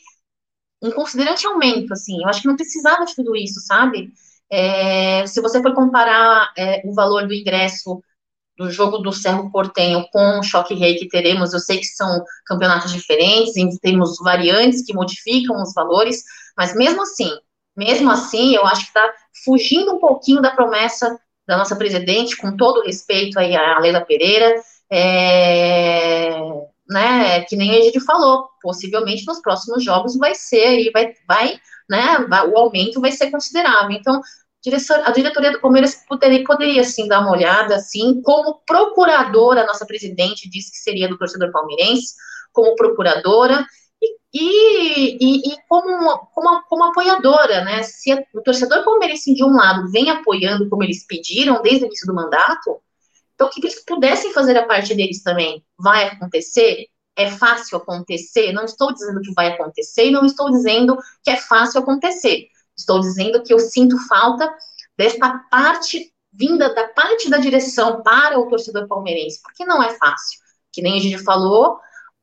um 0.81 0.91
considerante 0.91 1.47
aumento, 1.47 1.93
assim. 1.93 2.21
Eu 2.21 2.29
acho 2.29 2.41
que 2.41 2.47
não 2.47 2.55
precisava 2.55 3.05
de 3.05 3.15
tudo 3.15 3.35
isso, 3.35 3.59
sabe? 3.61 4.11
É, 4.51 5.25
se 5.25 5.41
você 5.41 5.61
for 5.61 5.73
comparar 5.73 6.51
é, 6.57 6.81
o 6.85 6.93
valor 6.93 7.27
do 7.27 7.33
ingresso 7.33 8.03
do 8.57 8.71
jogo 8.71 8.99
do 8.99 9.11
Cerro 9.11 9.51
Portenho 9.51 10.05
com 10.11 10.39
o 10.39 10.43
Choque 10.43 10.73
Rei 10.73 10.95
que 10.95 11.07
teremos, 11.07 11.53
eu 11.53 11.59
sei 11.59 11.79
que 11.79 11.85
são 11.85 12.23
campeonatos 12.45 12.91
diferentes, 12.91 13.53
temos 13.81 14.17
variantes 14.19 14.85
que 14.85 14.93
modificam 14.93 15.61
os 15.61 15.73
valores, 15.73 16.23
mas 16.57 16.75
mesmo 16.75 17.01
assim, 17.01 17.29
mesmo 17.75 18.09
assim, 18.09 18.55
eu 18.55 18.65
acho 18.65 18.81
que 18.81 18.87
está 18.87 19.13
fugindo 19.43 19.95
um 19.95 19.99
pouquinho 19.99 20.41
da 20.41 20.51
promessa 20.51 21.19
da 21.47 21.57
nossa 21.57 21.75
presidente, 21.75 22.37
com 22.37 22.55
todo 22.55 22.83
respeito 22.83 23.37
aí 23.37 23.55
à 23.55 23.77
Leila 23.79 24.01
Pereira, 24.01 24.55
é, 24.91 26.39
né, 26.89 27.41
que 27.41 27.55
nem 27.55 27.71
a 27.71 27.81
gente 27.81 27.99
falou, 27.99 28.47
possivelmente 28.61 29.25
nos 29.27 29.41
próximos 29.41 29.83
jogos 29.83 30.17
vai 30.17 30.33
ser, 30.33 30.91
vai, 30.91 31.13
vai, 31.27 31.59
né, 31.89 32.17
o 32.51 32.57
aumento 32.57 32.99
vai 33.01 33.11
ser 33.11 33.29
considerável. 33.29 33.91
Então, 33.91 34.21
a 35.03 35.11
diretoria 35.11 35.51
do 35.51 35.61
Palmeiras 35.61 36.03
poderia, 36.07 36.43
poderia 36.43 36.83
sim 36.83 37.07
dar 37.07 37.19
uma 37.19 37.31
olhada, 37.31 37.75
assim, 37.75 38.21
como 38.21 38.61
procuradora, 38.65 39.65
nossa 39.65 39.85
presidente 39.85 40.49
disse 40.49 40.71
que 40.71 40.77
seria 40.77 41.07
do 41.07 41.17
torcedor 41.17 41.51
palmeirense, 41.51 42.15
como 42.51 42.75
procuradora, 42.75 43.65
e, 44.33 45.17
e, 45.19 45.53
e 45.53 45.57
como, 45.69 46.17
como, 46.33 46.63
como, 46.63 46.83
apoiadora, 46.85 47.63
né? 47.63 47.83
Se 47.83 48.13
o 48.33 48.41
torcedor 48.41 48.83
palmeirense, 48.83 49.33
de 49.33 49.43
um 49.43 49.55
lado, 49.55 49.89
vem 49.91 50.09
apoiando 50.09 50.67
como 50.69 50.83
eles 50.83 51.05
pediram 51.05 51.61
desde 51.61 51.85
o 51.85 51.87
início 51.87 52.07
do 52.07 52.13
mandato, 52.13 52.81
então 53.33 53.49
que 53.49 53.61
eles 53.61 53.83
pudessem 53.85 54.33
fazer 54.33 54.57
a 54.57 54.65
parte 54.65 54.95
deles 54.95 55.21
também. 55.21 55.63
Vai 55.77 56.05
acontecer? 56.05 56.87
É 57.15 57.29
fácil 57.29 57.77
acontecer? 57.77 58.51
Não 58.51 58.65
estou 58.65 58.93
dizendo 58.93 59.21
que 59.21 59.33
vai 59.33 59.47
acontecer 59.47 60.07
e 60.07 60.11
não 60.11 60.25
estou 60.25 60.51
dizendo 60.51 60.97
que 61.23 61.29
é 61.29 61.37
fácil 61.37 61.81
acontecer 61.81 62.49
Estou 62.77 62.99
dizendo 62.99 63.41
que 63.41 63.53
eu 63.53 63.59
sinto 63.59 63.97
falta 64.07 64.53
desta 64.97 65.39
parte 65.49 66.11
vinda 66.31 66.73
da 66.73 66.87
parte 66.89 67.29
da 67.29 67.37
direção 67.37 68.01
para 68.01 68.39
o 68.39 68.47
torcedor 68.47 68.87
palmeirense, 68.87 69.41
porque 69.41 69.65
não 69.65 69.81
é 69.81 69.93
fácil. 69.93 70.39
Que 70.71 70.81
nem 70.81 70.97
a 70.97 70.99
gente 70.99 71.23
falou, 71.23 71.75
o 71.75 71.79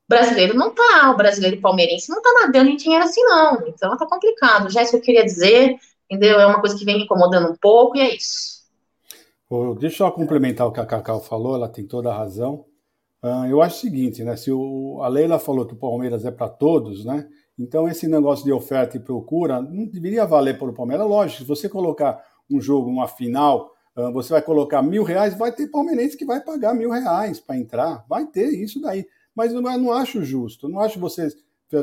brasileiro 0.09 0.55
não 0.55 0.71
tá, 0.75 1.11
o 1.11 1.17
brasileiro 1.17 1.61
palmeirense 1.61 2.11
não 2.11 2.21
tá 2.21 2.31
nadando 2.43 2.71
em 2.71 2.77
dinheiro 2.77 3.05
assim, 3.05 3.23
não. 3.23 3.67
Então 3.67 3.97
tá 3.97 4.07
complicado. 4.07 4.71
Já 4.71 4.81
é 4.81 4.83
isso 4.83 4.93
que 4.93 4.99
eu 4.99 5.03
queria 5.03 5.25
dizer, 5.25 5.77
entendeu? 6.11 6.39
É 6.39 6.47
uma 6.47 6.61
coisa 6.61 6.77
que 6.77 6.85
vem 6.85 6.97
me 6.97 7.05
incomodando 7.05 7.51
um 7.51 7.57
pouco 7.57 7.97
e 7.97 8.01
é 8.01 8.15
isso. 8.15 8.63
Deixa 9.79 10.05
eu 10.05 10.13
complementar 10.13 10.67
o 10.67 10.73
que 10.73 10.81
a 10.81 10.87
Cacau 10.87 11.21
falou, 11.21 11.55
ela 11.55 11.69
tem 11.69 11.87
toda 11.87 12.11
a 12.11 12.17
razão. 12.17 12.65
Uh, 13.23 13.47
eu 13.49 13.61
acho 13.63 13.77
o 13.77 13.81
seguinte, 13.81 14.25
né? 14.25 14.35
Se 14.35 14.51
o, 14.51 15.01
a 15.03 15.09
Leila 15.09 15.39
falou 15.39 15.67
que 15.67 15.75
o 15.75 15.79
Palmeiras 15.79 16.25
é 16.25 16.31
para 16.31 16.49
todos, 16.49 17.05
né? 17.05 17.29
Então, 17.59 17.89
esse 17.89 18.09
negócio 18.09 18.45
de 18.45 18.53
oferta 18.53 18.97
e 18.97 19.01
procura 19.01 19.61
não 19.61 19.87
deveria 19.87 20.25
valer 20.25 20.59
para 20.59 20.69
o 20.69 20.75
Palmeiras. 20.75 21.07
Lógico, 21.07 21.43
se 21.43 21.49
você 21.49 21.69
colocar 21.69 22.23
um 22.51 22.61
jogo, 22.61 22.89
uma 22.89 23.07
final, 23.07 23.73
ah, 23.95 24.11
você 24.11 24.33
vai 24.33 24.43
colocar 24.43 24.83
mil 24.83 25.03
reais, 25.03 25.37
vai 25.37 25.53
ter 25.53 25.69
palmeirense 25.69 26.17
que 26.17 26.25
vai 26.25 26.41
pagar 26.41 26.75
mil 26.75 26.91
reais 26.91 27.41
para 27.41 27.57
entrar. 27.57 28.05
Vai 28.09 28.27
ter 28.27 28.49
isso 28.49 28.81
daí. 28.81 29.07
Mas 29.35 29.53
eu 29.53 29.61
não 29.61 29.93
acho 29.93 30.23
justo. 30.25 30.69
não 30.69 30.81
acho 30.81 30.99
você 30.99 31.29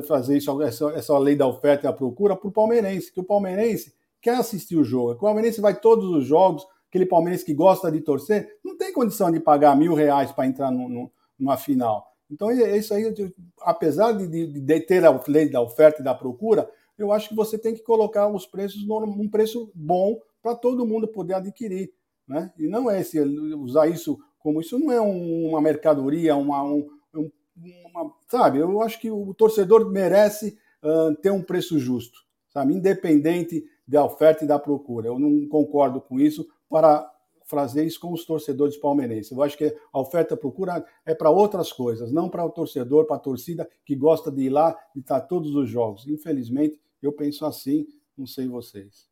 fazer 0.08 0.38
isso, 0.38 0.62
essa, 0.62 0.92
essa 0.92 1.18
lei 1.18 1.36
da 1.36 1.48
oferta 1.48 1.88
e 1.88 1.90
da 1.90 1.94
procura 1.94 2.36
para 2.36 2.48
o 2.48 2.52
palmeirense, 2.52 3.12
que 3.12 3.20
o 3.20 3.24
palmeirense 3.24 3.94
quer 4.22 4.36
assistir 4.36 4.76
o 4.76 4.84
jogo. 4.84 5.14
O 5.14 5.18
palmeirense 5.18 5.62
vai 5.62 5.80
todos 5.80 6.06
os 6.10 6.26
jogos, 6.26 6.66
aquele 6.88 7.06
palmeirense 7.06 7.46
que 7.46 7.54
gosta 7.54 7.92
de 7.92 8.02
torcer, 8.02 8.48
não 8.64 8.78
tem 8.78 8.94
condição 8.94 9.32
de 9.32 9.40
pagar 9.40 9.76
mil 9.76 9.94
reais 9.94 10.32
para 10.32 10.46
entrar 10.46 10.70
no, 10.72 10.88
no, 10.88 11.12
numa 11.40 11.58
final. 11.58 12.06
Então, 12.30 12.52
é 12.52 12.78
isso 12.78 12.94
aí, 12.94 13.14
apesar 13.62 14.12
de, 14.12 14.28
de, 14.28 14.60
de, 14.62 14.80
ter 14.82 15.04
a 15.06 15.24
lei 15.28 15.50
da 15.50 15.62
oferta 15.62 16.02
e 16.02 16.04
da 16.04 16.14
procura, 16.14 16.70
eu 16.98 17.12
acho 17.12 17.30
que 17.30 17.36
você 17.36 17.58
tem 17.58 17.74
que 17.74 17.82
colocar 17.82 18.28
os 18.28 18.46
preços 18.46 18.86
num 18.86 19.30
preço 19.30 19.72
bom 19.74 20.20
para 20.42 20.56
todo 20.56 20.86
mundo 20.86 21.08
poder 21.08 21.36
adquirir. 21.36 21.92
Né? 22.28 22.52
E 22.58 22.68
não 22.68 22.90
é 22.90 23.02
esse, 23.02 23.20
usar 23.20 23.88
isso 23.88 24.20
como 24.40 24.62
isso 24.62 24.80
não 24.80 24.92
é 24.92 25.02
um, 25.02 25.50
uma 25.50 25.62
mercadoria, 25.62 26.36
uma, 26.36 26.64
um, 26.64 26.88
uma, 27.14 28.14
sabe? 28.28 28.60
Eu 28.60 28.82
acho 28.82 29.00
que 29.00 29.12
o 29.12 29.34
torcedor 29.34 29.90
merece 29.92 30.58
uh, 30.84 31.14
ter 31.16 31.30
um 31.30 31.44
preço 31.44 31.78
justo, 31.78 32.20
sabe? 32.50 32.74
Independente 32.74 33.64
da 33.88 34.04
oferta 34.06 34.44
e 34.44 34.48
da 34.48 34.58
procura. 34.58 35.08
Eu 35.08 35.20
não 35.20 35.48
concordo 35.48 36.00
com 36.00 36.20
isso 36.20 36.48
para 36.70 37.12
fazer 37.50 37.84
isso 37.84 38.00
com 38.00 38.14
os 38.14 38.26
torcedores 38.26 38.78
palmeirenses. 38.78 39.32
Eu 39.32 39.42
acho 39.42 39.58
que 39.58 39.76
a 39.92 40.00
oferta 40.00 40.38
procura 40.38 40.86
é 41.04 41.16
para 41.16 41.32
outras 41.32 41.74
coisas, 41.74 42.12
não 42.12 42.30
para 42.30 42.46
o 42.46 42.50
torcedor, 42.52 43.06
para 43.06 43.16
a 43.16 43.20
torcida 43.20 43.68
que 43.84 43.96
gosta 43.96 44.32
de 44.32 44.44
ir 44.44 44.50
lá 44.50 44.78
e 44.96 45.00
estar 45.00 45.20
tá 45.20 45.26
todos 45.26 45.56
os 45.56 45.68
jogos. 45.68 46.08
Infelizmente, 46.08 46.80
eu 47.02 47.12
penso 47.12 47.46
assim, 47.48 47.88
não 48.16 48.28
sei 48.28 48.48
vocês. 48.48 49.10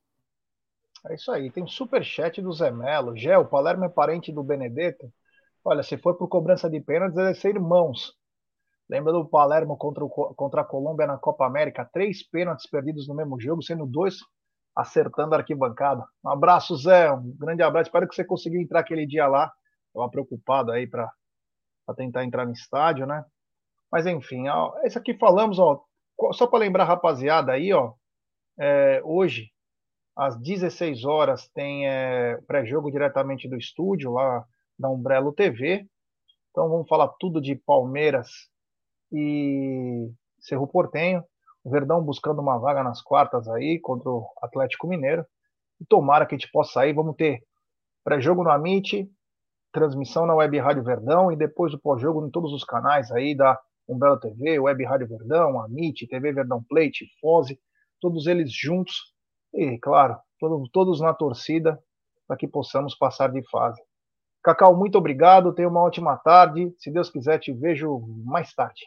É 1.10 1.16
isso 1.16 1.32
aí. 1.32 1.50
Tem 1.50 1.64
um 1.64 1.68
super 1.68 2.04
chat 2.04 2.40
do 2.40 2.52
Zé 2.52 2.70
Melo. 2.70 3.18
Gé, 3.18 3.38
o 3.38 3.46
Palermo 3.46 3.86
é 3.86 3.90
parente 3.90 4.32
do 4.32 4.44
Benedetto. 4.44 5.12
Olha, 5.66 5.82
se 5.82 5.98
for 5.98 6.16
por 6.16 6.28
cobrança 6.28 6.70
de 6.70 6.80
pênaltis, 6.80 7.18
é 7.18 7.34
ser 7.34 7.56
irmãos. 7.56 8.14
Lembra 8.88 9.12
do 9.12 9.28
Palermo 9.28 9.76
contra, 9.78 10.06
o, 10.06 10.10
contra 10.10 10.62
a 10.62 10.66
Colômbia 10.66 11.08
na 11.08 11.18
Copa 11.18 11.46
América? 11.46 11.90
Três 11.92 12.24
pênaltis 12.24 12.70
perdidos 12.70 13.08
no 13.08 13.16
mesmo 13.16 13.40
jogo, 13.40 13.64
sendo 13.64 13.86
dois 13.86 14.18
acertando 14.78 15.34
a 15.34 15.40
arquibancada. 15.40 16.06
Um 16.24 16.30
abraço, 16.30 16.78
Zé. 16.78 17.12
Um 17.12 17.36
grande 17.36 17.64
abraço. 17.64 17.88
Espero 17.88 18.08
que 18.08 18.14
você 18.14 18.24
conseguiu 18.24 18.62
entrar 18.62 18.82
aquele 18.82 19.08
dia 19.08 19.28
lá. 19.28 19.52
Estava 19.88 20.08
preocupado 20.08 20.72
aí 20.72 20.86
para 20.86 21.12
tentar 21.96 22.24
entrar 22.24 22.46
no 22.46 22.52
estádio, 22.52 23.08
né? 23.08 23.26
Mas 23.92 24.06
enfim, 24.06 24.48
ó, 24.50 24.74
esse 24.84 24.98
aqui 24.98 25.18
falamos, 25.18 25.58
ó, 25.58 25.82
só 26.34 26.46
para 26.46 26.60
lembrar, 26.60 26.84
rapaziada, 26.84 27.54
aí, 27.54 27.74
ó, 27.74 27.94
é, 28.60 29.02
hoje, 29.04 29.50
às 30.16 30.38
16 30.40 31.06
horas, 31.06 31.48
tem 31.50 31.88
é, 31.88 32.38
pré-jogo 32.46 32.92
diretamente 32.92 33.50
do 33.50 33.58
estúdio, 33.58 34.12
lá 34.12 34.46
da 34.78 34.90
Umbrello 34.90 35.34
TV. 35.34 35.88
Então 36.52 36.70
vamos 36.70 36.88
falar 36.88 37.08
tudo 37.20 37.42
de 37.42 37.56
Palmeiras 37.56 38.30
e 39.12 40.12
Cerro 40.40 40.68
Portenho. 40.68 41.24
Verdão 41.70 42.04
buscando 42.04 42.42
uma 42.42 42.58
vaga 42.58 42.84
nas 42.84 43.02
quartas 43.02 43.48
aí 43.48 43.80
contra 43.80 44.10
o 44.10 44.28
Atlético 44.42 44.88
Mineiro. 44.88 45.26
E 45.80 45.86
tomara 45.86 46.26
que 46.26 46.36
a 46.36 46.38
gente 46.38 46.52
possa 46.52 46.74
sair. 46.74 46.94
Vamos 46.94 47.16
ter 47.16 47.44
pré-jogo 48.04 48.44
no 48.44 48.50
Amit, 48.50 49.10
transmissão 49.72 50.26
na 50.26 50.36
Web 50.36 50.58
Rádio 50.60 50.84
Verdão 50.84 51.32
e 51.32 51.36
depois 51.36 51.74
o 51.74 51.80
pós-jogo 51.80 52.26
em 52.26 52.32
todos 52.32 52.54
os 52.54 52.64
canais 52.64 53.12
aí 53.12 53.36
da 53.36 53.60
Umbrella 53.88 54.20
TV, 54.20 54.60
Web 54.60 54.84
Rádio 54.86 55.08
Verdão, 55.08 55.62
Amit, 55.62 56.08
TV 56.08 56.34
Verdão 56.34 56.64
Plate, 56.68 57.06
Fose, 57.22 57.60
todos 58.02 58.28
eles 58.28 58.52
juntos 58.52 59.14
e, 59.54 59.78
claro, 59.80 60.18
todo, 60.40 60.64
todos 60.72 61.00
na 61.00 61.14
torcida 61.14 61.80
para 62.28 62.38
que 62.38 62.48
possamos 62.48 62.96
passar 62.96 63.32
de 63.32 63.42
fase. 63.50 63.82
Cacau, 64.44 64.76
muito 64.76 64.98
obrigado, 64.98 65.54
tenha 65.54 65.70
uma 65.70 65.84
ótima 65.84 66.18
tarde. 66.18 66.74
Se 66.78 66.92
Deus 66.92 67.10
quiser, 67.10 67.40
te 67.40 67.54
vejo 67.54 68.00
mais 68.26 68.54
tarde 68.54 68.86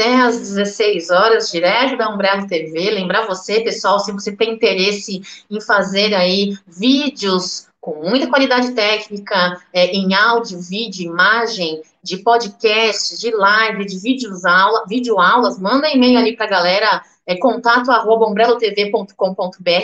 até 0.00 0.16
às 0.22 0.38
16 0.38 1.10
horas, 1.10 1.50
direto 1.50 1.98
da 1.98 2.08
Umbrella 2.08 2.46
TV. 2.46 2.90
Lembrar 2.90 3.26
você, 3.26 3.60
pessoal, 3.60 4.00
se 4.00 4.10
você 4.10 4.32
tem 4.32 4.54
interesse 4.54 5.20
em 5.50 5.60
fazer 5.60 6.14
aí 6.14 6.56
vídeos 6.66 7.68
com 7.78 8.08
muita 8.08 8.26
qualidade 8.26 8.72
técnica, 8.72 9.60
é, 9.72 9.86
em 9.86 10.14
áudio, 10.14 10.58
vídeo, 10.60 11.04
imagem, 11.04 11.82
de 12.02 12.18
podcast, 12.18 13.18
de 13.18 13.30
live, 13.30 13.84
de 13.84 13.98
vídeos 13.98 14.44
aula, 14.44 14.84
vídeo 14.88 15.20
aulas, 15.20 15.58
manda 15.58 15.88
e-mail 15.90 16.18
ali 16.18 16.36
para 16.36 16.46
a 16.46 16.50
galera, 16.50 17.02
é, 17.26 17.36
contato 17.36 17.90
arroba 17.90 18.26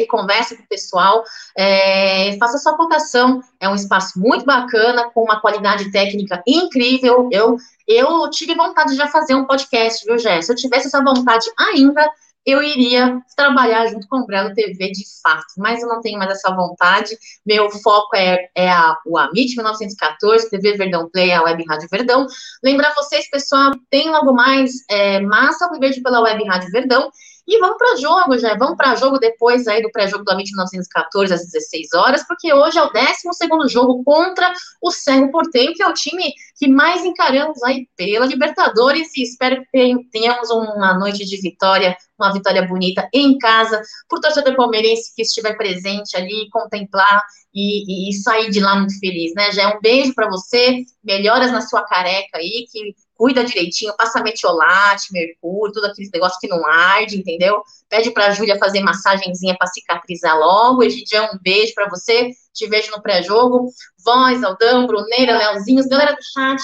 converse 0.07 0.57
com 0.57 0.62
o 0.62 0.67
pessoal, 0.67 1.23
é, 1.57 2.37
faça 2.39 2.59
sua 2.59 2.77
cotação, 2.77 3.41
é 3.61 3.69
um 3.69 3.75
espaço 3.75 4.19
muito 4.19 4.45
bacana, 4.45 5.11
com 5.11 5.23
uma 5.23 5.41
qualidade 5.41 5.91
técnica 5.93 6.43
incrível, 6.47 7.29
eu, 7.31 7.57
eu 7.87 8.29
tive 8.31 8.55
vontade 8.55 8.93
de 8.93 8.97
já 8.97 9.07
fazer 9.09 9.35
um 9.35 9.45
podcast, 9.45 10.05
viu, 10.05 10.19
Jé? 10.19 10.41
Se 10.43 10.51
eu 10.51 10.57
tivesse 10.57 10.87
essa 10.89 11.05
vontade 11.05 11.47
ainda, 11.59 12.09
eu 12.47 12.63
iria 12.63 13.21
trabalhar 13.37 13.87
junto 13.89 14.07
com 14.07 14.19
o 14.19 14.23
Umbrella 14.23 14.55
TV 14.55 14.93
de 14.93 15.05
fato, 15.21 15.55
mas 15.59 15.83
eu 15.83 15.89
não 15.89 16.01
tenho 16.01 16.17
mais 16.17 16.31
essa 16.31 16.55
vontade. 16.55 17.19
Meu 17.45 17.69
foco 17.69 18.15
é, 18.15 18.49
é 18.55 18.71
a, 18.71 18.97
o 19.05 19.19
Amit 19.19 19.57
1914, 19.57 20.49
TV 20.49 20.77
Verdão 20.77 21.11
Play, 21.11 21.33
a 21.33 21.43
Web 21.43 21.65
Rádio 21.69 21.89
Verdão. 21.91 22.27
Lembrar 22.63 22.95
vocês, 22.95 23.29
pessoal, 23.29 23.73
tem 23.91 24.09
logo 24.11 24.33
mais 24.33 24.71
é, 24.89 25.19
Massa 25.21 25.69
Verde 25.81 26.01
pela 26.01 26.21
Web 26.21 26.45
Rádio 26.45 26.71
Verdão 26.71 27.11
e 27.47 27.61
vamos 27.61 27.77
para 27.79 27.97
jogo, 27.97 28.37
já. 28.39 28.57
Vamos 28.57 28.77
para 28.77 28.97
jogo 28.97 29.19
depois 29.19 29.69
aí 29.69 29.81
do 29.81 29.91
pré-jogo 29.91 30.25
do 30.25 30.31
Amit 30.33 30.51
1914 30.51 31.33
às 31.33 31.43
16 31.43 31.95
horas, 31.95 32.27
porque 32.27 32.53
hoje 32.53 32.79
é 32.79 32.83
o 32.83 32.91
12 32.91 33.73
jogo 33.73 34.03
contra 34.03 34.53
o 34.83 34.91
Cerro 34.91 35.31
Porteiro, 35.31 35.73
que 35.73 35.83
é 35.83 35.87
o 35.87 35.95
time 35.95 36.33
que 36.57 36.67
mais 36.67 37.05
encaramos 37.05 37.63
aí 37.63 37.89
pela 37.97 38.27
Libertadores. 38.27 39.17
E 39.17 39.23
espero 39.23 39.63
que 39.73 39.95
tenhamos 40.11 40.51
uma 40.51 40.99
noite 40.99 41.25
de 41.25 41.41
vitória, 41.41 41.97
uma 42.19 42.33
vitória 42.33 42.67
bonita 42.67 43.09
em 43.13 43.39
casa, 43.39 43.81
por 44.09 44.21
torcedor 44.21 44.57
palmeirense 44.57 45.15
que 45.15 45.23
estiver 45.23 45.57
presente 45.57 46.17
ali, 46.17 46.49
contemplar 46.51 47.23
e, 47.55 48.11
e, 48.11 48.13
sair 48.13 48.51
de 48.51 48.61
lá 48.61 48.75
muito 48.75 48.99
feliz, 48.99 49.33
né? 49.35 49.53
Já 49.53 49.63
é 49.63 49.67
um 49.69 49.81
beijo 49.81 50.15
para 50.15 50.29
você, 50.29 50.83
melhoras 51.03 51.53
na 51.53 51.61
sua 51.61 51.85
careca 51.85 52.39
aí, 52.39 52.67
que 52.71 52.95
cuida 53.17 53.45
direitinho, 53.45 53.97
passa 53.97 54.23
metiolate, 54.23 55.12
mercúrio, 55.12 55.73
tudo 55.73 55.87
aqueles 55.87 56.11
negócios 56.12 56.39
que 56.39 56.49
não 56.49 56.64
arde, 56.67 57.19
entendeu? 57.19 57.62
Pede 57.89 58.11
pra 58.11 58.31
Júlia 58.31 58.59
fazer 58.59 58.81
massagenzinha 58.81 59.57
para 59.59 59.69
cicatrizar 59.69 60.39
logo. 60.39 60.83
Egidião, 60.83 61.31
um 61.33 61.39
beijo 61.41 61.75
para 61.75 61.89
você. 61.89 62.31
Te 62.53 62.69
vejo 62.69 62.91
no 62.93 63.03
pré-jogo. 63.03 63.69
Voz, 64.05 64.43
Aldão, 64.43 64.87
Bruneira, 64.87 65.37
Leozinhos, 65.37 65.87
galera 65.87 66.12
do 66.12 66.23
chat. 66.23 66.62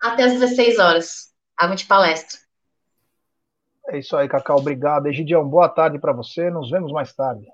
Até 0.00 0.24
às 0.24 0.32
16 0.32 0.78
horas. 0.78 1.32
Água 1.56 1.76
de 1.76 1.86
palestra. 1.86 2.38
É 3.88 3.98
isso 3.98 4.16
aí, 4.16 4.28
Cacau. 4.28 4.58
Obrigado. 4.58 5.06
Egidião, 5.06 5.48
boa 5.48 5.68
tarde 5.68 5.98
para 5.98 6.12
você. 6.12 6.50
Nos 6.50 6.70
vemos 6.70 6.92
mais 6.92 7.12
tarde. 7.14 7.46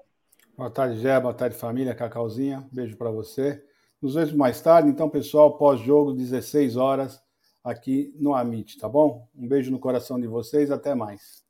Boa 0.56 0.70
tarde, 0.70 1.00
Gé. 1.00 1.20
Boa 1.20 1.34
tarde, 1.34 1.56
família. 1.56 1.94
Cacauzinha. 1.94 2.66
Beijo 2.72 2.96
para 2.96 3.10
você. 3.10 3.62
Nos 4.00 4.14
vemos 4.14 4.32
mais 4.32 4.60
tarde. 4.60 4.88
Então, 4.88 5.08
pessoal, 5.08 5.56
pós-jogo, 5.56 6.14
16 6.14 6.76
horas 6.76 7.21
aqui 7.62 8.14
no 8.18 8.34
Amit, 8.34 8.78
tá 8.78 8.88
bom? 8.88 9.28
Um 9.34 9.46
beijo 9.46 9.70
no 9.70 9.78
coração 9.78 10.20
de 10.20 10.26
vocês, 10.26 10.70
até 10.70 10.94
mais. 10.94 11.42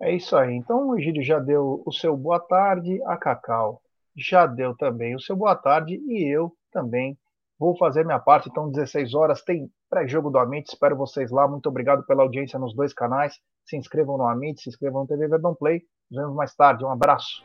É 0.00 0.14
isso 0.14 0.36
aí. 0.36 0.54
Então 0.54 0.88
o 0.88 0.98
Egídio 0.98 1.22
já 1.22 1.38
deu 1.38 1.82
o 1.84 1.92
seu 1.92 2.16
boa 2.16 2.40
tarde, 2.40 3.02
a 3.04 3.16
Cacau 3.16 3.82
já 4.16 4.46
deu 4.46 4.76
também 4.76 5.14
o 5.14 5.20
seu 5.20 5.36
boa 5.36 5.54
tarde 5.54 5.94
e 6.06 6.24
eu 6.34 6.52
também 6.72 7.18
vou 7.58 7.76
fazer 7.76 8.04
minha 8.04 8.18
parte. 8.18 8.48
Então 8.48 8.70
16 8.70 9.14
horas 9.14 9.42
tem 9.42 9.70
pré-jogo 9.88 10.30
do 10.30 10.38
Amit. 10.38 10.68
Espero 10.68 10.96
vocês 10.96 11.30
lá. 11.30 11.46
Muito 11.46 11.68
obrigado 11.68 12.04
pela 12.04 12.22
audiência 12.22 12.58
nos 12.58 12.74
dois 12.74 12.94
canais. 12.94 13.38
Se 13.64 13.76
inscrevam 13.76 14.16
no 14.16 14.26
Amit, 14.26 14.62
se 14.62 14.68
inscrevam 14.68 15.02
no 15.02 15.06
TV 15.06 15.28
Verdão 15.28 15.54
Play. 15.54 15.82
Nos 16.10 16.20
vemos 16.20 16.36
mais 16.36 16.54
tarde. 16.54 16.84
Um 16.84 16.90
abraço. 16.90 17.44